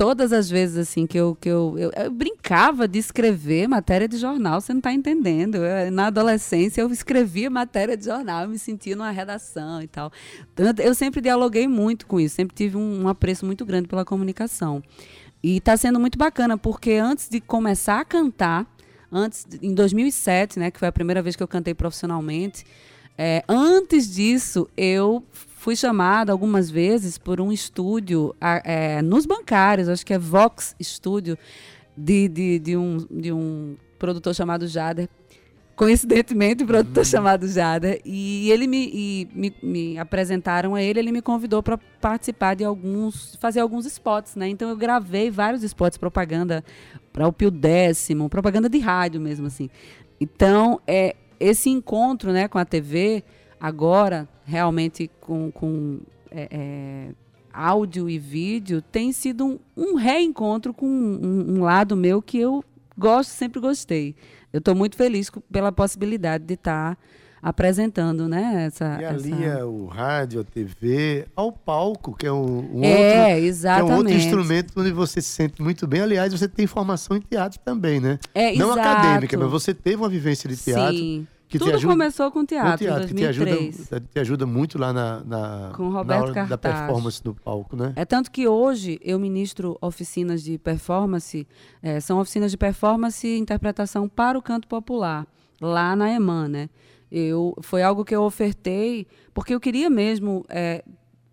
todas 0.00 0.32
as 0.32 0.48
vezes 0.48 0.78
assim 0.78 1.06
que 1.06 1.18
eu, 1.18 1.36
que 1.38 1.46
eu, 1.46 1.74
eu, 1.76 1.90
eu 1.94 2.10
brincava 2.10 2.88
de 2.88 2.98
escrever 2.98 3.68
matéria 3.68 4.08
de 4.08 4.16
jornal, 4.16 4.58
você 4.58 4.72
não 4.72 4.78
está 4.78 4.90
entendendo. 4.94 5.56
Eu, 5.56 5.92
na 5.92 6.06
adolescência 6.06 6.80
eu 6.80 6.90
escrevia 6.90 7.50
matéria 7.50 7.94
de 7.98 8.06
jornal, 8.06 8.44
eu 8.44 8.48
me 8.48 8.58
sentia 8.58 8.96
numa 8.96 9.10
redação 9.10 9.82
e 9.82 9.86
tal. 9.86 10.10
Eu 10.82 10.94
sempre 10.94 11.20
dialoguei 11.20 11.68
muito 11.68 12.06
com 12.06 12.18
isso, 12.18 12.34
sempre 12.34 12.56
tive 12.56 12.78
um, 12.78 13.02
um 13.02 13.08
apreço 13.08 13.44
muito 13.44 13.62
grande 13.66 13.88
pela 13.88 14.02
comunicação. 14.02 14.82
E 15.42 15.58
está 15.58 15.76
sendo 15.76 16.00
muito 16.00 16.16
bacana, 16.16 16.56
porque 16.56 16.92
antes 16.92 17.28
de 17.28 17.38
começar 17.38 18.00
a 18.00 18.04
cantar, 18.06 18.66
antes 19.12 19.46
em 19.60 19.74
2007, 19.74 20.58
né, 20.58 20.70
que 20.70 20.78
foi 20.78 20.88
a 20.88 20.92
primeira 20.92 21.20
vez 21.20 21.36
que 21.36 21.42
eu 21.42 21.48
cantei 21.48 21.74
profissionalmente, 21.74 22.64
é, 23.18 23.44
antes 23.46 24.10
disso, 24.10 24.66
eu 24.78 25.22
fui 25.60 25.76
chamada 25.76 26.32
algumas 26.32 26.70
vezes 26.70 27.18
por 27.18 27.38
um 27.38 27.52
estúdio 27.52 28.34
é, 28.64 29.02
nos 29.02 29.26
bancários, 29.26 29.90
acho 29.90 30.06
que 30.06 30.14
é 30.14 30.18
Vox 30.18 30.74
Studio, 30.82 31.36
de, 31.94 32.28
de, 32.28 32.58
de, 32.58 32.76
um, 32.78 33.06
de 33.10 33.30
um 33.30 33.76
produtor 33.98 34.34
chamado 34.34 34.66
Jader. 34.66 35.06
Coincidentemente, 35.76 36.64
um 36.64 36.66
produtor 36.66 37.04
chamado 37.04 37.46
Jader. 37.46 38.00
E 38.06 38.50
ele 38.50 38.66
me, 38.66 38.90
e 38.90 39.28
me, 39.34 39.54
me 39.62 39.98
apresentaram 39.98 40.74
a 40.74 40.82
ele, 40.82 40.98
ele 40.98 41.12
me 41.12 41.20
convidou 41.20 41.62
para 41.62 41.76
participar 42.00 42.56
de 42.56 42.64
alguns, 42.64 43.36
fazer 43.36 43.60
alguns 43.60 43.84
spots, 43.84 44.36
né? 44.36 44.48
Então 44.48 44.70
eu 44.70 44.76
gravei 44.78 45.30
vários 45.30 45.62
spots 45.62 45.98
propaganda 45.98 46.64
para 47.12 47.28
o 47.28 47.32
Pio 47.34 47.50
Décimo, 47.50 48.30
propaganda 48.30 48.66
de 48.66 48.78
rádio 48.78 49.20
mesmo, 49.20 49.46
assim. 49.46 49.68
Então, 50.18 50.80
é, 50.86 51.14
esse 51.38 51.68
encontro 51.68 52.32
né, 52.32 52.48
com 52.48 52.56
a 52.56 52.64
TV, 52.64 53.22
agora, 53.60 54.26
realmente 54.50 55.08
com, 55.20 55.50
com 55.52 56.00
é, 56.30 56.48
é, 56.50 57.08
áudio 57.52 58.10
e 58.10 58.18
vídeo, 58.18 58.82
tem 58.82 59.12
sido 59.12 59.46
um, 59.46 59.58
um 59.76 59.94
reencontro 59.94 60.74
com 60.74 60.86
um, 60.86 61.56
um 61.58 61.62
lado 61.62 61.96
meu 61.96 62.20
que 62.20 62.38
eu 62.38 62.62
gosto, 62.98 63.30
sempre 63.30 63.60
gostei. 63.60 64.14
Eu 64.52 64.58
estou 64.58 64.74
muito 64.74 64.96
feliz 64.96 65.30
pela 65.50 65.70
possibilidade 65.70 66.44
de 66.44 66.54
estar 66.54 66.98
apresentando 67.42 68.28
né, 68.28 68.64
essa. 68.66 68.98
E 69.00 69.04
essa- 69.04 69.14
alia 69.14 69.66
o 69.66 69.86
rádio, 69.86 70.40
a 70.40 70.44
TV, 70.44 71.26
ao 71.34 71.50
palco, 71.50 72.14
que 72.14 72.26
é 72.26 72.32
um, 72.32 72.78
um 72.80 72.84
É, 72.84 72.96
outro, 73.32 73.44
exatamente. 73.46 73.90
é 73.90 73.94
um 73.94 73.96
outro 73.96 74.12
instrumento 74.14 74.72
onde 74.76 74.92
você 74.92 75.22
se 75.22 75.28
sente 75.30 75.62
muito 75.62 75.86
bem. 75.86 76.02
Aliás, 76.02 76.32
você 76.32 76.46
tem 76.48 76.66
formação 76.66 77.16
em 77.16 77.20
teatro 77.20 77.58
também, 77.64 77.98
né? 78.00 78.18
É, 78.34 78.54
Não 78.56 78.72
exato. 78.72 78.80
acadêmica, 78.80 79.38
mas 79.38 79.50
você 79.50 79.72
teve 79.72 79.96
uma 79.96 80.08
vivência 80.08 80.48
de 80.50 80.56
teatro. 80.56 80.96
Sim. 80.98 81.26
Que 81.50 81.58
Tudo 81.58 81.74
ajuda, 81.74 81.92
começou 81.92 82.30
com 82.30 82.46
teatro, 82.46 82.70
com 82.70 82.78
teatro 82.78 83.04
em 83.04 83.08
que 83.08 83.14
te 83.14 83.24
2003. 83.24 83.80
ajuda, 83.92 84.08
te 84.12 84.20
ajuda 84.20 84.46
muito 84.46 84.78
lá 84.78 84.92
na, 84.92 85.24
na, 85.24 85.72
Com 85.74 85.90
na 85.90 85.98
Roberto 85.98 86.30
hora 86.30 86.46
da 86.46 86.56
performance 86.56 87.20
do 87.20 87.34
palco, 87.34 87.74
né? 87.74 87.92
É 87.96 88.04
tanto 88.04 88.30
que 88.30 88.46
hoje 88.46 89.00
eu 89.02 89.18
ministro 89.18 89.76
oficinas 89.82 90.44
de 90.44 90.56
performance, 90.58 91.48
eh, 91.82 91.98
são 91.98 92.20
oficinas 92.20 92.52
de 92.52 92.56
performance 92.56 93.26
e 93.26 93.36
interpretação 93.36 94.08
para 94.08 94.38
o 94.38 94.42
canto 94.42 94.68
popular, 94.68 95.26
lá 95.60 95.96
na 95.96 96.12
EMAN, 96.12 96.46
né? 96.46 96.70
Eu, 97.10 97.56
foi 97.62 97.82
algo 97.82 98.04
que 98.04 98.14
eu 98.14 98.22
ofertei, 98.22 99.08
porque 99.34 99.52
eu 99.52 99.58
queria 99.58 99.90
mesmo 99.90 100.46
eh, 100.48 100.84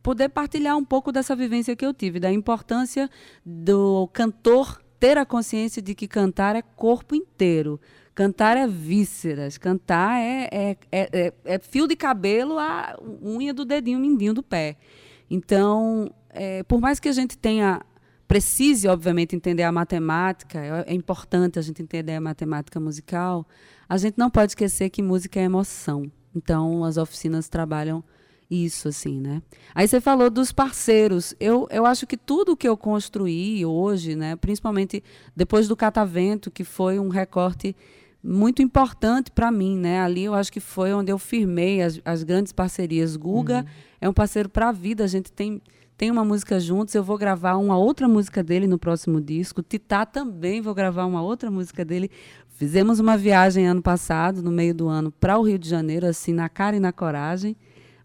poder 0.02 0.30
partilhar 0.30 0.76
um 0.76 0.84
pouco 0.84 1.12
dessa 1.12 1.36
vivência 1.36 1.76
que 1.76 1.86
eu 1.86 1.94
tive, 1.94 2.20
da 2.20 2.32
importância 2.32 3.08
do 3.46 4.10
cantor 4.12 4.82
ter 5.00 5.16
a 5.16 5.26
consciência 5.28 5.80
de 5.80 5.94
que 5.94 6.08
cantar 6.08 6.56
é 6.56 6.64
corpo 6.64 7.14
inteiro. 7.14 7.80
Cantar 8.18 8.58
é 8.58 8.66
vísceras, 8.66 9.60
cantar 9.60 10.20
é, 10.20 10.50
é, 10.52 10.78
é, 10.92 11.10
é, 11.14 11.34
é 11.46 11.60
fio 11.60 11.88
de 11.88 11.96
cabelo 11.96 12.58
a 12.58 12.98
unha 13.24 13.54
do 13.54 13.64
dedinho 13.64 14.00
mindinho 14.00 14.34
do 14.34 14.42
pé. 14.42 14.76
Então, 15.30 16.12
é, 16.32 16.64
por 16.64 16.82
mais 16.82 17.00
que 17.00 17.08
a 17.08 17.12
gente 17.12 17.38
tenha 17.38 17.80
precise, 18.28 18.88
obviamente, 18.88 19.36
entender 19.36 19.62
a 19.62 19.72
matemática, 19.72 20.58
é, 20.58 20.86
é 20.88 20.94
importante 20.96 21.60
a 21.60 21.62
gente 21.62 21.84
entender 21.84 22.16
a 22.16 22.20
matemática 22.20 22.80
musical, 22.80 23.48
a 23.88 24.00
gente 24.00 24.18
não 24.18 24.32
pode 24.32 24.54
esquecer 24.54 24.90
que 24.90 25.04
música 25.04 25.40
é 25.40 25.44
emoção. 25.44 26.12
Então, 26.36 26.84
as 26.84 26.98
oficinas 26.98 27.48
trabalham 27.48 28.04
isso, 28.50 28.88
assim, 28.88 29.22
né? 29.22 29.44
Aí 29.76 29.88
você 29.88 30.02
falou 30.02 30.32
dos 30.32 30.52
parceiros. 30.52 31.36
Eu, 31.40 31.68
eu 31.70 31.86
acho 31.86 32.08
que 32.08 32.18
tudo 32.18 32.58
que 32.58 32.68
eu 32.68 32.76
construí 32.76 33.64
hoje, 33.64 34.16
né, 34.16 34.36
principalmente 34.36 35.04
depois 35.36 35.68
do 35.68 35.76
Catavento, 35.76 36.50
que 36.50 36.64
foi 36.64 36.98
um 36.98 37.10
recorte 37.10 37.76
muito 38.28 38.62
importante 38.62 39.32
para 39.32 39.50
mim, 39.50 39.78
né? 39.78 40.02
Ali 40.02 40.26
eu 40.26 40.34
acho 40.34 40.52
que 40.52 40.60
foi 40.60 40.94
onde 40.94 41.12
eu 41.12 41.18
firmei 41.18 41.82
as, 41.82 42.02
as 42.04 42.24
grandes 42.24 42.52
parcerias. 42.52 43.16
Guga 43.16 43.60
uhum. 43.60 43.66
é 44.02 44.10
um 44.10 44.14
parceiro 44.14 44.50
para 44.50 44.70
a 44.70 44.72
vida. 44.72 45.04
A 45.04 45.08
gente 45.08 45.32
tem 45.32 45.62
tem 45.98 46.12
uma 46.12 46.24
música 46.24 46.60
juntos. 46.60 46.94
Eu 46.94 47.04
vou 47.04 47.18
gravar 47.18 47.56
uma 47.56 47.78
outra 47.78 48.08
música 48.08 48.44
dele 48.44 48.68
no 48.68 48.78
próximo 48.78 49.20
disco. 49.20 49.64
Titá 49.64 50.06
também 50.06 50.62
vou 50.62 50.76
gravar 50.76 51.06
uma 51.06 51.22
outra 51.22 51.50
música 51.50 51.84
dele. 51.84 52.12
Fizemos 52.50 53.00
uma 53.00 53.18
viagem 53.18 53.66
ano 53.66 53.82
passado, 53.82 54.44
no 54.44 54.52
meio 54.52 54.76
do 54.76 54.88
ano, 54.88 55.12
para 55.12 55.40
o 55.40 55.44
Rio 55.44 55.58
de 55.58 55.70
Janeiro, 55.70 56.06
assim, 56.06 56.34
na 56.34 56.50
cara 56.50 56.76
e 56.76 56.80
na 56.80 56.92
coragem 56.92 57.56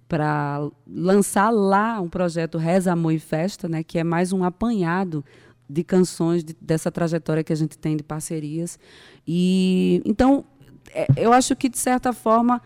para 0.09 0.69
lançar 0.87 1.49
lá 1.49 1.99
um 1.99 2.09
projeto 2.09 2.59
Reza, 2.59 2.93
Amor 2.93 3.15
e 3.15 3.19
Festa, 3.19 3.67
né, 3.67 3.83
que 3.83 3.99
é 3.99 4.05
mais 4.05 4.31
um 4.31 4.45
apanhado 4.45 5.25
de 5.73 5.85
canções 5.85 6.45
de, 6.45 6.57
dessa 6.61 6.91
trajetória 6.91 7.43
que 7.43 7.53
a 7.53 7.57
gente 7.57 7.79
tem 7.79 7.97
de 7.97 8.03
parcerias. 8.03 8.79
E 9.27 10.03
então 10.05 10.45
é, 10.91 11.07
eu 11.17 11.33
acho 11.33 11.57
que 11.57 11.69
de 11.69 11.79
certa 11.79 12.13
forma 12.13 12.61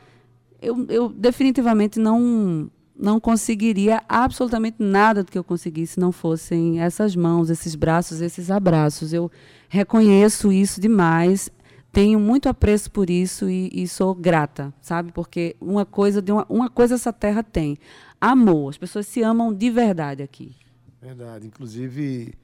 eu, 0.60 0.86
eu 0.88 1.08
definitivamente 1.08 1.98
não 1.98 2.70
não 2.98 3.20
conseguiria 3.20 4.02
absolutamente 4.08 4.78
nada 4.78 5.22
do 5.22 5.30
que 5.30 5.36
eu 5.36 5.44
consegui 5.44 5.86
se 5.86 6.00
não 6.00 6.10
fossem 6.10 6.80
essas 6.80 7.14
mãos, 7.14 7.50
esses 7.50 7.74
braços, 7.74 8.22
esses 8.22 8.50
abraços. 8.50 9.12
Eu 9.12 9.30
reconheço 9.68 10.50
isso 10.50 10.80
demais 10.80 11.50
tenho 11.96 12.20
muito 12.20 12.46
apreço 12.46 12.90
por 12.90 13.08
isso 13.08 13.48
e, 13.48 13.70
e, 13.72 13.88
sou 13.88 14.14
grata, 14.14 14.70
sabe? 14.82 15.12
Porque 15.12 15.56
uma 15.58 15.86
coisa, 15.86 16.20
de 16.20 16.30
uma, 16.30 16.44
uma 16.46 16.68
coisa 16.68 16.96
essa 16.96 17.10
terra 17.10 17.42
tem: 17.42 17.78
amor. 18.20 18.68
As 18.68 18.76
pessoas 18.76 19.06
se 19.06 19.22
amam 19.22 19.50
de 19.50 19.70
verdade 19.70 20.22
aqui. 20.22 20.54
Verdade. 21.00 21.46
Inclusive, 21.46 22.34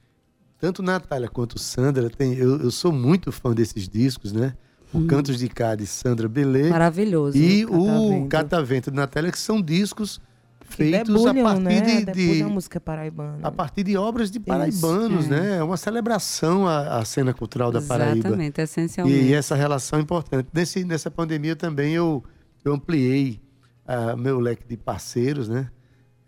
tanto 0.63 0.81
Natália 0.81 1.29
quanto 1.29 1.59
Sandra, 1.59 2.09
tem, 2.09 2.35
eu, 2.35 2.61
eu 2.61 2.71
sou 2.71 2.93
muito 2.93 3.33
fã 3.33 3.53
desses 3.53 3.89
discos, 3.89 4.33
né? 4.33 4.55
O 4.95 4.99
hum. 4.99 5.07
Cantos 5.09 5.37
de 5.37 5.49
Cádiz, 5.49 5.91
Sandra 5.91 6.29
Belê. 6.29 6.71
Maravilhoso. 6.71 7.37
E 7.37 7.67
o 7.67 8.29
Catavento 8.29 8.89
de 8.89 8.97
Natália, 8.97 9.33
que 9.33 9.39
são 9.41 9.61
discos 9.61 10.21
feitos 10.61 11.27
a 11.27 11.35
partir 11.35 11.63
né? 11.63 12.05
de, 12.05 12.05
de 12.13 12.45
música 12.45 12.79
paraibana. 12.79 13.41
a 13.43 13.51
partir 13.51 13.83
de 13.83 13.97
obras 13.97 14.31
de 14.31 14.39
paraibanos, 14.39 15.25
Isso, 15.25 15.35
é. 15.35 15.41
né? 15.41 15.57
É 15.57 15.63
uma 15.65 15.77
celebração 15.77 16.69
à, 16.69 17.01
à 17.01 17.05
cena 17.05 17.35
cultural 17.35 17.73
da 17.73 17.83
Paraíba. 17.83 18.29
Exatamente, 18.29 18.61
essencialmente. 18.61 19.19
E, 19.19 19.35
essa 19.35 19.57
relação 19.57 19.99
é 19.99 20.03
importante. 20.03 20.49
Nesse, 20.55 20.85
nessa 20.85 21.11
pandemia 21.11 21.57
também 21.57 21.93
eu, 21.93 22.23
eu 22.65 22.73
ampliei 22.73 23.41
uh, 23.85 24.17
meu 24.17 24.39
leque 24.39 24.65
de 24.65 24.77
parceiros, 24.77 25.49
né? 25.49 25.69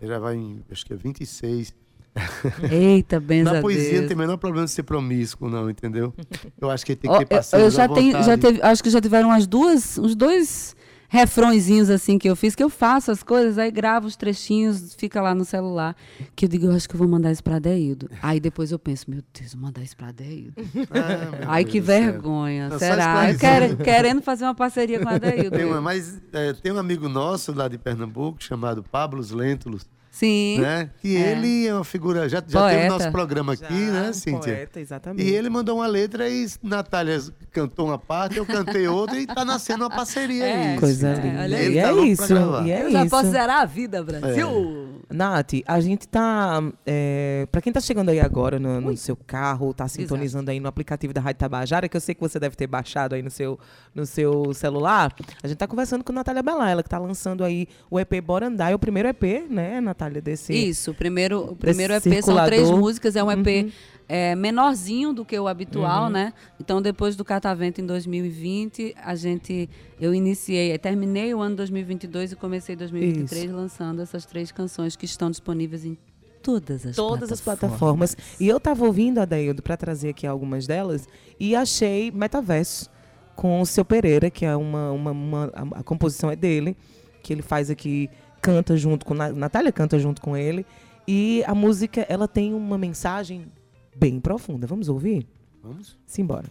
Já 0.02 0.18
vai 0.18 0.34
em, 0.34 0.60
acho 0.72 0.84
que 0.84 0.92
é 0.92 0.96
26. 0.96 1.83
Eita, 2.70 3.18
benza 3.18 3.54
Na 3.54 3.60
poesia 3.60 4.00
não 4.00 4.08
tem 4.08 4.16
o 4.16 4.18
menor 4.18 4.36
problema 4.36 4.66
de 4.66 4.70
ser 4.70 4.84
promíscuo, 4.84 5.48
não, 5.48 5.68
entendeu? 5.68 6.14
Eu 6.60 6.70
acho 6.70 6.86
que 6.86 6.94
tem 6.94 7.10
que 7.10 7.18
ter 7.18 7.26
parceiros 7.26 7.74
Eu, 7.74 7.76
já 7.76 7.88
tenho, 7.88 8.22
já 8.22 8.38
teve, 8.38 8.62
acho 8.62 8.82
que 8.82 8.90
já 8.90 9.00
tiveram 9.00 9.28
umas 9.28 9.46
duas, 9.46 9.98
uns 9.98 10.14
dois 10.14 10.76
refrõezinhos 11.14 11.90
assim 11.90 12.18
que 12.18 12.28
eu 12.28 12.34
fiz, 12.34 12.56
que 12.56 12.62
eu 12.62 12.68
faço 12.68 13.10
as 13.12 13.22
coisas, 13.22 13.56
aí 13.56 13.70
gravo 13.70 14.06
os 14.08 14.16
trechinhos, 14.16 14.94
fica 14.94 15.22
lá 15.22 15.32
no 15.32 15.44
celular, 15.44 15.94
que 16.34 16.44
eu 16.44 16.48
digo, 16.48 16.66
eu 16.66 16.72
acho 16.72 16.88
que 16.88 16.94
eu 16.96 16.98
vou 16.98 17.06
mandar 17.06 17.30
isso 17.30 17.42
pra 17.42 17.60
Deildo. 17.60 18.10
Aí 18.20 18.40
depois 18.40 18.72
eu 18.72 18.78
penso, 18.80 19.08
meu 19.08 19.22
Deus, 19.32 19.54
vou 19.54 19.62
mandar 19.62 19.82
isso 19.82 19.96
pra 19.96 20.10
Deildo. 20.10 20.54
Ah, 20.90 21.46
Ai, 21.54 21.64
que 21.64 21.80
vergonha. 21.80 22.68
Não, 22.68 22.78
Será? 22.78 23.30
Eu 23.30 23.38
quero, 23.38 23.76
querendo 23.76 24.22
fazer 24.22 24.44
uma 24.44 24.54
parceria 24.54 25.00
com 25.00 25.08
a 25.08 25.18
Deildo. 25.18 25.56
Tem, 25.56 25.64
uma, 25.64 25.80
mas, 25.80 26.20
é, 26.32 26.52
tem 26.52 26.72
um 26.72 26.78
amigo 26.78 27.08
nosso 27.08 27.52
lá 27.52 27.68
de 27.68 27.78
Pernambuco, 27.78 28.42
chamado 28.42 28.82
Pablos 28.82 29.30
Lentulus, 29.30 29.86
Sim. 30.14 30.60
Né? 30.60 30.90
Que 31.00 31.16
é. 31.16 31.32
ele 31.32 31.66
é 31.66 31.74
uma 31.74 31.82
figura. 31.82 32.28
Já, 32.28 32.40
já 32.46 32.68
teve 32.68 32.88
nosso 32.88 33.10
programa 33.10 33.54
aqui, 33.54 33.86
já, 33.86 33.92
né, 33.92 34.12
Cíntia? 34.12 34.54
Poeta, 34.54 34.78
exatamente. 34.80 35.28
E 35.28 35.34
ele 35.34 35.50
mandou 35.50 35.78
uma 35.78 35.88
letra 35.88 36.28
e 36.28 36.46
Natália 36.62 37.20
cantou 37.50 37.86
uma 37.86 37.98
parte, 37.98 38.36
eu 38.36 38.46
cantei 38.46 38.86
outra 38.86 39.18
e 39.18 39.26
tá 39.26 39.44
nascendo 39.44 39.82
uma 39.82 39.90
parceria 39.90 40.46
é, 40.46 40.72
aí. 40.72 40.78
Coisa 40.78 41.08
é, 41.08 41.14
linda. 41.14 41.40
Olha 41.40 41.56
e, 41.56 41.78
é 41.78 41.92
isso, 42.04 42.32
e 42.64 42.70
é 42.70 42.82
eu 42.82 42.88
isso. 42.88 42.92
já 42.92 43.06
posso 43.06 43.30
zerar 43.30 43.62
a 43.62 43.64
vida, 43.64 44.04
Brasil. 44.04 45.00
É. 45.10 45.14
Nath, 45.14 45.52
a 45.66 45.80
gente 45.80 46.08
tá. 46.08 46.62
É, 46.86 47.46
para 47.50 47.60
quem 47.60 47.72
tá 47.72 47.80
chegando 47.80 48.08
aí 48.08 48.20
agora 48.20 48.58
no, 48.58 48.80
no 48.80 48.96
seu 48.96 49.16
carro, 49.16 49.74
tá 49.74 49.88
sintonizando 49.88 50.44
Exato. 50.44 50.50
aí 50.52 50.60
no 50.60 50.68
aplicativo 50.68 51.12
da 51.12 51.20
Rádio 51.20 51.40
Tabajara, 51.40 51.88
que 51.88 51.96
eu 51.96 52.00
sei 52.00 52.14
que 52.14 52.20
você 52.20 52.38
deve 52.38 52.56
ter 52.56 52.66
baixado 52.66 53.14
aí 53.14 53.22
no 53.22 53.30
seu, 53.30 53.58
no 53.94 54.06
seu 54.06 54.52
celular, 54.54 55.14
a 55.42 55.48
gente 55.48 55.56
tá 55.56 55.66
conversando 55.66 56.04
com 56.04 56.12
Natália 56.12 56.42
Belá, 56.42 56.70
ela 56.70 56.82
que 56.82 56.88
tá 56.88 56.98
lançando 56.98 57.44
aí 57.44 57.66
o 57.90 57.98
EP 57.98 58.20
Bora 58.22 58.46
Andar, 58.46 58.70
é 58.70 58.74
o 58.74 58.78
primeiro 58.78 59.08
EP, 59.08 59.48
né, 59.48 59.80
Natália, 59.80 60.03
desse. 60.20 60.52
Isso, 60.52 60.90
o 60.90 60.94
primeiro, 60.94 61.52
o 61.52 61.56
primeiro 61.56 61.94
EP 61.94 62.02
circulador. 62.02 62.34
são 62.34 62.46
três 62.46 62.70
músicas, 62.70 63.16
é 63.16 63.22
um 63.22 63.30
EP 63.30 63.46
uhum. 63.46 63.72
é, 64.08 64.34
menorzinho 64.34 65.12
do 65.12 65.24
que 65.24 65.38
o 65.38 65.48
habitual, 65.48 66.04
uhum. 66.04 66.10
né? 66.10 66.32
Então, 66.60 66.80
depois 66.80 67.16
do 67.16 67.24
Catavento 67.24 67.80
em 67.80 67.86
2020, 67.86 68.94
a 69.02 69.14
gente, 69.14 69.68
eu 70.00 70.14
iniciei, 70.14 70.76
terminei 70.78 71.34
o 71.34 71.40
ano 71.40 71.56
2022 71.56 72.32
e 72.32 72.36
comecei 72.36 72.76
2023 72.76 73.44
Isso. 73.44 73.54
lançando 73.54 74.02
essas 74.02 74.24
três 74.24 74.52
canções 74.52 74.96
que 74.96 75.04
estão 75.04 75.30
disponíveis 75.30 75.84
em 75.84 75.96
todas 76.42 76.84
as 76.84 76.94
todas 76.94 77.40
plataformas. 77.40 77.40
as 77.40 77.40
plataformas. 77.40 78.16
E 78.38 78.46
eu 78.46 78.58
estava 78.58 78.84
ouvindo 78.84 79.18
a 79.18 79.24
Daildo 79.24 79.62
para 79.62 79.76
trazer 79.76 80.10
aqui 80.10 80.26
algumas 80.26 80.66
delas 80.66 81.08
e 81.40 81.56
achei 81.56 82.10
Metaverso 82.10 82.90
com 83.34 83.60
o 83.60 83.66
seu 83.66 83.84
Pereira, 83.84 84.30
que 84.30 84.44
é 84.44 84.54
uma, 84.54 84.92
uma, 84.92 85.10
uma 85.10 85.44
a, 85.54 85.80
a 85.80 85.82
composição 85.82 86.30
é 86.30 86.36
dele, 86.36 86.76
que 87.22 87.32
ele 87.32 87.42
faz 87.42 87.70
aqui 87.70 88.08
canta 88.44 88.76
junto 88.76 89.06
com 89.06 89.14
Natália 89.14 89.72
canta 89.72 89.98
junto 89.98 90.20
com 90.20 90.36
ele 90.36 90.66
e 91.08 91.42
a 91.46 91.54
música 91.54 92.02
ela 92.10 92.28
tem 92.28 92.52
uma 92.52 92.76
mensagem 92.76 93.50
bem 93.96 94.20
profunda. 94.20 94.66
Vamos 94.66 94.90
ouvir? 94.90 95.26
Vamos. 95.62 95.98
Simbora. 96.06 96.46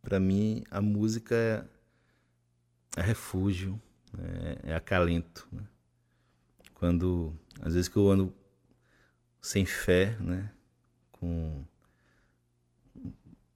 Para 0.00 0.18
mim, 0.18 0.64
a 0.70 0.80
música 0.80 1.68
é, 2.96 3.02
refúgio, 3.02 3.78
é, 4.18 4.70
é 4.70 4.74
acalento. 4.74 5.46
Né? 5.52 5.62
Quando, 6.72 7.38
às 7.60 7.74
vezes 7.74 7.90
que 7.90 7.96
eu 7.98 8.08
ando 8.08 8.32
sem 9.42 9.66
fé, 9.66 10.16
né? 10.18 10.50
com, 11.12 11.62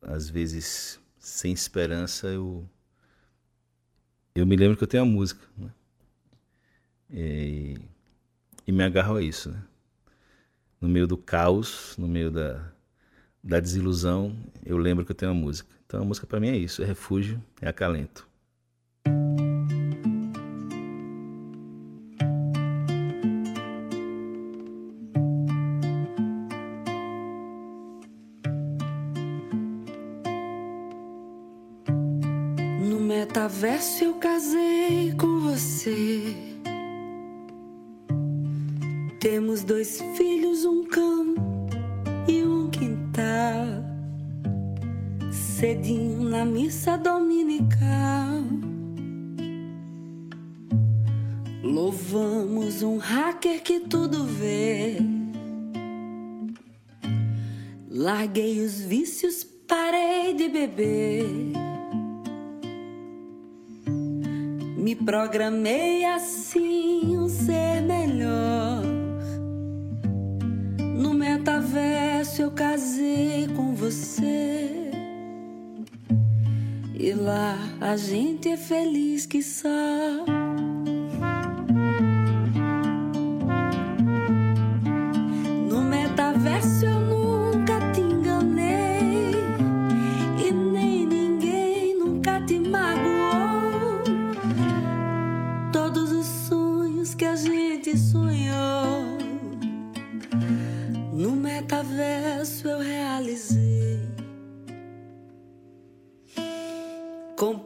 às 0.03 0.29
vezes, 0.29 1.01
sem 1.21 1.53
esperança, 1.53 2.27
eu, 2.29 2.67
eu 4.35 4.47
me 4.47 4.57
lembro 4.57 4.77
que 4.77 4.83
eu 4.83 4.89
tenho 4.89 5.03
a 5.03 5.07
música. 5.07 5.47
Né? 5.57 5.71
E, 7.11 7.79
e 8.67 8.73
me 8.73 8.83
agarro 8.83 9.17
a 9.17 9.23
isso. 9.23 9.51
Né? 9.51 9.63
No 10.81 10.89
meio 10.89 11.07
do 11.07 11.19
caos, 11.19 11.95
no 11.99 12.09
meio 12.09 12.31
da, 12.31 12.73
da 13.45 13.61
desilusão, 13.61 14.35
eu 14.65 14.79
lembro 14.79 15.05
que 15.05 15.13
eu 15.13 15.17
tenho 15.17 15.31
a 15.31 15.35
música. 15.35 15.69
Então 15.87 16.01
a 16.01 16.05
música 16.05 16.27
para 16.27 16.41
mim 16.41 16.49
é 16.49 16.57
isso, 16.57 16.83
é 16.83 16.87
refúgio, 16.87 17.43
é 17.61 17.69
acalento. 17.69 18.27
Metaverso 33.61 34.05
eu 34.05 34.15
casei 34.15 35.13
com 35.19 35.41
você. 35.41 36.35
Temos 39.21 39.63
dois 39.63 40.01
filhos, 40.17 40.65
um 40.65 40.85
cão 40.85 41.35
e 42.27 42.43
um 42.43 42.71
quintal. 42.71 43.67
Cedinho 45.31 46.23
na 46.23 46.45
missa 46.45 46.97
dominical. 46.97 48.45
Louvamos 51.63 52.83
um 52.83 52.97
hacker 52.97 53.63
que 53.63 53.81
tudo 53.81 54.25
vê. 54.25 54.97
Larguei 57.91 58.65
os 58.65 58.81
vícios, 58.81 59.45
parei 59.45 60.33
de 60.33 60.49
beber 60.49 61.60
Me 64.81 64.97
programei 64.97 66.07
assim 66.07 67.19
um 67.19 67.29
ser 67.29 67.83
melhor. 67.83 68.83
No 70.97 71.13
metaverso 71.13 72.41
eu 72.41 72.51
casei 72.51 73.47
com 73.55 73.75
você. 73.75 74.91
E 76.95 77.13
lá 77.13 77.59
a 77.79 77.95
gente 77.95 78.49
é 78.49 78.57
feliz 78.57 79.27
que 79.27 79.43
só. 79.43 79.69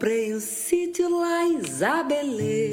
Comprei 0.05 0.35
um 0.35 0.41
sítio 0.41 1.09
lá 1.09 1.45
em 1.45 1.65
Zabelê. 1.65 2.73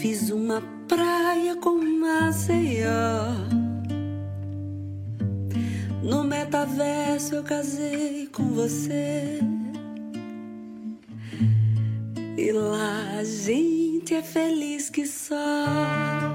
Fiz 0.00 0.30
uma 0.30 0.62
praia 0.88 1.54
com 1.56 1.76
Maceió. 2.00 2.88
No 6.02 6.24
metaverso 6.24 7.34
eu 7.34 7.42
casei 7.42 8.26
com 8.28 8.44
você. 8.54 9.38
E 12.38 12.52
lá 12.52 13.18
a 13.18 13.24
gente 13.24 14.14
é 14.14 14.22
feliz 14.22 14.88
que 14.88 15.06
só. 15.06 16.33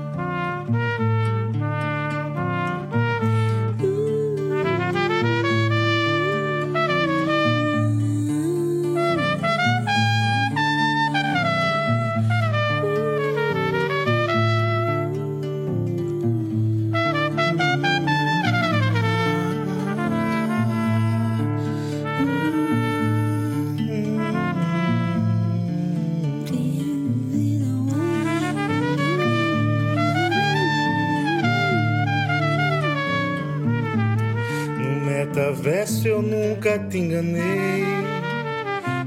Eu 36.20 36.22
nunca 36.22 36.78
te 36.78 36.98
enganei 36.98 37.86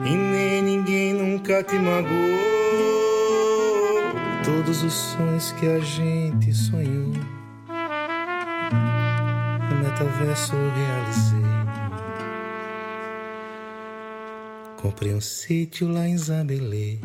e 0.04 0.16
nem 0.16 0.62
ninguém 0.62 1.12
nunca 1.12 1.62
te 1.62 1.74
magoou. 1.78 2.10
Todos 4.42 4.82
os 4.82 4.92
sonhos 4.92 5.52
que 5.52 5.66
a 5.66 5.78
gente 5.78 6.52
sonhou 6.54 7.12
no 9.68 9.76
metaverso 9.84 10.56
eu 10.56 10.70
realizei. 10.70 11.42
Comprei 14.80 15.14
um 15.14 15.20
sítio 15.20 15.88
lá 15.88 16.08
em 16.08 16.16
Zabelê. 16.16 16.98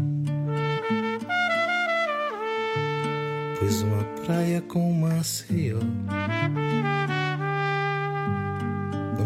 Pus 3.59 3.81
uma 3.81 4.03
praia 4.25 4.61
com 4.61 4.91
Maceió. 4.93 5.79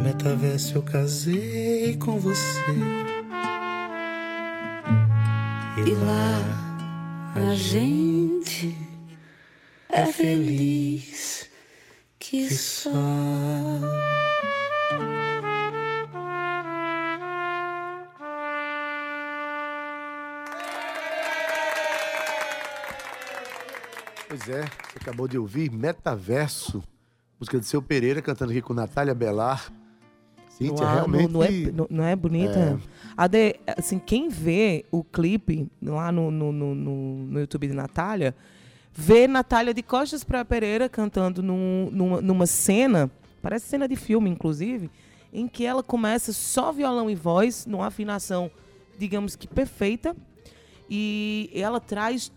Metaverso 0.02 0.78
eu 0.78 0.84
casei 0.84 1.95
com 1.97 2.20
você. 2.20 2.72
E 5.78 5.91
lá 5.91 6.41
a 7.36 7.54
gente 7.54 8.76
é 9.88 10.06
feliz 10.08 11.49
que 12.18 12.52
só. 12.52 12.89
Pois 24.28 24.49
é, 24.49 24.64
você 24.64 24.97
acabou 24.99 25.28
de 25.28 25.38
ouvir 25.38 25.70
Metaverso, 25.70 26.84
música 27.39 27.60
de 27.60 27.66
Seu 27.68 27.84
Pereira 27.84 28.22
cantando 28.22 28.52
aqui 28.52 28.62
com 28.62 28.74
Natália 28.74 29.14
Belar. 29.14 29.72
Uau, 30.70 30.78
realmente. 30.95 31.32
Não, 31.74 31.88
é, 31.88 31.88
não- 31.89 32.03
é 32.03 32.16
bonita? 32.16 32.80
Ade, 33.18 33.55
assim, 33.78 33.99
quem 33.99 34.30
vê 34.30 34.86
o 34.91 35.03
clipe 35.03 35.68
lá 35.82 36.12
no, 36.12 36.30
no, 36.32 36.51
no, 36.51 36.76
no- 36.76 37.16
no 37.28 37.39
YouTube 37.39 37.68
de 37.68 37.74
Natália, 37.74 38.36
vê 38.93 39.28
Natália 39.28 39.74
de 39.74 39.82
costas 39.82 40.24
para 40.24 40.43
Pereira 40.45 40.88
cantando 40.89 41.41
num- 41.41 41.89
numa, 41.91 42.22
numa 42.22 42.45
cena, 42.45 43.09
parece 43.41 43.68
cena 43.68 43.88
de 43.88 43.95
filme, 43.95 44.30
inclusive, 44.30 44.89
em 45.34 45.47
que 45.47 45.66
ela 45.66 45.82
começa 45.82 46.34
só 46.34 46.72
violão 46.72 47.09
e 47.09 47.16
voz, 47.16 47.66
numa 47.66 47.88
afinação, 47.88 48.51
digamos 48.99 49.36
que 49.36 49.47
perfeita, 49.47 50.16
e 50.89 51.49
ela 51.53 51.80
traz 51.80 52.32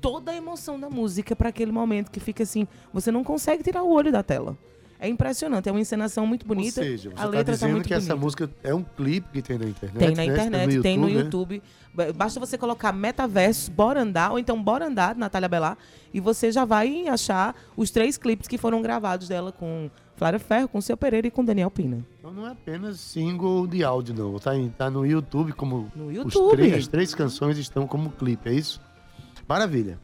toda 0.00 0.30
a 0.30 0.36
emoção 0.36 0.78
da 0.78 0.88
música 0.88 1.34
para 1.34 1.48
aquele 1.48 1.72
momento 1.72 2.10
que 2.10 2.20
fica 2.20 2.42
assim, 2.44 2.68
você 2.92 3.10
não 3.10 3.24
consegue 3.24 3.62
tirar 3.64 3.82
o 3.82 3.90
olho 3.90 4.12
da 4.12 4.22
tela. 4.22 4.56
É 4.98 5.08
impressionante, 5.08 5.68
é 5.68 5.72
uma 5.72 5.80
encenação 5.80 6.26
muito 6.26 6.46
bonita. 6.46 6.80
Ou 6.80 6.86
seja, 6.86 7.10
você 7.10 7.14
a 7.14 7.18
tá 7.18 7.24
letra 7.26 7.44
tá 7.44 7.52
dizendo 7.52 7.72
muito 7.72 7.86
que 7.86 7.94
essa 7.94 8.06
bonita. 8.14 8.24
música 8.24 8.50
é 8.62 8.74
um 8.74 8.82
clipe 8.82 9.28
que 9.32 9.42
tem 9.42 9.58
na 9.58 9.66
internet, 9.66 9.98
Tem 9.98 10.10
na 10.10 10.16
né? 10.16 10.24
internet, 10.26 10.80
tem 10.80 10.98
no 10.98 11.06
né? 11.06 11.12
YouTube. 11.12 11.62
Ba- 11.94 12.12
Basta 12.14 12.40
você 12.40 12.56
colocar 12.56 12.92
Metaverso, 12.92 13.70
Bora 13.70 14.00
Andar, 14.02 14.32
ou 14.32 14.38
então 14.38 14.62
Bora 14.62 14.86
Andar, 14.86 15.14
de 15.14 15.20
Natália 15.20 15.48
Belar, 15.48 15.76
e 16.14 16.20
você 16.20 16.50
já 16.50 16.64
vai 16.64 17.06
achar 17.08 17.54
os 17.76 17.90
três 17.90 18.16
clipes 18.16 18.48
que 18.48 18.56
foram 18.56 18.80
gravados 18.80 19.28
dela 19.28 19.52
com 19.52 19.90
Flávia 20.16 20.40
Ferro, 20.40 20.68
com 20.68 20.80
Seu 20.80 20.96
Pereira 20.96 21.26
e 21.26 21.30
com 21.30 21.44
Daniel 21.44 21.70
Pina. 21.70 21.98
Então 22.18 22.32
não 22.32 22.46
é 22.46 22.52
apenas 22.52 22.98
single 22.98 23.66
de 23.66 23.84
áudio, 23.84 24.14
não. 24.14 24.38
Tá, 24.38 24.56
em- 24.56 24.70
tá 24.70 24.88
no 24.90 25.04
YouTube 25.04 25.52
como 25.52 25.92
No 25.94 26.06
os 26.06 26.14
YouTube. 26.14 26.56
três- 26.56 26.74
as 26.74 26.86
três 26.88 27.14
canções 27.14 27.58
estão 27.58 27.86
como 27.86 28.10
clipe, 28.10 28.48
é 28.48 28.52
isso? 28.54 28.80
Maravilha. 29.46 29.98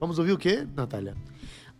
Vamos 0.00 0.18
ouvir 0.18 0.32
o 0.32 0.38
quê, 0.38 0.66
Natália? 0.74 1.14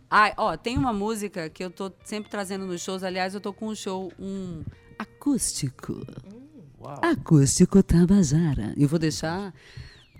Ai, 0.09 0.33
ó, 0.37 0.57
tem 0.57 0.75
uma 0.77 0.91
música 0.91 1.49
que 1.49 1.63
eu 1.63 1.69
tô 1.69 1.91
sempre 2.03 2.31
trazendo 2.31 2.65
nos 2.65 2.81
shows. 2.81 3.03
Aliás, 3.03 3.35
eu 3.35 3.39
tô 3.39 3.53
com 3.53 3.67
um 3.67 3.75
show, 3.75 4.11
um 4.19 4.63
acústico. 4.97 6.01
Acústico 7.01 7.83
Tabajara. 7.83 8.73
E 8.75 8.83
eu 8.83 8.89
vou 8.89 8.97
deixar 8.97 9.53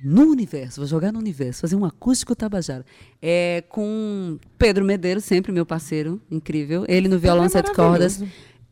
no 0.04 0.28
universo, 0.28 0.82
vou 0.82 0.88
jogar 0.88 1.12
no 1.12 1.18
universo, 1.18 1.62
fazer 1.62 1.76
um 1.76 1.86
acústico 1.86 2.36
Tabajara. 2.36 2.86
É 3.20 3.64
com 3.68 4.38
Pedro 4.60 4.86
Medeiros, 4.86 5.24
sempre 5.24 5.52
meu 5.52 5.66
parceiro, 5.66 6.22
incrível. 6.30 6.86
Ele 6.88 7.08
no 7.08 7.18
violão 7.18 7.46
é 7.46 7.50
sete 7.50 7.74
cordas. 7.74 8.24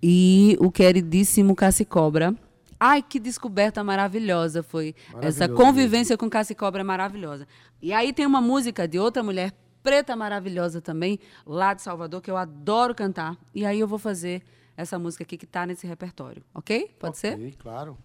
E 0.04 0.56
o 0.60 0.72
queridíssimo 0.72 1.56
Cassi 1.56 1.84
Cobra. 1.84 2.36
Ai, 2.80 3.02
que 3.02 3.20
descoberta 3.20 3.84
maravilhosa 3.84 4.62
foi. 4.62 4.94
Essa 5.20 5.50
convivência 5.50 6.16
com 6.16 6.30
Cassi 6.30 6.54
Cobra 6.54 6.82
é 6.82 6.84
maravilhosa. 6.84 7.48
E 7.82 7.92
aí 7.92 8.14
tem 8.14 8.24
uma 8.26 8.40
música 8.40 8.88
de 8.88 9.00
outra 9.00 9.24
mulher 9.24 9.52
preta 9.88 10.18
maravilhosa 10.18 10.82
também, 10.82 11.18
lá 11.46 11.74
de 11.74 11.82
Salvador, 11.82 12.22
que 12.22 12.30
eu 12.30 12.36
adoro 12.36 12.94
cantar. 12.94 13.38
E 13.56 13.66
aí 13.66 13.80
eu 13.80 13.88
vou 13.88 13.98
fazer 13.98 14.44
essa 14.76 15.00
música 15.00 15.24
aqui 15.24 15.38
que 15.38 15.46
tá 15.46 15.66
nesse 15.66 15.88
repertório, 15.88 16.44
ok? 16.54 16.94
Pode 17.00 17.18
ser? 17.18 17.36
Ok, 17.36 17.56
claro. 17.58 17.98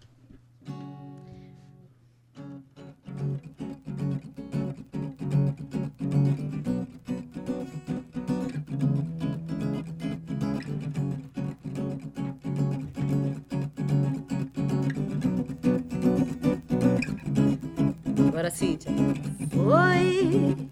Agora, 18.28 18.51
Cíntia. 18.51 18.93
Foi 19.51 20.71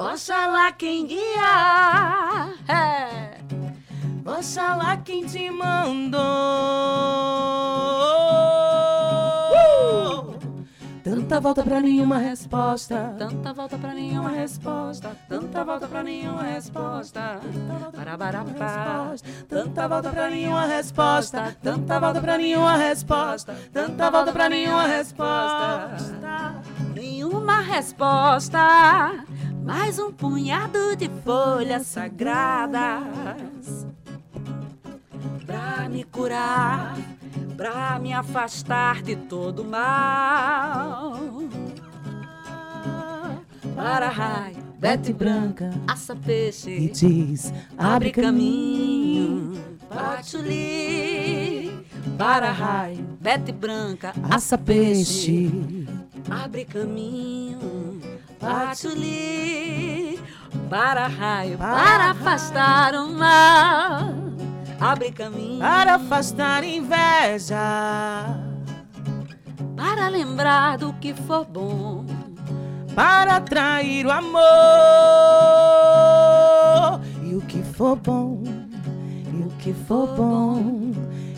Oxalá 0.00 0.72
quem 0.72 1.06
guia. 1.06 2.54
É. 2.66 3.36
Oxalá 4.24 4.96
quem 4.96 5.26
te 5.26 5.50
mandou. 5.50 6.20
Tanta 11.04 11.38
volta 11.38 11.62
pra 11.62 11.82
nenhuma 11.82 12.16
resposta. 12.16 13.14
Tanta 13.18 13.52
volta 13.52 13.76
pra 13.76 13.92
nenhuma 13.92 14.30
resposta. 14.30 15.14
Tanta 15.28 15.64
volta 15.64 15.86
pra 15.86 16.02
nenhuma 16.02 16.44
resposta. 16.44 17.40
Para. 17.94 18.16
Tanta 19.50 19.86
volta 19.86 20.08
pra 20.08 20.30
nenhuma 20.30 20.64
resposta. 20.64 21.56
Tanta 21.62 22.00
volta 22.00 22.20
pra 22.22 22.38
nenhuma 22.38 22.76
resposta. 22.78 23.54
Tanta 23.70 24.10
volta 24.10 24.32
pra 24.32 24.48
nenhuma 24.48 24.86
resposta. 24.86 26.62
Nenhuma 26.94 27.60
resposta. 27.60 29.26
Mais 29.64 29.98
um 29.98 30.12
punhado 30.12 30.94
de 30.96 31.08
folhas 31.24 31.86
sagradas 31.86 33.86
pra 35.46 35.88
me 35.88 36.04
curar, 36.04 36.96
pra 37.56 37.98
me 37.98 38.12
afastar 38.12 39.02
de 39.02 39.16
todo 39.16 39.64
mal. 39.64 41.18
Para 43.74 44.08
raio, 44.08 44.56
Bete 44.78 45.12
branca, 45.12 45.70
assa 45.88 46.14
peixe 46.16 46.70
e 46.70 46.88
diz: 46.88 47.52
abre 47.76 48.12
caminho, 48.12 49.52
patchouli. 49.88 51.70
Para 52.16 52.50
raio, 52.50 53.04
Bete 53.20 53.52
branca, 53.52 54.12
assa 54.30 54.56
peixe, 54.58 55.50
abre 56.28 56.64
caminho, 56.64 57.58
patchouli. 58.40 60.18
Para 60.68 61.06
raio, 61.06 61.58
para 61.58 62.10
afastar 62.10 62.94
o 62.94 63.08
mal 63.08 64.30
abre 64.80 65.12
caminho. 65.12 65.60
Para 65.60 65.96
afastar 65.96 66.64
inveja, 66.64 67.58
para 69.76 70.08
lembrar 70.08 70.78
do 70.78 70.94
que 70.94 71.12
for 71.12 71.44
bom, 71.44 72.06
para 72.94 73.36
atrair 73.36 74.06
o 74.06 74.10
amor. 74.10 74.40
E 77.22 77.34
o 77.34 77.42
que 77.42 77.62
for 77.62 77.96
bom, 77.96 78.42
e 79.32 79.42
o 79.44 79.50
que 79.58 79.74
for 79.74 80.08
bom, 80.16 80.92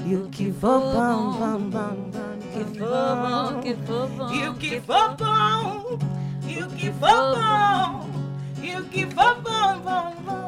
e 0.07 0.15
o 0.15 0.29
que 0.29 0.53
for 0.53 0.81
bom, 0.81 1.33
bom, 1.33 1.59
bom, 1.71 2.11
que 2.53 2.65
for 2.79 3.17
bom, 3.17 3.61
que 3.61 3.75
for 3.75 4.09
bom, 4.09 4.33
e 4.33 4.49
o 4.49 4.55
que 4.55 4.81
for 4.81 5.17
bom, 5.17 5.99
e 6.47 6.63
o 6.63 6.69
que 6.69 6.93
for 6.93 7.37
bom, 7.37 8.11
e 8.63 8.77
o 8.77 8.85
que 8.85 9.07
for 9.07 9.41
bom, 9.43 9.79
bom, 9.81 10.15
bom, 10.25 10.43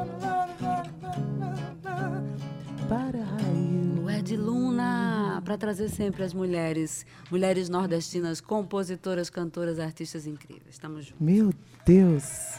para 2.88 3.24
raio. 3.24 4.10
Ed 4.10 4.36
Luna, 4.36 5.42
para 5.44 5.56
trazer 5.56 5.88
sempre 5.88 6.22
as 6.22 6.32
mulheres, 6.32 7.04
mulheres 7.30 7.68
nordestinas, 7.68 8.40
compositoras, 8.40 9.30
cantoras, 9.30 9.78
artistas 9.78 10.26
incríveis. 10.26 10.74
Estamos 10.74 11.06
juntos. 11.06 11.20
Meu 11.20 11.52
Deus. 11.84 12.58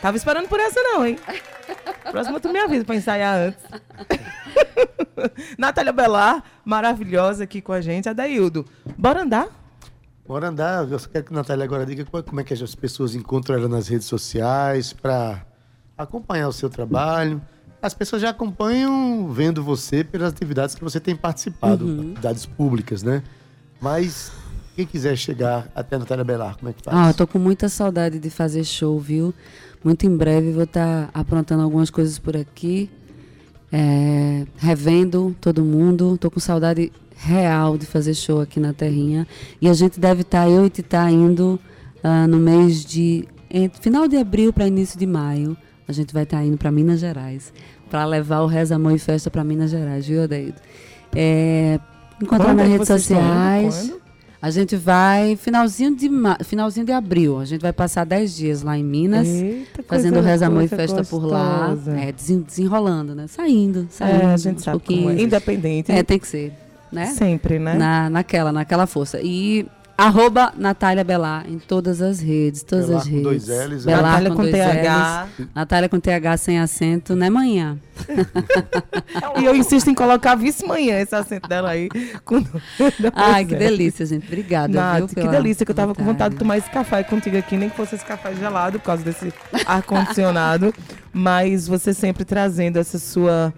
Tava 0.00 0.16
esperando 0.16 0.48
por 0.48 0.60
essa 0.60 0.80
não, 0.82 1.06
hein? 1.06 1.18
Próxima 2.10 2.38
tu 2.38 2.50
me 2.50 2.58
avisa 2.58 2.84
para 2.84 2.96
ensaiar 2.96 3.36
antes. 3.36 3.64
Natália 5.58 5.92
Belar, 5.92 6.44
maravilhosa 6.64 7.44
aqui 7.44 7.60
com 7.60 7.72
a 7.72 7.80
gente. 7.80 8.08
Adaildo, 8.08 8.64
bora 8.96 9.22
andar? 9.22 9.63
Bora 10.26 10.48
andar. 10.48 10.90
Eu 10.90 10.98
só 10.98 11.08
quero 11.08 11.24
que 11.24 11.32
a 11.32 11.36
Natália 11.36 11.64
agora 11.64 11.84
diga 11.84 12.04
como 12.04 12.40
é 12.40 12.44
que 12.44 12.54
as 12.54 12.74
pessoas 12.74 13.14
encontram 13.14 13.56
ela 13.56 13.68
nas 13.68 13.88
redes 13.88 14.06
sociais 14.06 14.92
para 14.92 15.44
acompanhar 15.96 16.48
o 16.48 16.52
seu 16.52 16.70
trabalho. 16.70 17.40
As 17.80 17.92
pessoas 17.92 18.22
já 18.22 18.30
acompanham 18.30 19.30
vendo 19.30 19.62
você 19.62 20.02
pelas 20.02 20.32
atividades 20.32 20.74
que 20.74 20.82
você 20.82 20.98
tem 20.98 21.14
participado, 21.14 21.84
uhum. 21.84 22.00
atividades 22.00 22.46
públicas, 22.46 23.02
né? 23.02 23.22
Mas 23.78 24.32
quem 24.74 24.86
quiser 24.86 25.14
chegar 25.16 25.68
até 25.74 25.96
a 25.96 25.98
Natália 25.98 26.24
Belar, 26.24 26.56
como 26.56 26.70
é 26.70 26.72
que 26.72 26.82
faz? 26.82 26.96
Ah, 26.96 27.10
eu 27.10 27.14
tô 27.14 27.26
com 27.26 27.38
muita 27.38 27.68
saudade 27.68 28.18
de 28.18 28.30
fazer 28.30 28.64
show, 28.64 28.98
viu? 28.98 29.34
Muito 29.84 30.06
em 30.06 30.16
breve 30.16 30.52
vou 30.52 30.64
estar 30.64 31.08
tá 31.08 31.20
aprontando 31.20 31.62
algumas 31.62 31.90
coisas 31.90 32.18
por 32.18 32.34
aqui, 32.34 32.90
é, 33.70 34.46
revendo 34.56 35.36
todo 35.38 35.62
mundo. 35.62 36.16
Tô 36.16 36.30
com 36.30 36.40
saudade 36.40 36.90
real 37.16 37.78
de 37.78 37.86
fazer 37.86 38.14
show 38.14 38.40
aqui 38.40 38.60
na 38.60 38.72
Terrinha. 38.72 39.26
E 39.60 39.68
a 39.68 39.72
gente 39.72 39.98
deve 39.98 40.22
estar, 40.22 40.44
tá, 40.44 40.50
eu 40.50 40.66
e 40.66 40.70
Tita, 40.70 41.10
indo 41.10 41.58
uh, 42.02 42.28
no 42.28 42.38
mês 42.38 42.84
de. 42.84 43.26
Entre, 43.50 43.80
final 43.80 44.08
de 44.08 44.16
abril 44.16 44.52
para 44.52 44.66
início 44.66 44.98
de 44.98 45.06
maio. 45.06 45.56
A 45.86 45.92
gente 45.92 46.14
vai 46.14 46.22
estar 46.22 46.38
tá 46.38 46.44
indo 46.44 46.56
para 46.56 46.72
Minas 46.72 47.00
Gerais 47.00 47.52
para 47.90 48.04
levar 48.06 48.40
o 48.40 48.46
Reza 48.46 48.74
Amor 48.74 48.92
e 48.92 48.98
Festa 48.98 49.30
para 49.30 49.44
Minas 49.44 49.70
Gerais, 49.70 50.06
viu, 50.06 50.24
Adeildo? 50.24 50.56
É, 51.14 51.78
encontrar 52.20 52.54
nas 52.54 52.66
redes 52.66 52.88
sociais. 52.88 53.92
A 54.42 54.50
gente 54.50 54.76
vai 54.76 55.36
finalzinho 55.36 55.96
de 55.96 56.10
finalzinho 56.44 56.84
de 56.84 56.92
abril. 56.92 57.38
A 57.38 57.46
gente 57.46 57.62
vai 57.62 57.72
passar 57.72 58.04
10 58.04 58.36
dias 58.36 58.62
lá 58.62 58.76
em 58.76 58.84
Minas, 58.84 59.26
Eita, 59.26 59.82
fazendo 59.84 60.20
Reza 60.20 60.48
Amor 60.48 60.64
e 60.64 60.68
Festa 60.68 60.98
gostosa. 60.98 61.08
por 61.08 61.26
lá, 61.26 61.74
é, 61.96 62.12
desenrolando, 62.12 63.14
né? 63.14 63.26
Saindo, 63.26 63.86
saindo. 63.88 64.22
É, 64.22 64.26
a 64.26 64.36
gente 64.36 64.60
sabe 64.60 64.82
um 64.90 65.10
é. 65.10 65.22
Independente. 65.22 65.90
É, 65.90 66.02
tem 66.02 66.18
que 66.18 66.28
ser, 66.28 66.52
né? 66.94 67.06
Sempre, 67.06 67.58
né? 67.58 67.74
Na, 67.74 68.08
naquela, 68.08 68.52
naquela 68.52 68.86
força. 68.86 69.20
E 69.22 69.66
Arroba 69.96 70.52
Natália 70.56 71.04
Belar 71.04 71.48
em 71.48 71.58
todas 71.58 72.02
as 72.02 72.18
redes, 72.18 72.62
todas 72.62 72.86
Belar 72.86 73.00
as 73.00 73.06
redes. 73.06 73.22
Com 73.22 73.28
dois 73.28 73.48
L's, 73.48 73.84
né? 73.84 73.94
Belar 73.94 74.02
Natália 74.02 74.30
com, 74.30 74.36
com 74.36 74.50
TH. 74.50 75.28
L's, 75.38 75.48
Natália 75.54 75.88
com 75.88 76.00
TH 76.00 76.36
sem 76.36 76.58
acento, 76.58 77.14
né, 77.14 77.30
manhã? 77.30 77.78
e 79.40 79.44
eu 79.44 79.54
insisto 79.54 79.88
em 79.88 79.94
colocar 79.94 80.34
vice-manhã 80.34 81.00
esse 81.00 81.14
acento 81.14 81.48
dela 81.48 81.70
aí. 81.70 81.88
Com... 82.24 82.44
Ai, 83.14 83.44
que 83.44 83.54
delícia, 83.54 84.04
gente. 84.04 84.26
Obrigada. 84.26 84.72
Nath, 84.72 85.12
viu, 85.12 85.22
que 85.22 85.28
delícia, 85.28 85.64
que 85.64 85.70
eu 85.70 85.76
tava 85.76 85.94
com 85.94 86.02
vontade 86.02 86.34
de 86.34 86.38
tomar 86.40 86.58
esse 86.58 86.70
café 86.70 87.04
contigo 87.04 87.36
aqui, 87.36 87.56
nem 87.56 87.68
que 87.68 87.76
fosse 87.76 87.94
esse 87.94 88.04
café 88.04 88.34
gelado 88.34 88.80
por 88.80 88.86
causa 88.86 89.04
desse 89.04 89.32
ar-condicionado. 89.64 90.74
mas 91.14 91.68
você 91.68 91.94
sempre 91.94 92.24
trazendo 92.24 92.76
essa 92.80 92.98
sua, 92.98 93.54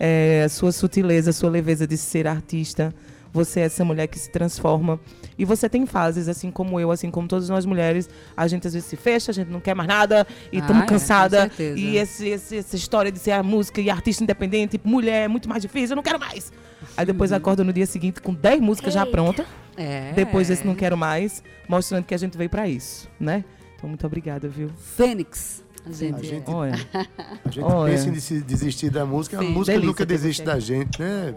é, 0.00 0.46
sua 0.48 0.72
sutileza, 0.72 1.30
sua 1.30 1.50
leveza 1.50 1.86
de 1.86 1.98
ser 1.98 2.26
artista. 2.26 2.94
Você 3.32 3.60
é 3.60 3.64
essa 3.64 3.84
mulher 3.84 4.08
que 4.08 4.18
se 4.18 4.28
transforma 4.28 4.98
e 5.38 5.44
você 5.44 5.68
tem 5.68 5.86
fases, 5.86 6.26
assim 6.26 6.50
como 6.50 6.80
eu, 6.80 6.90
assim 6.90 7.12
como 7.12 7.28
todas 7.28 7.48
nós 7.48 7.64
mulheres, 7.64 8.10
a 8.36 8.48
gente 8.48 8.66
às 8.66 8.72
vezes 8.72 8.88
se 8.88 8.96
fecha, 8.96 9.30
a 9.30 9.34
gente 9.34 9.48
não 9.48 9.60
quer 9.60 9.72
mais 9.72 9.88
nada 9.88 10.26
e 10.50 10.58
estamos 10.58 10.82
ah, 10.82 10.84
é, 10.84 10.88
cansada. 10.88 11.50
e 11.76 11.96
esse, 11.96 12.26
esse, 12.28 12.56
essa 12.56 12.74
história 12.74 13.12
de 13.12 13.20
ser 13.20 13.30
a 13.30 13.42
música 13.42 13.80
e 13.80 13.88
artista 13.88 14.24
independente, 14.24 14.80
mulher, 14.82 15.26
é 15.26 15.28
muito 15.28 15.48
mais 15.48 15.62
difícil, 15.62 15.90
eu 15.90 15.96
não 15.96 16.02
quero 16.02 16.18
mais. 16.18 16.52
Aí 16.96 17.06
depois 17.06 17.30
acorda 17.30 17.62
no 17.62 17.72
dia 17.72 17.86
seguinte 17.86 18.20
com 18.20 18.34
10 18.34 18.60
músicas 18.60 18.96
Eita. 18.96 19.06
já 19.06 19.10
prontas. 19.10 19.46
É. 19.76 20.12
Depois 20.12 20.48
desse 20.48 20.66
não 20.66 20.74
quero 20.74 20.96
mais, 20.96 21.42
mostrando 21.68 22.04
que 22.04 22.14
a 22.14 22.18
gente 22.18 22.36
veio 22.36 22.50
para 22.50 22.68
isso, 22.68 23.08
né? 23.20 23.44
Então 23.76 23.88
muito 23.88 24.04
obrigada, 24.04 24.48
viu? 24.48 24.70
Fênix. 24.76 25.62
A 25.86 25.92
gente, 25.92 26.20
a 26.20 26.22
gente, 26.22 26.50
olha. 26.50 26.74
A 27.44 27.50
gente 27.50 27.64
olha. 27.64 27.94
pensa 27.94 28.34
em 28.34 28.40
desistir 28.40 28.90
da 28.90 29.06
música, 29.06 29.38
Sim. 29.38 29.46
a 29.46 29.50
música 29.50 29.72
Delícia 29.72 29.86
nunca 29.86 30.06
desiste 30.06 30.42
da 30.42 30.58
gente, 30.58 31.00
né? 31.00 31.34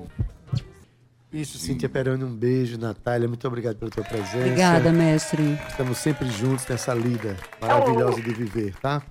Isso, 1.31 1.57
Cíntia 1.57 1.89
Peroni, 1.89 2.23
um 2.23 2.35
beijo. 2.35 2.77
Natália, 2.77 3.27
muito 3.27 3.47
obrigado 3.47 3.77
pela 3.77 3.89
tua 3.89 4.03
presença. 4.03 4.37
Obrigada, 4.37 4.91
mestre. 4.91 5.59
Estamos 5.67 5.97
sempre 5.97 6.29
juntos 6.29 6.67
nessa 6.67 6.93
lida 6.93 7.35
maravilhosa 7.59 8.21
de 8.21 8.33
viver, 8.33 8.75
tá? 8.75 9.01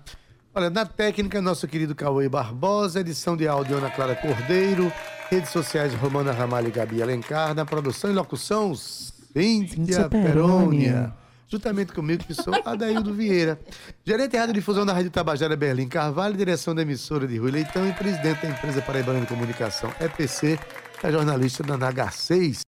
Olha, 0.54 0.70
na 0.70 0.86
técnica, 0.86 1.40
nosso 1.40 1.66
querido 1.66 1.94
Cauê 1.94 2.28
Barbosa, 2.28 3.00
edição 3.00 3.36
de 3.36 3.48
áudio 3.48 3.78
Ana 3.78 3.90
Clara 3.90 4.14
Cordeiro, 4.14 4.92
redes 5.30 5.50
sociais 5.50 5.94
Romana 5.94 6.30
Ramalho 6.30 6.68
e 6.68 6.70
Gabi 6.70 7.02
Alencar, 7.02 7.54
na 7.54 7.64
produção 7.64 8.10
e 8.10 8.14
locução 8.14 8.72
Cíntia 8.74 10.08
Perônia. 10.08 11.12
Juntamente 11.52 11.92
comigo, 11.92 12.24
que 12.24 12.32
sou 12.32 12.54
Adaildo 12.64 13.12
Vieira. 13.12 13.60
Gerente 14.06 14.30
de 14.30 14.38
rádio 14.38 14.54
difusão 14.54 14.86
da 14.86 14.94
Rádio 14.94 15.10
Tabajara 15.10 15.54
Berlim 15.54 15.86
Carvalho, 15.86 16.34
direção 16.34 16.74
da 16.74 16.80
emissora 16.80 17.26
de 17.26 17.36
Rui 17.36 17.50
Leitão 17.50 17.86
e 17.86 17.92
presidente 17.92 18.40
da 18.40 18.48
empresa 18.48 18.80
Paraibana 18.80 19.20
de 19.20 19.26
Comunicação, 19.26 19.92
EPC, 20.00 20.58
é 21.02 21.12
jornalista 21.12 21.62
da 21.62 21.76
NH6. 21.76 22.58